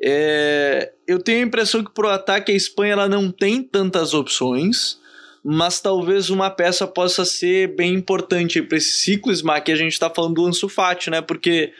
É, 0.00 0.92
eu 1.06 1.18
tenho 1.18 1.38
a 1.38 1.46
impressão 1.46 1.82
que 1.82 1.90
pro 1.90 2.08
ataque 2.08 2.52
a 2.52 2.54
Espanha 2.54 2.92
ela 2.92 3.08
não 3.08 3.30
tem 3.30 3.62
tantas 3.62 4.12
opções, 4.12 4.98
mas 5.42 5.80
talvez 5.80 6.28
uma 6.28 6.50
peça 6.50 6.86
possa 6.86 7.24
ser 7.24 7.74
bem 7.74 7.94
importante 7.94 8.60
para 8.60 8.76
esse 8.76 8.96
ciclo, 8.96 9.32
Smack, 9.32 9.70
a 9.70 9.76
gente 9.76 9.92
está 9.92 10.10
falando 10.10 10.34
do 10.34 10.46
Ansu 10.46 10.68
Fati, 10.68 11.08
né? 11.10 11.20
Porque 11.20 11.72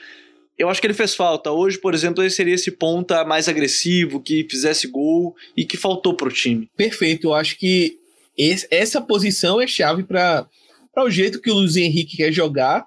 eu 0.57 0.69
acho 0.69 0.79
que 0.79 0.87
ele 0.87 0.93
fez 0.93 1.13
falta. 1.13 1.51
Hoje, 1.51 1.77
por 1.77 1.93
exemplo, 1.93 2.23
ele 2.23 2.29
seria 2.29 2.55
esse 2.55 2.71
ponta 2.71 3.25
mais 3.25 3.49
agressivo, 3.49 4.21
que 4.21 4.47
fizesse 4.49 4.87
gol 4.87 5.35
e 5.55 5.65
que 5.65 5.77
faltou 5.77 6.15
pro 6.15 6.31
time. 6.31 6.69
Perfeito. 6.77 7.27
Eu 7.27 7.33
acho 7.33 7.57
que 7.57 7.97
esse, 8.37 8.67
essa 8.71 9.01
posição 9.01 9.61
é 9.61 9.67
chave 9.67 10.03
para 10.03 10.47
o 10.97 11.09
jeito 11.09 11.41
que 11.41 11.51
o 11.51 11.55
Luiz 11.55 11.75
Henrique 11.75 12.17
quer 12.17 12.31
jogar 12.31 12.85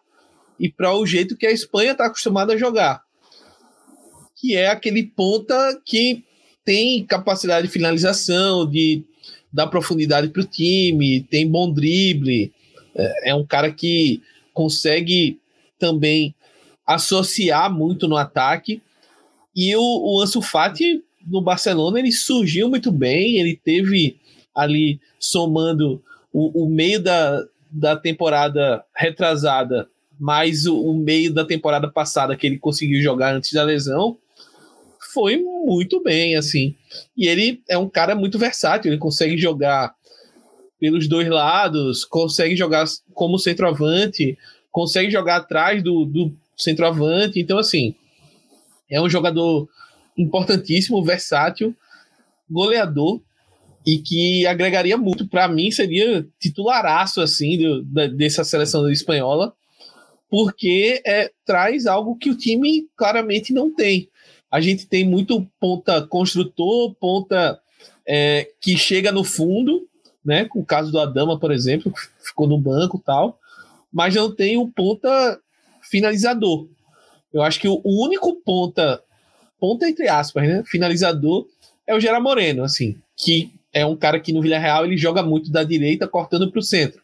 e 0.59 0.69
para 0.71 0.95
o 0.95 1.07
jeito 1.07 1.37
que 1.37 1.47
a 1.47 1.53
Espanha 1.53 1.93
está 1.93 2.07
acostumada 2.07 2.55
a 2.55 2.57
jogar. 2.57 3.03
que 4.41 4.57
é 4.57 4.69
aquele 4.69 5.03
ponta 5.03 5.81
que 5.85 6.23
tem 6.65 7.05
capacidade 7.05 7.67
de 7.67 7.73
finalização, 7.73 8.69
de 8.69 9.03
dar 9.53 9.67
profundidade 9.67 10.29
para 10.29 10.43
o 10.43 10.47
time, 10.47 11.23
tem 11.23 11.49
bom 11.49 11.73
drible, 11.73 12.53
é, 12.95 13.31
é 13.31 13.35
um 13.35 13.45
cara 13.45 13.73
que 13.73 14.23
consegue 14.53 15.41
também 15.79 16.35
associar 16.89 17.71
muito 17.71 18.09
no 18.09 18.17
ataque. 18.17 18.81
E 19.55 19.77
o, 19.77 19.83
o 19.83 20.23
Ansu 20.23 20.41
Fati 20.41 21.05
no 21.27 21.43
Barcelona 21.43 21.99
ele 21.99 22.11
surgiu 22.11 22.69
muito 22.71 22.91
bem, 22.91 23.37
ele 23.37 23.61
teve 23.63 24.17
ali 24.55 24.99
somando 25.21 26.03
o, 26.33 26.65
o 26.65 26.69
meio 26.71 27.03
da, 27.03 27.45
da 27.71 27.97
temporada 27.97 28.83
retrasada 28.97 29.87
mais 30.19 30.67
o, 30.67 30.77
o, 30.77 30.95
meio 30.95 31.33
da 31.33 31.45
temporada 31.45 31.89
passada 31.89 32.37
que 32.37 32.47
ele 32.47 32.59
conseguiu 32.59 33.01
jogar 33.03 33.35
antes 33.35 33.53
da 33.53 33.63
lesão 33.63 34.17
foi 35.13 35.37
muito 35.37 36.03
bem 36.03 36.37
assim 36.37 36.75
e 37.17 37.27
ele 37.27 37.63
é 37.69 37.79
um 37.79 37.89
cara 37.89 38.17
muito 38.17 38.39
versátil 38.39 38.91
ele 38.91 38.99
consegue 38.99 39.39
jogar 39.39 39.95
pelos 40.81 41.09
dois 41.09 41.29
lados 41.29 42.05
consegue 42.05 42.57
jogar 42.57 42.85
como 43.15 43.39
centroavante 43.39 44.37
consegue 44.73 45.11
jogar 45.11 45.37
atrás 45.37 45.83
do, 45.83 46.05
do 46.05 46.33
centroavante 46.59 47.41
então 47.41 47.59
assim 47.59 47.95
é 48.91 49.01
um 49.01 49.09
jogador 49.09 49.69
importantíssimo 50.17 51.03
versátil 51.05 51.75
goleador 52.51 53.21
e 53.87 53.99
que 53.99 54.47
agregaria 54.47 54.97
muito. 54.97 55.27
Para 55.27 55.49
mim, 55.49 55.71
seria 55.71 56.27
titularaço 56.39 57.21
assim 57.21 57.57
do, 57.59 57.83
da, 57.85 58.07
dessa 58.07 58.45
seleção 58.45 58.91
espanhola, 58.91 59.55
porque 60.29 61.01
é, 61.07 61.31
traz 61.45 61.87
algo 61.87 62.17
que 62.17 62.31
o 62.31 62.37
time 62.37 62.87
claramente 62.97 63.53
não 63.53 63.75
tem. 63.75 64.09
A 64.51 64.61
gente 64.61 64.87
tem 64.87 65.07
muito 65.07 65.47
ponta 65.61 66.07
construtor, 66.07 66.95
ponta 66.95 67.59
é, 68.07 68.51
que 68.61 68.77
chega 68.77 69.13
no 69.13 69.25
fundo, 69.25 69.87
né? 70.25 70.45
Com 70.45 70.61
o 70.61 70.67
caso 70.67 70.91
do 70.91 70.99
Adama, 70.99 71.39
por 71.39 71.53
exemplo, 71.53 71.93
que 71.93 72.01
ficou 72.27 72.47
no 72.47 72.59
banco 72.59 73.03
tal, 73.05 73.39
mas 73.91 74.15
não 74.15 74.35
tem 74.35 74.59
o 74.59 74.69
ponta 74.69 75.41
finalizador. 75.91 76.67
Eu 77.33 77.43
acho 77.43 77.61
que 77.61 77.69
o 77.69 77.81
único 77.85 78.35
ponta, 78.43 79.01
ponta 79.61 79.89
entre 79.89 80.09
aspas, 80.09 80.49
né? 80.49 80.63
Finalizador 80.67 81.47
é 81.87 81.95
o 81.95 82.01
Gerard 82.01 82.23
Moreno, 82.23 82.65
assim, 82.65 82.97
que 83.17 83.51
é 83.73 83.85
um 83.85 83.97
cara 83.97 84.19
que 84.19 84.33
no 84.33 84.43
Villarreal 84.43 84.85
ele 84.85 84.97
joga 84.97 85.23
muito 85.23 85.51
da 85.51 85.63
direita, 85.63 86.09
cortando 86.09 86.51
para 86.51 86.59
o 86.59 86.63
centro. 86.63 87.01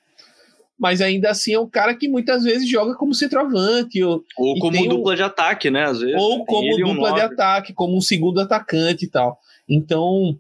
Mas 0.79 1.01
ainda 1.01 1.31
assim 1.31 1.55
é 1.55 1.61
um 1.61 1.69
cara 1.69 1.95
que 1.95 2.09
muitas 2.09 2.43
vezes 2.43 2.69
joga 2.69 2.95
como 2.95 3.15
centroavante. 3.15 4.03
Ou, 4.03 4.25
ou 4.37 4.59
como 4.59 4.89
dupla 4.89 5.13
um, 5.13 5.17
de 5.17 5.23
ataque, 5.23 5.71
né? 5.71 5.85
Às 5.85 6.01
vezes. 6.01 6.21
Ou 6.21 6.45
como 6.45 6.77
dupla 6.77 7.13
um 7.13 7.15
de 7.15 7.21
ataque, 7.21 7.73
como 7.73 7.97
um 7.97 8.01
segundo 8.01 8.41
atacante 8.41 9.05
e 9.05 9.09
tal. 9.09 9.39
Então, 9.69 10.37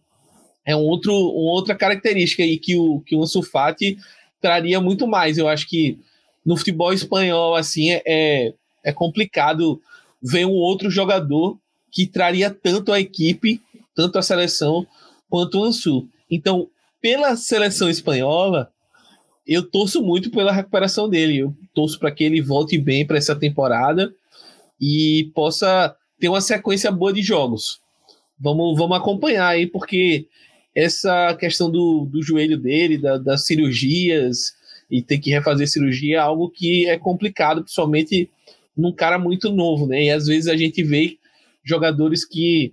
é 0.67 0.75
um 0.75 0.81
outro, 0.81 1.13
uma 1.13 1.53
outra 1.53 1.75
característica 1.75 2.43
aí 2.43 2.59
que 2.59 2.77
o, 2.77 3.01
que 3.01 3.15
o 3.15 3.23
Ansu 3.23 3.43
Fati 3.43 3.97
traria 4.41 4.81
muito 4.81 5.07
mais. 5.07 5.39
Eu 5.39 5.49
acho 5.49 5.69
que 5.69 5.99
no 6.45 6.57
futebol 6.57 6.93
espanhol, 6.93 7.55
assim, 7.55 7.91
é, 7.91 8.03
é, 8.07 8.55
é 8.85 8.93
complicado 8.93 9.81
ver 10.23 10.45
um 10.45 10.53
outro 10.53 10.91
jogador 10.91 11.59
que 11.91 12.07
traria 12.07 12.51
tanto 12.51 12.93
a 12.93 13.01
equipe, 13.01 13.61
tanto 13.95 14.19
a 14.19 14.23
seleção, 14.23 14.87
quanto 15.29 15.59
o 15.59 15.65
Ansu. 15.65 16.07
Então, 16.31 16.69
pela 17.01 17.37
seleção 17.37 17.89
espanhola, 17.89 18.71
eu 19.47 19.63
torço 19.63 20.03
muito 20.03 20.31
pela 20.31 20.53
recuperação 20.53 21.09
dele. 21.09 21.39
Eu 21.39 21.55
torço 21.75 21.99
para 21.99 22.11
que 22.11 22.25
ele 22.25 22.41
volte 22.41 22.79
bem 22.79 23.07
para 23.07 23.19
essa 23.19 23.37
temporada 23.37 24.13
e 24.81 25.31
possa 25.35 25.95
ter 26.19 26.29
uma 26.29 26.41
sequência 26.41 26.91
boa 26.91 27.13
de 27.13 27.23
jogos. 27.23 27.79
Vamos, 28.39 28.77
vamos 28.77 28.97
acompanhar 28.97 29.49
aí, 29.49 29.67
porque 29.67 30.27
essa 30.75 31.35
questão 31.35 31.71
do, 31.71 32.07
do 32.11 32.23
joelho 32.23 32.59
dele, 32.59 32.99
da, 32.99 33.17
das 33.17 33.47
cirurgias 33.47 34.53
e 34.95 35.03
ter 35.03 35.19
que 35.19 35.31
refazer 35.31 35.67
cirurgia 35.67 36.19
é 36.19 36.21
algo 36.21 36.49
que 36.49 36.87
é 36.87 36.97
complicado, 36.97 37.63
principalmente 37.63 38.31
num 38.77 38.93
cara 38.93 39.19
muito 39.19 39.51
novo, 39.51 39.89
né? 39.89 40.05
E 40.05 40.11
às 40.11 40.29
vezes 40.29 40.47
a 40.47 40.57
gente 40.57 40.85
vê 40.85 41.17
jogadores 41.65 42.25
que 42.25 42.73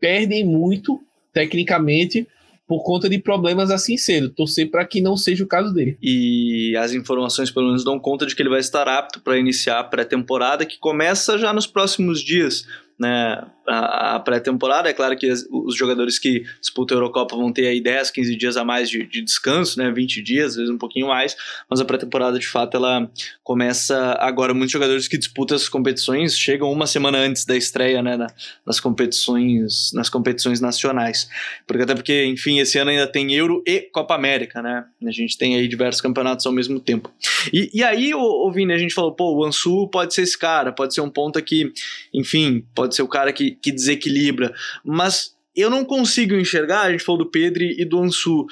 perdem 0.00 0.44
muito 0.44 1.00
tecnicamente 1.32 2.26
por 2.66 2.82
conta 2.82 3.08
de 3.08 3.20
problemas 3.20 3.70
assim 3.70 3.96
cedo. 3.96 4.30
Torcer 4.30 4.68
para 4.68 4.84
que 4.84 5.00
não 5.00 5.16
seja 5.16 5.44
o 5.44 5.46
caso 5.46 5.72
dele. 5.72 5.96
E 6.02 6.76
as 6.76 6.92
informações, 6.92 7.52
pelo 7.52 7.66
menos, 7.66 7.84
dão 7.84 8.00
conta 8.00 8.26
de 8.26 8.34
que 8.34 8.42
ele 8.42 8.48
vai 8.48 8.60
estar 8.60 8.88
apto 8.88 9.20
para 9.20 9.38
iniciar 9.38 9.78
a 9.78 9.84
pré-temporada, 9.84 10.66
que 10.66 10.76
começa 10.76 11.38
já 11.38 11.52
nos 11.52 11.68
próximos 11.68 12.20
dias 12.20 12.66
né, 13.00 13.42
a, 13.66 14.20
pré-temporada. 14.20 14.90
É 14.90 14.92
claro 14.92 15.16
que 15.16 15.26
as, 15.26 15.46
os 15.50 15.74
jogadores 15.74 16.18
que 16.18 16.44
disputam 16.60 16.96
a 16.96 17.00
Eurocopa 17.00 17.34
vão 17.34 17.50
ter 17.50 17.66
aí 17.66 17.80
10, 17.80 18.10
15 18.10 18.36
dias 18.36 18.56
a 18.56 18.64
mais 18.64 18.90
de, 18.90 19.06
de 19.06 19.22
descanso, 19.22 19.78
né, 19.78 19.90
20 19.90 20.22
dias, 20.22 20.50
às 20.50 20.56
vezes 20.56 20.70
um 20.70 20.78
pouquinho 20.78 21.08
mais, 21.08 21.34
mas 21.68 21.80
a 21.80 21.84
pré-temporada 21.84 22.38
de 22.38 22.46
fato 22.46 22.76
ela 22.76 23.10
começa 23.42 24.16
agora. 24.20 24.52
Muitos 24.52 24.72
jogadores 24.72 25.08
que 25.08 25.16
disputam 25.16 25.56
essas 25.56 25.68
competições 25.68 26.36
chegam 26.36 26.70
uma 26.70 26.86
semana 26.86 27.18
antes 27.18 27.46
da 27.46 27.56
estreia 27.56 28.02
né, 28.02 28.16
na, 28.16 28.26
nas 28.66 28.78
competições 28.78 29.92
nas 29.94 30.10
competições 30.10 30.60
nacionais. 30.60 31.28
Porque 31.66 31.82
até 31.82 31.94
porque, 31.94 32.26
enfim, 32.26 32.58
esse 32.58 32.78
ano 32.78 32.90
ainda 32.90 33.06
tem 33.06 33.32
Euro 33.32 33.62
e 33.66 33.80
Copa 33.80 34.14
América, 34.14 34.60
né? 34.60 34.84
A 35.06 35.10
gente 35.10 35.38
tem 35.38 35.54
aí 35.56 35.66
diversos 35.66 36.00
campeonatos 36.00 36.44
ao 36.44 36.52
mesmo 36.52 36.78
tempo. 36.78 37.10
E, 37.52 37.70
e 37.72 37.82
aí, 37.82 38.14
o, 38.14 38.20
o 38.20 38.52
Vini, 38.52 38.72
a 38.72 38.78
gente 38.78 38.92
falou, 38.92 39.12
pô, 39.12 39.34
o 39.34 39.44
Ansu 39.44 39.88
pode 39.88 40.14
ser 40.14 40.22
esse 40.22 40.38
cara, 40.38 40.72
pode 40.72 40.94
ser 40.94 41.00
um 41.00 41.10
ponto 41.10 41.40
que, 41.42 41.72
enfim, 42.12 42.64
pode 42.74 42.89
pode 42.90 42.96
ser 42.96 43.02
o 43.02 43.08
cara 43.08 43.32
que, 43.32 43.52
que 43.52 43.70
desequilibra, 43.70 44.52
mas 44.84 45.36
eu 45.54 45.70
não 45.70 45.84
consigo 45.84 46.34
enxergar, 46.34 46.82
a 46.82 46.90
gente 46.90 47.04
falou 47.04 47.24
do 47.24 47.30
Pedro 47.30 47.62
e 47.62 47.84
do 47.84 48.00
Ansu, 48.00 48.46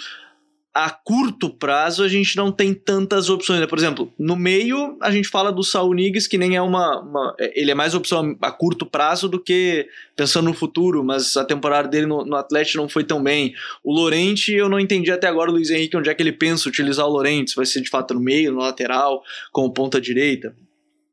a 0.72 0.90
curto 0.90 1.50
prazo 1.50 2.04
a 2.04 2.08
gente 2.08 2.36
não 2.36 2.52
tem 2.52 2.72
tantas 2.72 3.28
opções. 3.28 3.58
Né? 3.58 3.66
Por 3.66 3.78
exemplo, 3.78 4.12
no 4.16 4.36
meio 4.36 4.96
a 5.00 5.10
gente 5.10 5.28
fala 5.28 5.50
do 5.50 5.64
Saul 5.64 5.92
Niguez, 5.92 6.28
que 6.28 6.38
nem 6.38 6.54
é 6.54 6.62
uma, 6.62 7.00
uma, 7.00 7.34
Ele 7.38 7.72
é 7.72 7.74
mais 7.74 7.94
opção 7.94 8.36
a 8.40 8.52
curto 8.52 8.86
prazo 8.86 9.28
do 9.28 9.40
que 9.40 9.88
pensando 10.14 10.44
no 10.44 10.54
futuro, 10.54 11.02
mas 11.02 11.36
a 11.36 11.44
temporada 11.44 11.88
dele 11.88 12.06
no, 12.06 12.24
no 12.24 12.36
Atlético 12.36 12.78
não 12.78 12.88
foi 12.88 13.02
tão 13.02 13.20
bem. 13.20 13.54
O 13.82 13.92
Lorente, 13.92 14.52
eu 14.52 14.68
não 14.68 14.78
entendi 14.78 15.10
até 15.10 15.26
agora, 15.26 15.50
o 15.50 15.54
Luiz 15.54 15.70
Henrique, 15.70 15.96
onde 15.96 16.10
é 16.10 16.14
que 16.14 16.22
ele 16.22 16.32
pensa 16.32 16.68
utilizar 16.68 17.06
o 17.06 17.10
Lorente, 17.10 17.50
se 17.50 17.56
vai 17.56 17.66
ser 17.66 17.80
de 17.80 17.90
fato 17.90 18.14
no 18.14 18.20
meio, 18.20 18.52
no 18.52 18.60
lateral, 18.60 19.22
como 19.50 19.72
ponta 19.72 20.00
direita. 20.00 20.54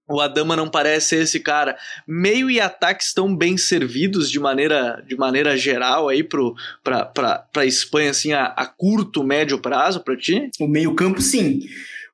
O 0.07 0.21
Adama 0.21 0.55
não 0.55 0.69
parece 0.69 1.15
esse 1.15 1.39
cara. 1.39 1.75
Meio 2.07 2.49
e 2.49 2.59
ataque 2.61 3.03
estão 3.03 3.35
bem 3.35 3.57
servidos 3.57 4.29
de 4.29 4.39
maneira, 4.39 5.03
de 5.07 5.17
maneira 5.17 5.57
geral 5.57 6.07
aí 6.09 6.23
para 6.23 7.41
a 7.55 7.65
Espanha, 7.65 8.11
assim, 8.11 8.31
a, 8.31 8.45
a, 8.45 8.67
curto, 8.67 9.23
médio 9.23 9.59
prazo 9.59 10.03
para 10.03 10.15
ti? 10.15 10.49
O 10.59 10.67
meio-campo, 10.67 11.21
sim. 11.21 11.61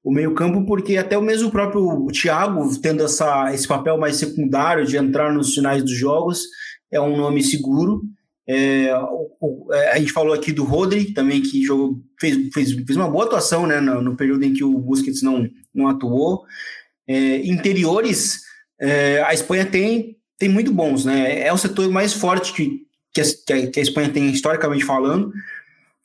O 0.01 0.11
meio-campo, 0.11 0.65
porque 0.65 0.95
até 0.95 1.17
o 1.17 1.21
mesmo 1.21 1.51
próprio 1.51 2.07
Thiago, 2.07 2.65
tendo 2.79 3.03
essa, 3.03 3.53
esse 3.53 3.67
papel 3.67 3.97
mais 3.97 4.15
secundário 4.15 4.85
de 4.85 4.95
entrar 4.95 5.33
nos 5.33 5.53
finais 5.53 5.83
dos 5.83 5.95
jogos, 5.95 6.43
é 6.89 6.99
um 6.99 7.17
nome 7.17 7.43
seguro. 7.43 8.01
É, 8.47 8.89
é, 9.73 9.91
a 9.91 9.99
gente 9.99 10.13
falou 10.13 10.33
aqui 10.33 10.53
do 10.53 10.63
Rodri, 10.63 11.13
também 11.13 11.41
que 11.41 11.61
jogou, 11.63 11.99
fez, 12.17 12.37
fez, 12.53 12.71
fez 12.71 12.95
uma 12.95 13.09
boa 13.09 13.25
atuação 13.25 13.67
né, 13.67 13.81
no, 13.81 14.01
no 14.01 14.15
período 14.15 14.43
em 14.43 14.53
que 14.53 14.63
o 14.63 14.79
Busquets 14.79 15.21
não, 15.21 15.47
não 15.75 15.87
atuou 15.87 16.45
é, 17.11 17.45
interiores, 17.45 18.41
é, 18.79 19.21
a 19.23 19.33
Espanha 19.33 19.65
tem, 19.65 20.17
tem 20.37 20.49
muito 20.49 20.71
bons, 20.71 21.05
né? 21.05 21.45
É 21.45 21.53
o 21.53 21.57
setor 21.57 21.89
mais 21.89 22.13
forte 22.13 22.53
que, 22.53 22.81
que, 23.13 23.21
a, 23.21 23.67
que 23.67 23.79
a 23.79 23.83
Espanha 23.83 24.09
tem 24.09 24.29
historicamente 24.31 24.85
falando, 24.85 25.31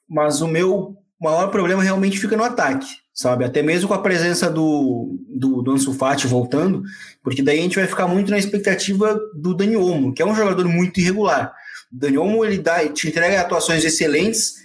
mas 0.08 0.40
o 0.40 0.48
meu 0.48 0.96
maior 1.20 1.48
problema 1.48 1.82
realmente 1.82 2.18
fica 2.18 2.36
no 2.36 2.44
ataque, 2.44 2.86
sabe? 3.14 3.44
Até 3.44 3.62
mesmo 3.62 3.88
com 3.88 3.94
a 3.94 4.02
presença 4.02 4.50
do, 4.50 5.18
do, 5.28 5.62
do 5.62 5.72
Ansu 5.72 5.94
Fati 5.94 6.26
voltando, 6.26 6.82
porque 7.22 7.42
daí 7.42 7.58
a 7.58 7.62
gente 7.62 7.76
vai 7.76 7.86
ficar 7.86 8.06
muito 8.06 8.30
na 8.30 8.38
expectativa 8.38 9.18
do 9.34 9.54
Dani 9.54 9.76
Olmo, 9.76 10.12
que 10.12 10.20
é 10.20 10.26
um 10.26 10.34
jogador 10.34 10.66
muito 10.68 11.00
irregular. 11.00 11.54
O 11.92 11.98
Dani 11.98 12.18
Olmo, 12.18 12.44
ele 12.44 12.58
dá, 12.58 12.86
te 12.88 13.08
entrega 13.08 13.40
atuações 13.40 13.84
excelentes, 13.84 14.56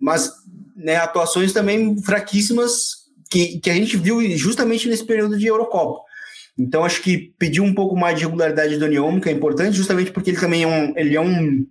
mas 0.00 0.32
né, 0.76 0.96
atuações 0.96 1.52
também 1.52 2.00
fraquíssimas 2.02 3.07
que, 3.30 3.58
que 3.58 3.70
a 3.70 3.74
gente 3.74 3.96
viu 3.96 4.20
justamente 4.36 4.88
nesse 4.88 5.04
período 5.04 5.38
de 5.38 5.46
Eurocopa. 5.46 6.00
Então, 6.58 6.84
acho 6.84 7.00
que 7.02 7.32
pedir 7.38 7.60
um 7.60 7.72
pouco 7.72 7.96
mais 7.96 8.18
de 8.18 8.24
regularidade 8.24 8.76
do 8.76 8.80
Dani 8.80 9.20
que 9.20 9.28
é 9.28 9.32
importante, 9.32 9.76
justamente 9.76 10.10
porque 10.10 10.30
ele 10.30 10.40
também 10.40 10.64
é 10.64 10.66
um. 10.66 10.92
Ele 10.96 11.14
é 11.14 11.20
um. 11.20 11.66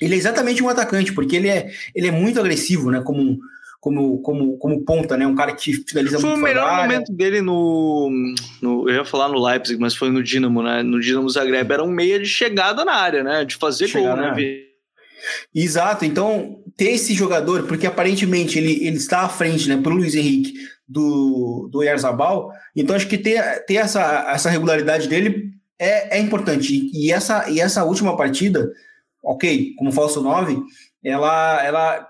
Ele 0.00 0.14
é 0.14 0.16
exatamente 0.16 0.62
um 0.62 0.68
atacante, 0.68 1.12
porque 1.12 1.36
ele 1.36 1.48
é, 1.48 1.70
ele 1.94 2.08
é 2.08 2.10
muito 2.10 2.40
agressivo, 2.40 2.90
né? 2.90 3.00
Como, 3.00 3.38
como, 3.80 4.20
como, 4.20 4.58
como 4.58 4.84
ponta, 4.84 5.16
né? 5.16 5.24
Um 5.24 5.36
cara 5.36 5.54
que 5.54 5.72
finaliza 5.72 6.18
foi 6.18 6.30
muito 6.30 6.40
Foi 6.40 6.50
o 6.50 6.54
melhor 6.54 6.76
momento 6.82 7.12
dele 7.12 7.40
no, 7.40 8.10
no, 8.60 8.88
Eu 8.88 8.96
ia 8.96 9.04
falar 9.04 9.28
no 9.28 9.44
Leipzig, 9.44 9.78
mas 9.78 9.94
foi 9.94 10.10
no 10.10 10.22
Dinamo, 10.22 10.62
né? 10.62 10.82
No 10.82 11.00
Dinamo 11.00 11.28
Zagreb 11.30 11.72
era 11.72 11.84
um 11.84 11.90
meia 11.90 12.18
de 12.18 12.26
chegada 12.26 12.84
na 12.84 12.94
área, 12.94 13.22
né? 13.22 13.44
De 13.44 13.54
fazer 13.54 13.90
gol, 13.92 14.16
né? 14.16 14.34
Exato, 15.54 16.04
então 16.04 16.60
ter 16.76 16.92
esse 16.92 17.12
jogador, 17.12 17.64
porque 17.64 17.86
aparentemente 17.86 18.58
ele, 18.58 18.86
ele 18.86 18.96
está 18.96 19.22
à 19.22 19.28
frente, 19.28 19.68
né, 19.68 19.76
para 19.76 19.92
o 19.92 19.96
Luiz 19.96 20.14
Henrique, 20.14 20.54
do, 20.88 21.68
do 21.70 21.82
Yarzabal. 21.82 22.50
Então 22.74 22.96
acho 22.96 23.06
que 23.06 23.18
ter, 23.18 23.64
ter 23.66 23.74
essa, 23.74 24.30
essa 24.32 24.48
regularidade 24.48 25.06
dele 25.08 25.52
é, 25.78 26.18
é 26.18 26.20
importante. 26.20 26.90
E 26.92 27.12
essa, 27.12 27.48
e 27.50 27.60
essa 27.60 27.84
última 27.84 28.16
partida, 28.16 28.72
ok, 29.22 29.74
como 29.76 29.92
falso 29.92 30.22
9, 30.22 30.60
ela, 31.04 31.64
ela, 31.64 32.08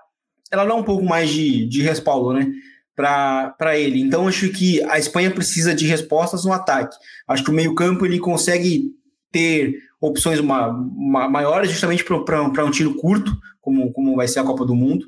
ela 0.51 0.65
dá 0.65 0.75
um 0.75 0.85
pouco 0.85 1.05
mais 1.05 1.29
de, 1.29 1.67
de 1.67 1.83
respaldo, 1.83 2.33
né? 2.33 2.51
Para 2.95 3.79
ele. 3.79 4.01
Então, 4.01 4.27
acho 4.27 4.49
que 4.51 4.83
a 4.85 4.99
Espanha 4.99 5.31
precisa 5.31 5.73
de 5.73 5.87
respostas 5.87 6.45
no 6.45 6.53
ataque. 6.53 6.97
Acho 7.29 7.45
que 7.45 7.51
o 7.51 7.55
meio-campo 7.55 8.05
ele 8.05 8.19
consegue 8.19 8.91
ter 9.31 9.77
opções 10.01 10.41
ma, 10.41 10.73
ma, 10.73 11.29
maiores, 11.29 11.71
justamente 11.71 12.03
para 12.03 12.65
um 12.65 12.71
tiro 12.73 12.97
curto, 12.97 13.37
como, 13.61 13.93
como 13.93 14.17
vai 14.17 14.27
ser 14.27 14.41
a 14.41 14.45
Copa 14.45 14.65
do 14.65 14.75
Mundo. 14.75 15.07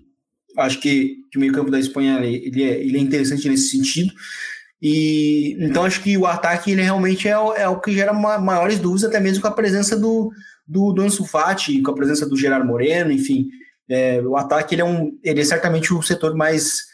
Acho 0.58 0.80
que, 0.80 1.16
que 1.30 1.38
o 1.38 1.40
meio-campo 1.40 1.70
da 1.70 1.78
Espanha 1.78 2.20
ele 2.24 2.62
é, 2.62 2.80
ele 2.80 2.98
é 2.98 3.00
interessante 3.00 3.48
nesse 3.48 3.70
sentido. 3.70 4.12
E 4.82 5.56
então 5.60 5.84
acho 5.84 6.02
que 6.02 6.16
o 6.16 6.26
ataque 6.26 6.70
ele 6.72 6.82
realmente 6.82 7.28
é, 7.28 7.32
é 7.32 7.68
o 7.68 7.80
que 7.80 7.92
gera 7.92 8.12
maiores 8.12 8.78
dúvidas, 8.78 9.04
até 9.04 9.20
mesmo 9.20 9.42
com 9.42 9.48
a 9.48 9.52
presença 9.52 9.96
do, 9.98 10.30
do, 10.66 10.92
do 10.92 11.02
Ansu 11.02 11.24
Fati, 11.24 11.82
com 11.82 11.90
a 11.90 11.94
presença 11.94 12.26
do 12.26 12.36
Gerard 12.36 12.66
Moreno, 12.66 13.12
enfim. 13.12 13.48
É, 13.88 14.22
o 14.22 14.36
ataque 14.36 14.74
ele 14.74 14.82
é, 14.82 14.84
um, 14.84 15.18
ele 15.22 15.40
é 15.40 15.44
certamente 15.44 15.92
o 15.92 16.00
setor 16.00 16.36
mais, 16.36 16.84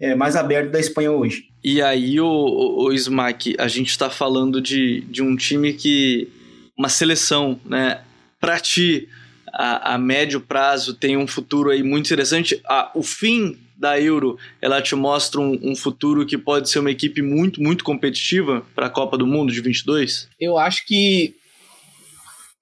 é, 0.00 0.14
mais 0.14 0.34
aberto 0.34 0.72
da 0.72 0.80
Espanha 0.80 1.12
hoje. 1.12 1.44
E 1.62 1.80
aí, 1.80 2.20
o, 2.20 2.26
o, 2.26 2.88
o 2.88 2.92
Smack, 2.92 3.54
a 3.58 3.68
gente 3.68 3.90
está 3.90 4.10
falando 4.10 4.60
de, 4.60 5.02
de 5.02 5.22
um 5.22 5.36
time 5.36 5.72
que. 5.72 6.28
Uma 6.76 6.88
seleção, 6.88 7.60
né? 7.64 8.00
Para 8.40 8.58
ti, 8.58 9.08
a, 9.52 9.94
a, 9.94 9.98
médio 9.98 10.40
prazo 10.40 10.94
tem 10.94 11.16
um 11.16 11.26
futuro 11.26 11.70
aí 11.70 11.82
muito 11.82 12.06
interessante. 12.06 12.60
A, 12.66 12.90
o 12.94 13.02
fim 13.02 13.56
da 13.76 14.00
Euro, 14.00 14.38
ela 14.60 14.80
te 14.80 14.94
mostra 14.94 15.40
um, 15.40 15.58
um, 15.62 15.76
futuro 15.76 16.24
que 16.24 16.38
pode 16.38 16.70
ser 16.70 16.78
uma 16.78 16.90
equipe 16.90 17.20
muito, 17.20 17.60
muito 17.60 17.84
competitiva 17.84 18.64
para 18.74 18.86
a 18.86 18.90
Copa 18.90 19.18
do 19.18 19.26
Mundo 19.26 19.52
de 19.52 19.60
22? 19.60 20.28
Eu 20.40 20.56
acho 20.56 20.86
que 20.86 21.34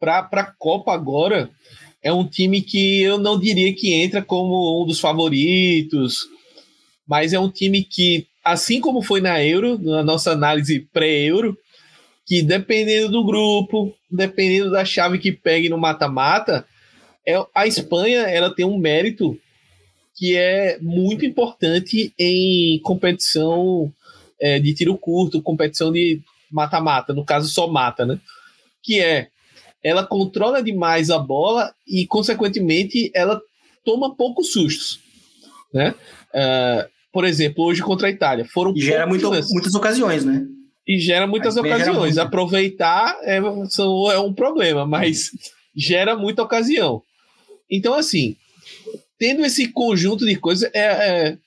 para 0.00 0.26
a 0.32 0.52
Copa 0.58 0.92
agora 0.92 1.50
é 2.02 2.12
um 2.12 2.26
time 2.26 2.62
que 2.62 3.02
eu 3.02 3.18
não 3.18 3.38
diria 3.38 3.74
que 3.74 3.92
entra 3.92 4.22
como 4.22 4.82
um 4.82 4.86
dos 4.86 4.98
favoritos, 4.98 6.26
mas 7.06 7.32
é 7.32 7.38
um 7.38 7.50
time 7.50 7.84
que, 7.84 8.26
assim 8.42 8.80
como 8.80 9.02
foi 9.02 9.20
na 9.20 9.44
Euro, 9.44 9.78
na 9.78 10.02
nossa 10.02 10.32
análise 10.32 10.80
pré-Euro, 10.92 11.56
que 12.26 12.42
dependendo 12.42 13.10
do 13.10 13.24
grupo, 13.24 13.94
dependendo 14.10 14.70
da 14.70 14.84
chave 14.84 15.18
que 15.18 15.32
pegue 15.32 15.68
no 15.68 15.76
mata-mata, 15.76 16.64
é, 17.26 17.44
a 17.54 17.66
Espanha 17.66 18.20
ela 18.20 18.54
tem 18.54 18.64
um 18.64 18.78
mérito 18.78 19.38
que 20.16 20.36
é 20.36 20.78
muito 20.80 21.24
importante 21.24 22.12
em 22.18 22.78
competição 22.82 23.92
é, 24.40 24.58
de 24.58 24.74
tiro 24.74 24.96
curto, 24.96 25.42
competição 25.42 25.90
de 25.90 26.20
mata-mata, 26.50 27.14
no 27.14 27.24
caso 27.24 27.48
só 27.48 27.66
mata, 27.68 28.04
né? 28.04 28.18
Que 28.82 29.00
é 29.00 29.28
ela 29.82 30.04
controla 30.04 30.62
demais 30.62 31.10
a 31.10 31.18
bola 31.18 31.72
e, 31.88 32.06
consequentemente, 32.06 33.10
ela 33.14 33.40
toma 33.84 34.14
poucos 34.14 34.52
sustos, 34.52 35.00
né? 35.72 35.94
Uh, 36.34 36.88
por 37.12 37.24
exemplo, 37.24 37.64
hoje 37.64 37.82
contra 37.82 38.08
a 38.08 38.10
Itália 38.10 38.44
foram 38.44 38.74
e 38.76 38.80
gera 38.80 39.06
muito, 39.06 39.30
muitas 39.30 39.74
ocasiões, 39.74 40.24
né? 40.24 40.46
E 40.86 40.98
gera 40.98 41.26
muitas 41.26 41.56
ocasiões. 41.56 42.14
Gera 42.16 42.26
Aproveitar 42.26 43.16
é, 43.22 43.40
são, 43.68 44.10
é 44.12 44.18
um 44.18 44.32
problema, 44.32 44.84
mas 44.84 45.30
gera 45.74 46.16
muita 46.16 46.42
ocasião. 46.42 47.02
Então, 47.70 47.94
assim, 47.94 48.36
tendo 49.18 49.44
esse 49.44 49.68
conjunto 49.68 50.26
de 50.26 50.36
coisas, 50.36 50.68
é, 50.74 50.80
é, 50.80 51.38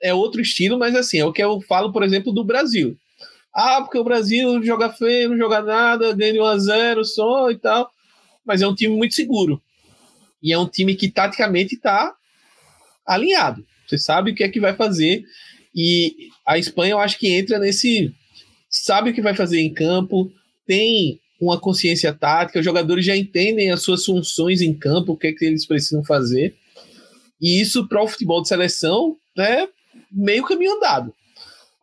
é, 0.00 0.14
outro 0.14 0.40
estilo, 0.40 0.78
mas 0.78 0.94
assim, 0.94 1.18
é 1.18 1.24
o 1.24 1.32
que 1.32 1.42
eu 1.42 1.60
falo, 1.62 1.92
por 1.92 2.02
exemplo, 2.02 2.32
do 2.32 2.44
Brasil. 2.44 2.96
Ah, 3.52 3.82
porque 3.82 3.98
o 3.98 4.04
Brasil 4.04 4.62
joga 4.62 4.90
feio, 4.90 5.30
não 5.30 5.36
joga 5.36 5.60
nada, 5.60 6.14
ganha 6.14 6.42
1 6.42 6.44
a 6.44 6.58
0 6.58 7.04
só 7.04 7.50
e 7.50 7.56
tal. 7.58 7.90
Mas 8.44 8.62
é 8.62 8.66
um 8.66 8.74
time 8.74 8.94
muito 8.94 9.14
seguro. 9.14 9.60
E 10.42 10.52
é 10.52 10.58
um 10.58 10.66
time 10.66 10.94
que 10.94 11.10
taticamente 11.10 11.74
está 11.74 12.14
alinhado. 13.06 13.64
Você 13.86 13.98
sabe 13.98 14.30
o 14.30 14.34
que 14.34 14.42
é 14.42 14.48
que 14.48 14.60
vai 14.60 14.74
fazer. 14.74 15.24
E 15.74 16.28
a 16.46 16.58
Espanha, 16.58 16.92
eu 16.92 16.98
acho 16.98 17.18
que 17.18 17.28
entra 17.28 17.58
nesse. 17.58 18.12
Sabe 18.70 19.10
o 19.10 19.14
que 19.14 19.20
vai 19.20 19.34
fazer 19.34 19.60
em 19.60 19.72
campo, 19.72 20.32
tem 20.66 21.20
uma 21.42 21.58
consciência 21.58 22.14
tática, 22.14 22.60
os 22.60 22.64
jogadores 22.64 23.04
já 23.04 23.16
entendem 23.16 23.72
as 23.72 23.82
suas 23.82 24.04
funções 24.04 24.60
em 24.60 24.72
campo, 24.72 25.12
o 25.12 25.16
que 25.16 25.26
é 25.26 25.32
que 25.32 25.44
eles 25.44 25.66
precisam 25.66 26.04
fazer. 26.04 26.54
E 27.40 27.60
isso 27.60 27.88
para 27.88 28.00
o 28.00 28.06
futebol 28.06 28.40
de 28.40 28.46
seleção 28.46 29.16
é 29.36 29.66
meio 30.10 30.44
caminho 30.44 30.76
andado. 30.76 31.12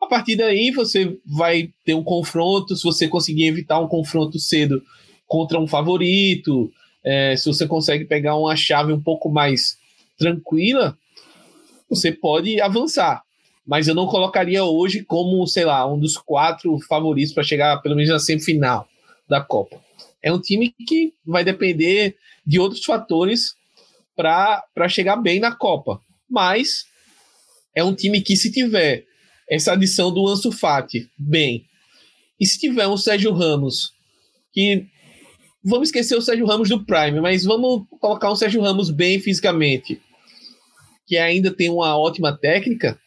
A 0.00 0.06
partir 0.06 0.34
daí 0.34 0.70
você 0.70 1.14
vai 1.26 1.68
ter 1.84 1.92
um 1.92 2.02
confronto, 2.02 2.74
se 2.74 2.82
você 2.82 3.06
conseguir 3.06 3.48
evitar 3.48 3.78
um 3.78 3.86
confronto 3.86 4.38
cedo 4.38 4.82
contra 5.26 5.60
um 5.60 5.68
favorito, 5.68 6.72
é, 7.04 7.36
se 7.36 7.46
você 7.46 7.66
consegue 7.66 8.06
pegar 8.06 8.36
uma 8.36 8.56
chave 8.56 8.94
um 8.94 9.00
pouco 9.00 9.28
mais 9.28 9.76
tranquila, 10.16 10.96
você 11.86 12.10
pode 12.10 12.58
avançar. 12.62 13.22
Mas 13.66 13.88
eu 13.88 13.94
não 13.94 14.06
colocaria 14.06 14.64
hoje 14.64 15.04
como, 15.04 15.46
sei 15.46 15.66
lá, 15.66 15.86
um 15.86 15.98
dos 15.98 16.16
quatro 16.16 16.78
favoritos 16.88 17.34
para 17.34 17.44
chegar 17.44 17.76
pelo 17.82 17.94
menos 17.94 18.10
na 18.10 18.18
semifinal 18.18 18.89
da 19.30 19.40
Copa. 19.40 19.80
É 20.22 20.30
um 20.30 20.40
time 20.40 20.74
que 20.86 21.14
vai 21.24 21.42
depender 21.42 22.16
de 22.44 22.58
outros 22.58 22.84
fatores 22.84 23.54
para 24.14 24.88
chegar 24.88 25.16
bem 25.16 25.40
na 25.40 25.54
Copa. 25.54 26.00
Mas 26.28 26.84
é 27.74 27.82
um 27.82 27.94
time 27.94 28.20
que, 28.20 28.36
se 28.36 28.52
tiver 28.52 29.06
essa 29.48 29.72
adição 29.72 30.12
do 30.12 30.28
Ansu 30.28 30.52
Fati 30.52 31.08
bem, 31.16 31.64
e 32.38 32.46
se 32.46 32.58
tiver 32.58 32.86
um 32.86 32.96
Sérgio 32.96 33.32
Ramos, 33.32 33.92
que 34.52 34.86
vamos 35.62 35.88
esquecer 35.88 36.16
o 36.16 36.22
Sérgio 36.22 36.46
Ramos 36.46 36.68
do 36.68 36.84
Prime, 36.84 37.20
mas 37.20 37.44
vamos 37.44 37.86
colocar 38.00 38.30
um 38.30 38.36
Sérgio 38.36 38.60
Ramos 38.60 38.90
bem 38.90 39.20
fisicamente, 39.20 40.00
que 41.06 41.16
ainda 41.16 41.50
tem 41.50 41.70
uma 41.70 41.98
ótima 41.98 42.36
técnica, 42.36 42.98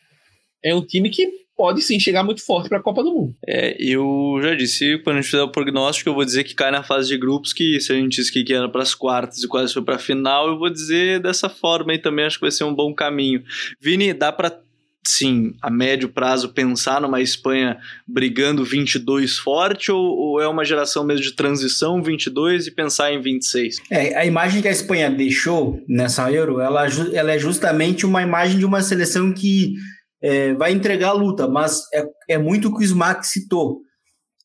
é 0.63 0.73
um 0.73 0.85
time 0.85 1.09
que 1.09 1.42
pode 1.55 1.81
sim 1.81 1.99
chegar 1.99 2.23
muito 2.23 2.45
forte 2.45 2.69
para 2.69 2.79
a 2.79 2.81
Copa 2.81 3.03
do 3.03 3.11
Mundo. 3.11 3.35
É, 3.47 3.75
eu 3.79 4.39
já 4.41 4.55
disse, 4.55 4.97
quando 4.99 5.17
a 5.17 5.21
gente 5.21 5.29
fizer 5.31 5.43
o 5.43 5.51
prognóstico, 5.51 6.09
eu 6.09 6.13
vou 6.13 6.25
dizer 6.25 6.43
que 6.43 6.55
cai 6.55 6.71
na 6.71 6.83
fase 6.83 7.07
de 7.07 7.17
grupos, 7.17 7.53
que 7.53 7.79
se 7.79 7.91
a 7.91 7.95
gente 7.95 8.15
disse 8.15 8.31
que 8.31 8.53
era 8.53 8.69
para 8.69 8.81
as 8.81 8.95
quartas 8.95 9.43
e 9.43 9.47
quase 9.47 9.73
foi 9.73 9.83
para 9.83 9.95
a 9.95 9.99
final, 9.99 10.47
eu 10.47 10.57
vou 10.57 10.69
dizer 10.69 11.19
dessa 11.21 11.49
forma 11.49 11.93
e 11.93 11.99
também 11.99 12.25
acho 12.25 12.37
que 12.37 12.41
vai 12.41 12.51
ser 12.51 12.63
um 12.63 12.73
bom 12.73 12.93
caminho. 12.93 13.43
Vini, 13.79 14.13
dá 14.13 14.31
para 14.31 14.63
sim, 15.05 15.53
a 15.61 15.69
médio 15.69 16.07
prazo 16.07 16.49
pensar 16.49 17.01
numa 17.01 17.21
Espanha 17.21 17.77
brigando 18.07 18.63
22 18.63 19.37
forte 19.37 19.91
ou, 19.91 20.01
ou, 20.01 20.41
é 20.41 20.47
uma 20.47 20.63
geração 20.63 21.03
mesmo 21.03 21.23
de 21.23 21.35
transição 21.35 22.01
22 22.01 22.67
e 22.67 22.71
pensar 22.71 23.11
em 23.11 23.21
26? 23.21 23.81
É, 23.91 24.17
a 24.17 24.25
imagem 24.25 24.61
que 24.61 24.67
a 24.67 24.71
Espanha 24.71 25.11
deixou 25.11 25.83
nessa 25.87 26.31
Euro, 26.31 26.59
ela, 26.59 26.87
ela 27.13 27.33
é 27.33 27.37
justamente 27.37 28.05
uma 28.05 28.21
imagem 28.21 28.57
de 28.57 28.65
uma 28.65 28.81
seleção 28.81 29.33
que 29.33 29.75
é, 30.23 30.53
vai 30.53 30.71
entregar 30.71 31.09
a 31.09 31.13
luta, 31.13 31.47
mas 31.47 31.81
é, 31.93 32.05
é 32.29 32.37
muito 32.37 32.69
o 32.69 32.73
que 32.73 32.81
o 32.81 32.83
Smack 32.83 33.27
citou. 33.27 33.81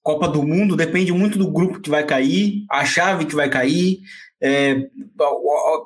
Copa 0.02 0.26
do 0.26 0.42
Mundo 0.42 0.74
depende 0.74 1.12
muito 1.12 1.38
do 1.38 1.50
grupo 1.50 1.80
que 1.80 1.88
vai 1.88 2.04
cair, 2.04 2.64
a 2.70 2.84
chave 2.84 3.26
que 3.26 3.34
vai 3.34 3.48
cair, 3.48 3.98
é, 4.42 4.76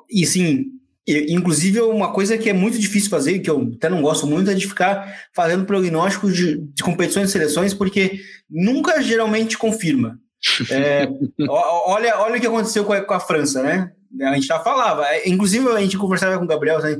e 0.09 0.25
sim, 0.25 0.65
inclusive 1.07 1.81
uma 1.81 2.11
coisa 2.11 2.37
que 2.37 2.49
é 2.49 2.53
muito 2.53 2.79
difícil 2.79 3.09
fazer, 3.09 3.39
que 3.39 3.49
eu 3.49 3.71
até 3.75 3.89
não 3.89 4.01
gosto 4.01 4.25
muito, 4.25 4.49
é 4.49 4.53
de 4.53 4.67
ficar 4.67 5.13
fazendo 5.35 5.65
prognósticos 5.65 6.35
de, 6.35 6.57
de 6.57 6.83
competições 6.83 7.29
e 7.29 7.31
seleções, 7.31 7.73
porque 7.73 8.19
nunca 8.49 9.01
geralmente 9.01 9.57
confirma. 9.57 10.17
É, 10.71 11.07
olha, 11.47 12.19
olha 12.19 12.37
o 12.37 12.41
que 12.41 12.47
aconteceu 12.47 12.85
com 12.85 12.93
a, 12.93 13.01
com 13.01 13.13
a 13.13 13.19
França, 13.19 13.61
né? 13.61 13.91
A 14.21 14.33
gente 14.35 14.47
já 14.47 14.59
falava, 14.59 15.05
é, 15.07 15.27
inclusive 15.27 15.67
a 15.69 15.79
gente 15.79 15.97
conversava 15.97 16.37
com 16.37 16.45
o 16.45 16.47
Gabriel 16.47 16.81
né, 16.81 16.97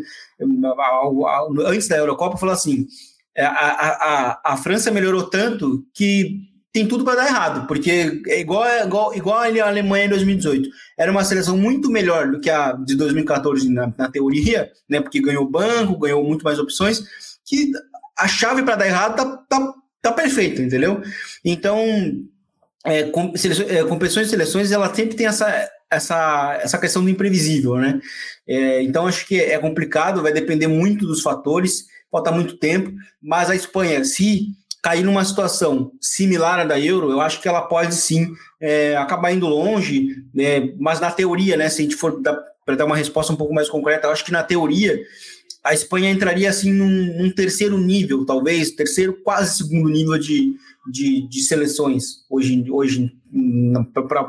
antes 1.66 1.88
da 1.88 1.98
Eurocopa, 1.98 2.38
falou 2.38 2.54
assim: 2.54 2.88
é, 3.36 3.46
a, 3.46 3.50
a, 3.50 4.42
a, 4.54 4.58
França 4.58 4.92
melhorou 4.92 5.30
tanto 5.30 5.86
que 5.94 6.42
tem 6.72 6.88
tudo 6.88 7.04
para 7.04 7.16
dar 7.16 7.28
errado, 7.28 7.68
porque 7.68 8.22
é 8.28 8.40
igual, 8.40 8.66
igual, 8.84 9.16
igual 9.16 9.40
a 9.40 9.68
Alemanha 9.68 10.06
em 10.06 10.10
2018. 10.10 10.70
Era 10.98 11.12
uma 11.12 11.24
seleção 11.24 11.56
muito 11.56 11.92
melhor 11.92 12.32
do 12.32 12.40
que 12.40 12.50
a 12.50 12.74
de 12.74 12.96
2014 12.96 13.70
na, 13.70 13.94
na 13.96 14.10
teoria, 14.10 14.72
né? 14.90 15.00
Porque 15.00 15.22
ganhou 15.22 15.50
banco, 15.50 16.00
ganhou 16.00 16.24
muito 16.24 16.44
mais 16.44 16.58
opções, 16.58 17.04
que 17.46 17.72
a 18.18 18.28
chave 18.28 18.64
para 18.64 18.76
dar 18.76 18.88
errado 18.88 19.16
tá, 19.16 19.38
tá, 19.48 19.74
tá 20.02 20.12
perfeita, 20.12 20.62
entendeu? 20.62 21.02
Então, 21.46 21.78
é, 22.84 23.04
com, 23.04 23.36
seleções, 23.36 23.70
é, 23.70 23.84
competições 23.84 24.28
e 24.28 24.30
seleções, 24.30 24.72
ela 24.72 24.94
sempre 24.94 25.16
tem 25.16 25.26
essa, 25.26 25.70
essa, 25.90 26.60
essa 26.62 26.78
questão 26.78 27.04
do 27.04 27.10
imprevisível, 27.10 27.76
né? 27.76 28.00
É, 28.48 28.82
então 28.84 29.08
acho 29.08 29.26
que 29.26 29.40
é 29.40 29.58
complicado, 29.58 30.22
vai 30.22 30.34
depender 30.34 30.68
muito 30.68 31.08
dos 31.08 31.22
fatores, 31.22 31.86
falta 32.12 32.32
muito 32.32 32.58
tempo, 32.58 32.92
mas 33.22 33.50
a 33.50 33.56
Espanha, 33.56 34.04
se 34.04 34.48
cair 34.82 35.04
numa 35.04 35.24
situação 35.24 35.94
similar 36.02 36.60
à 36.60 36.66
da 36.66 36.78
Euro, 36.78 37.10
eu 37.10 37.22
acho 37.22 37.42
que 37.42 37.48
ela 37.48 37.62
pode 37.62 37.96
sim 37.96 38.34
é, 38.60 38.98
acabar 38.98 39.32
indo 39.32 39.48
longe, 39.48 40.10
né? 40.34 40.74
mas 40.78 41.00
na 41.00 41.10
teoria, 41.10 41.56
né, 41.56 41.70
se 41.70 41.82
a 41.82 41.84
gente 41.86 41.96
for 41.96 42.22
para 42.66 42.76
dar 42.76 42.86
uma 42.86 42.98
resposta 42.98 43.32
um 43.32 43.38
pouco 43.38 43.54
mais 43.54 43.70
concreta, 43.70 44.08
eu 44.08 44.12
acho 44.12 44.26
que 44.26 44.32
na 44.32 44.44
teoria 44.44 45.02
a 45.64 45.74
Espanha 45.74 46.12
entraria 46.12 46.50
assim 46.50 46.74
num, 46.74 47.18
num 47.18 47.32
terceiro 47.32 47.78
nível, 47.78 48.26
talvez, 48.26 48.72
terceiro, 48.72 49.14
quase 49.24 49.58
segundo 49.58 49.90
nível 49.90 50.18
de, 50.18 50.54
de, 50.88 51.28
de 51.28 51.42
seleções 51.42 52.26
hoje, 52.30 52.66
hoje 52.70 53.12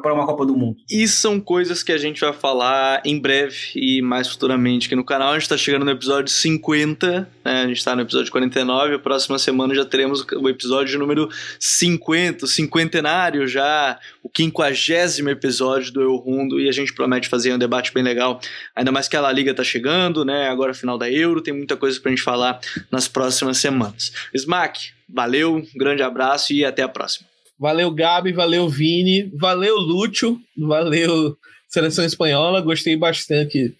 para 0.02 0.14
uma 0.14 0.24
Copa 0.24 0.46
do 0.46 0.56
Mundo. 0.56 0.78
E 0.90 1.06
são 1.06 1.38
coisas 1.38 1.82
que 1.82 1.92
a 1.92 1.98
gente 1.98 2.22
vai 2.22 2.32
falar 2.32 3.02
em 3.04 3.18
breve 3.18 3.56
e 3.74 4.00
mais 4.00 4.28
futuramente 4.28 4.86
aqui 4.86 4.96
no 4.96 5.04
canal. 5.04 5.30
A 5.30 5.32
gente 5.34 5.42
está 5.42 5.58
chegando 5.58 5.84
no 5.84 5.90
episódio 5.90 6.32
50, 6.32 7.28
né? 7.44 7.62
a 7.62 7.66
gente 7.66 7.76
está 7.76 7.94
no 7.94 8.00
episódio 8.00 8.32
49. 8.32 8.94
A 8.94 8.98
próxima 8.98 9.38
semana 9.38 9.74
já 9.74 9.84
teremos 9.84 10.24
o 10.34 10.48
episódio 10.48 10.98
número 10.98 11.28
50, 11.60 12.46
o 12.46 12.48
cinquentenário 12.48 13.46
já, 13.46 13.98
o 14.22 14.28
quinquagésimo 14.28 15.28
episódio 15.28 15.92
do 15.92 16.00
Eu 16.00 16.16
Rundo. 16.16 16.58
E 16.58 16.68
a 16.68 16.72
gente 16.72 16.94
promete 16.94 17.28
fazer 17.28 17.52
um 17.52 17.58
debate 17.58 17.92
bem 17.92 18.02
legal. 18.02 18.40
Ainda 18.74 18.90
mais 18.90 19.06
que 19.06 19.16
a 19.16 19.20
La 19.20 19.32
Liga 19.32 19.50
está 19.50 19.64
chegando, 19.64 20.24
né? 20.24 20.48
agora 20.48 20.72
final 20.72 20.96
da 20.96 21.10
Euro, 21.10 21.42
tem 21.42 21.52
muita 21.52 21.76
coisa 21.76 22.00
para 22.00 22.10
a 22.10 22.14
gente 22.14 22.24
falar 22.24 22.58
nas 22.90 23.06
próximas 23.06 23.58
semanas. 23.58 24.12
Smack, 24.32 24.94
valeu, 25.14 25.56
um 25.56 25.78
grande 25.78 26.02
abraço 26.02 26.52
e 26.52 26.64
até 26.64 26.82
a 26.82 26.88
próxima. 26.88 27.26
Valeu, 27.58 27.90
Gabi, 27.90 28.32
valeu, 28.32 28.68
Vini, 28.68 29.30
valeu, 29.36 29.76
Lúcio, 29.76 30.40
valeu, 30.58 31.36
Seleção 31.68 32.04
Espanhola. 32.04 32.60
Gostei 32.60 32.96
bastante 32.96 33.72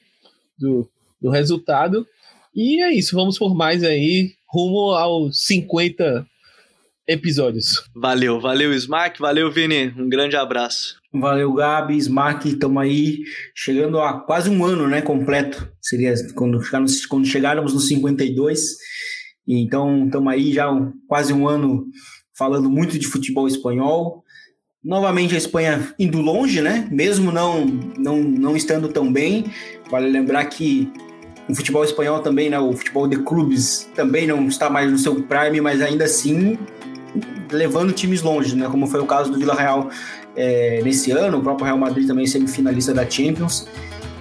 do, 0.56 0.88
do 1.20 1.28
resultado. 1.28 2.06
E 2.54 2.80
é 2.80 2.94
isso, 2.94 3.16
vamos 3.16 3.36
por 3.36 3.54
mais 3.54 3.82
aí, 3.82 4.32
rumo 4.48 4.92
aos 4.92 5.44
50 5.44 6.24
episódios. 7.06 7.82
Valeu, 7.94 8.40
valeu, 8.40 8.72
Smack, 8.72 9.20
valeu, 9.20 9.50
Vini. 9.50 9.92
Um 9.98 10.08
grande 10.08 10.36
abraço. 10.36 10.96
Valeu, 11.12 11.52
Gabi, 11.52 11.96
Smack, 11.96 12.48
estamos 12.48 12.82
aí 12.82 13.24
chegando 13.54 13.98
a 14.00 14.20
quase 14.20 14.48
um 14.48 14.64
ano, 14.64 14.88
né, 14.88 15.02
completo. 15.02 15.68
Seria 15.80 16.14
quando 16.34 16.62
chegarmos, 16.62 17.06
quando 17.06 17.26
chegarmos 17.26 17.74
nos 17.74 17.88
52. 17.88 18.76
Então, 19.46 20.06
estamos 20.06 20.32
aí 20.32 20.52
já 20.52 20.70
um, 20.70 20.92
quase 21.06 21.32
um 21.32 21.46
ano 21.48 21.86
falando 22.36 22.70
muito 22.70 22.98
de 22.98 23.06
futebol 23.06 23.46
espanhol. 23.46 24.24
Novamente 24.82 25.34
a 25.34 25.38
Espanha 25.38 25.94
indo 25.98 26.20
longe, 26.20 26.60
né? 26.60 26.88
Mesmo 26.90 27.32
não, 27.32 27.64
não, 27.96 28.22
não 28.22 28.56
estando 28.56 28.88
tão 28.88 29.12
bem. 29.12 29.46
Vale 29.90 30.08
lembrar 30.08 30.44
que 30.46 30.92
o 31.48 31.54
futebol 31.54 31.84
espanhol 31.84 32.20
também, 32.20 32.50
né? 32.50 32.58
O 32.58 32.72
futebol 32.72 33.08
de 33.08 33.16
clubes 33.18 33.88
também 33.94 34.26
não 34.26 34.46
está 34.46 34.68
mais 34.68 34.90
no 34.90 34.98
seu 34.98 35.22
prime, 35.22 35.60
mas 35.60 35.80
ainda 35.80 36.04
assim 36.04 36.58
levando 37.50 37.92
times 37.92 38.22
longe, 38.22 38.56
né? 38.56 38.68
Como 38.68 38.86
foi 38.86 39.00
o 39.00 39.06
caso 39.06 39.30
do 39.30 39.38
Vila 39.38 39.54
Real 39.54 39.88
é, 40.36 40.80
nesse 40.82 41.10
ano, 41.12 41.38
o 41.38 41.42
próprio 41.42 41.66
Real 41.66 41.78
Madrid 41.78 42.06
também 42.06 42.26
semifinalista 42.26 42.92
da 42.92 43.08
Champions. 43.08 43.66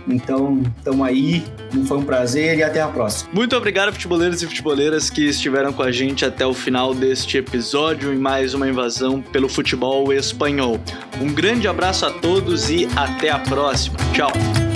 Então, 0.08 0.62
estamos 0.78 1.06
aí. 1.06 1.44
Foi 1.88 1.98
um 1.98 2.04
prazer 2.04 2.58
e 2.58 2.64
até 2.64 2.82
a 2.82 2.88
próxima. 2.88 3.30
Muito 3.34 3.56
obrigado, 3.56 3.92
futeboleiros 3.92 4.42
e 4.42 4.48
futeboleiras 4.48 5.10
que 5.10 5.26
estiveram 5.26 5.74
com 5.74 5.84
a 5.84 5.92
gente 5.92 6.26
até 6.26 6.46
o 6.46 6.54
final 6.54 6.94
deste 6.94 7.38
episódio 7.38 8.14
em 8.14 8.18
mais 8.18 8.54
uma 8.54 8.68
invasão 8.68 9.22
pelo 9.22 9.50
futebol 9.50 10.12
espanhol. 10.14 10.80
Um 11.22 11.34
grande 11.34 11.68
abraço 11.68 12.06
a 12.06 12.12
todos 12.12 12.70
e 12.70 12.88
até 12.96 13.30
a 13.30 13.40
próxima. 13.40 13.98
Tchau. 14.14 14.73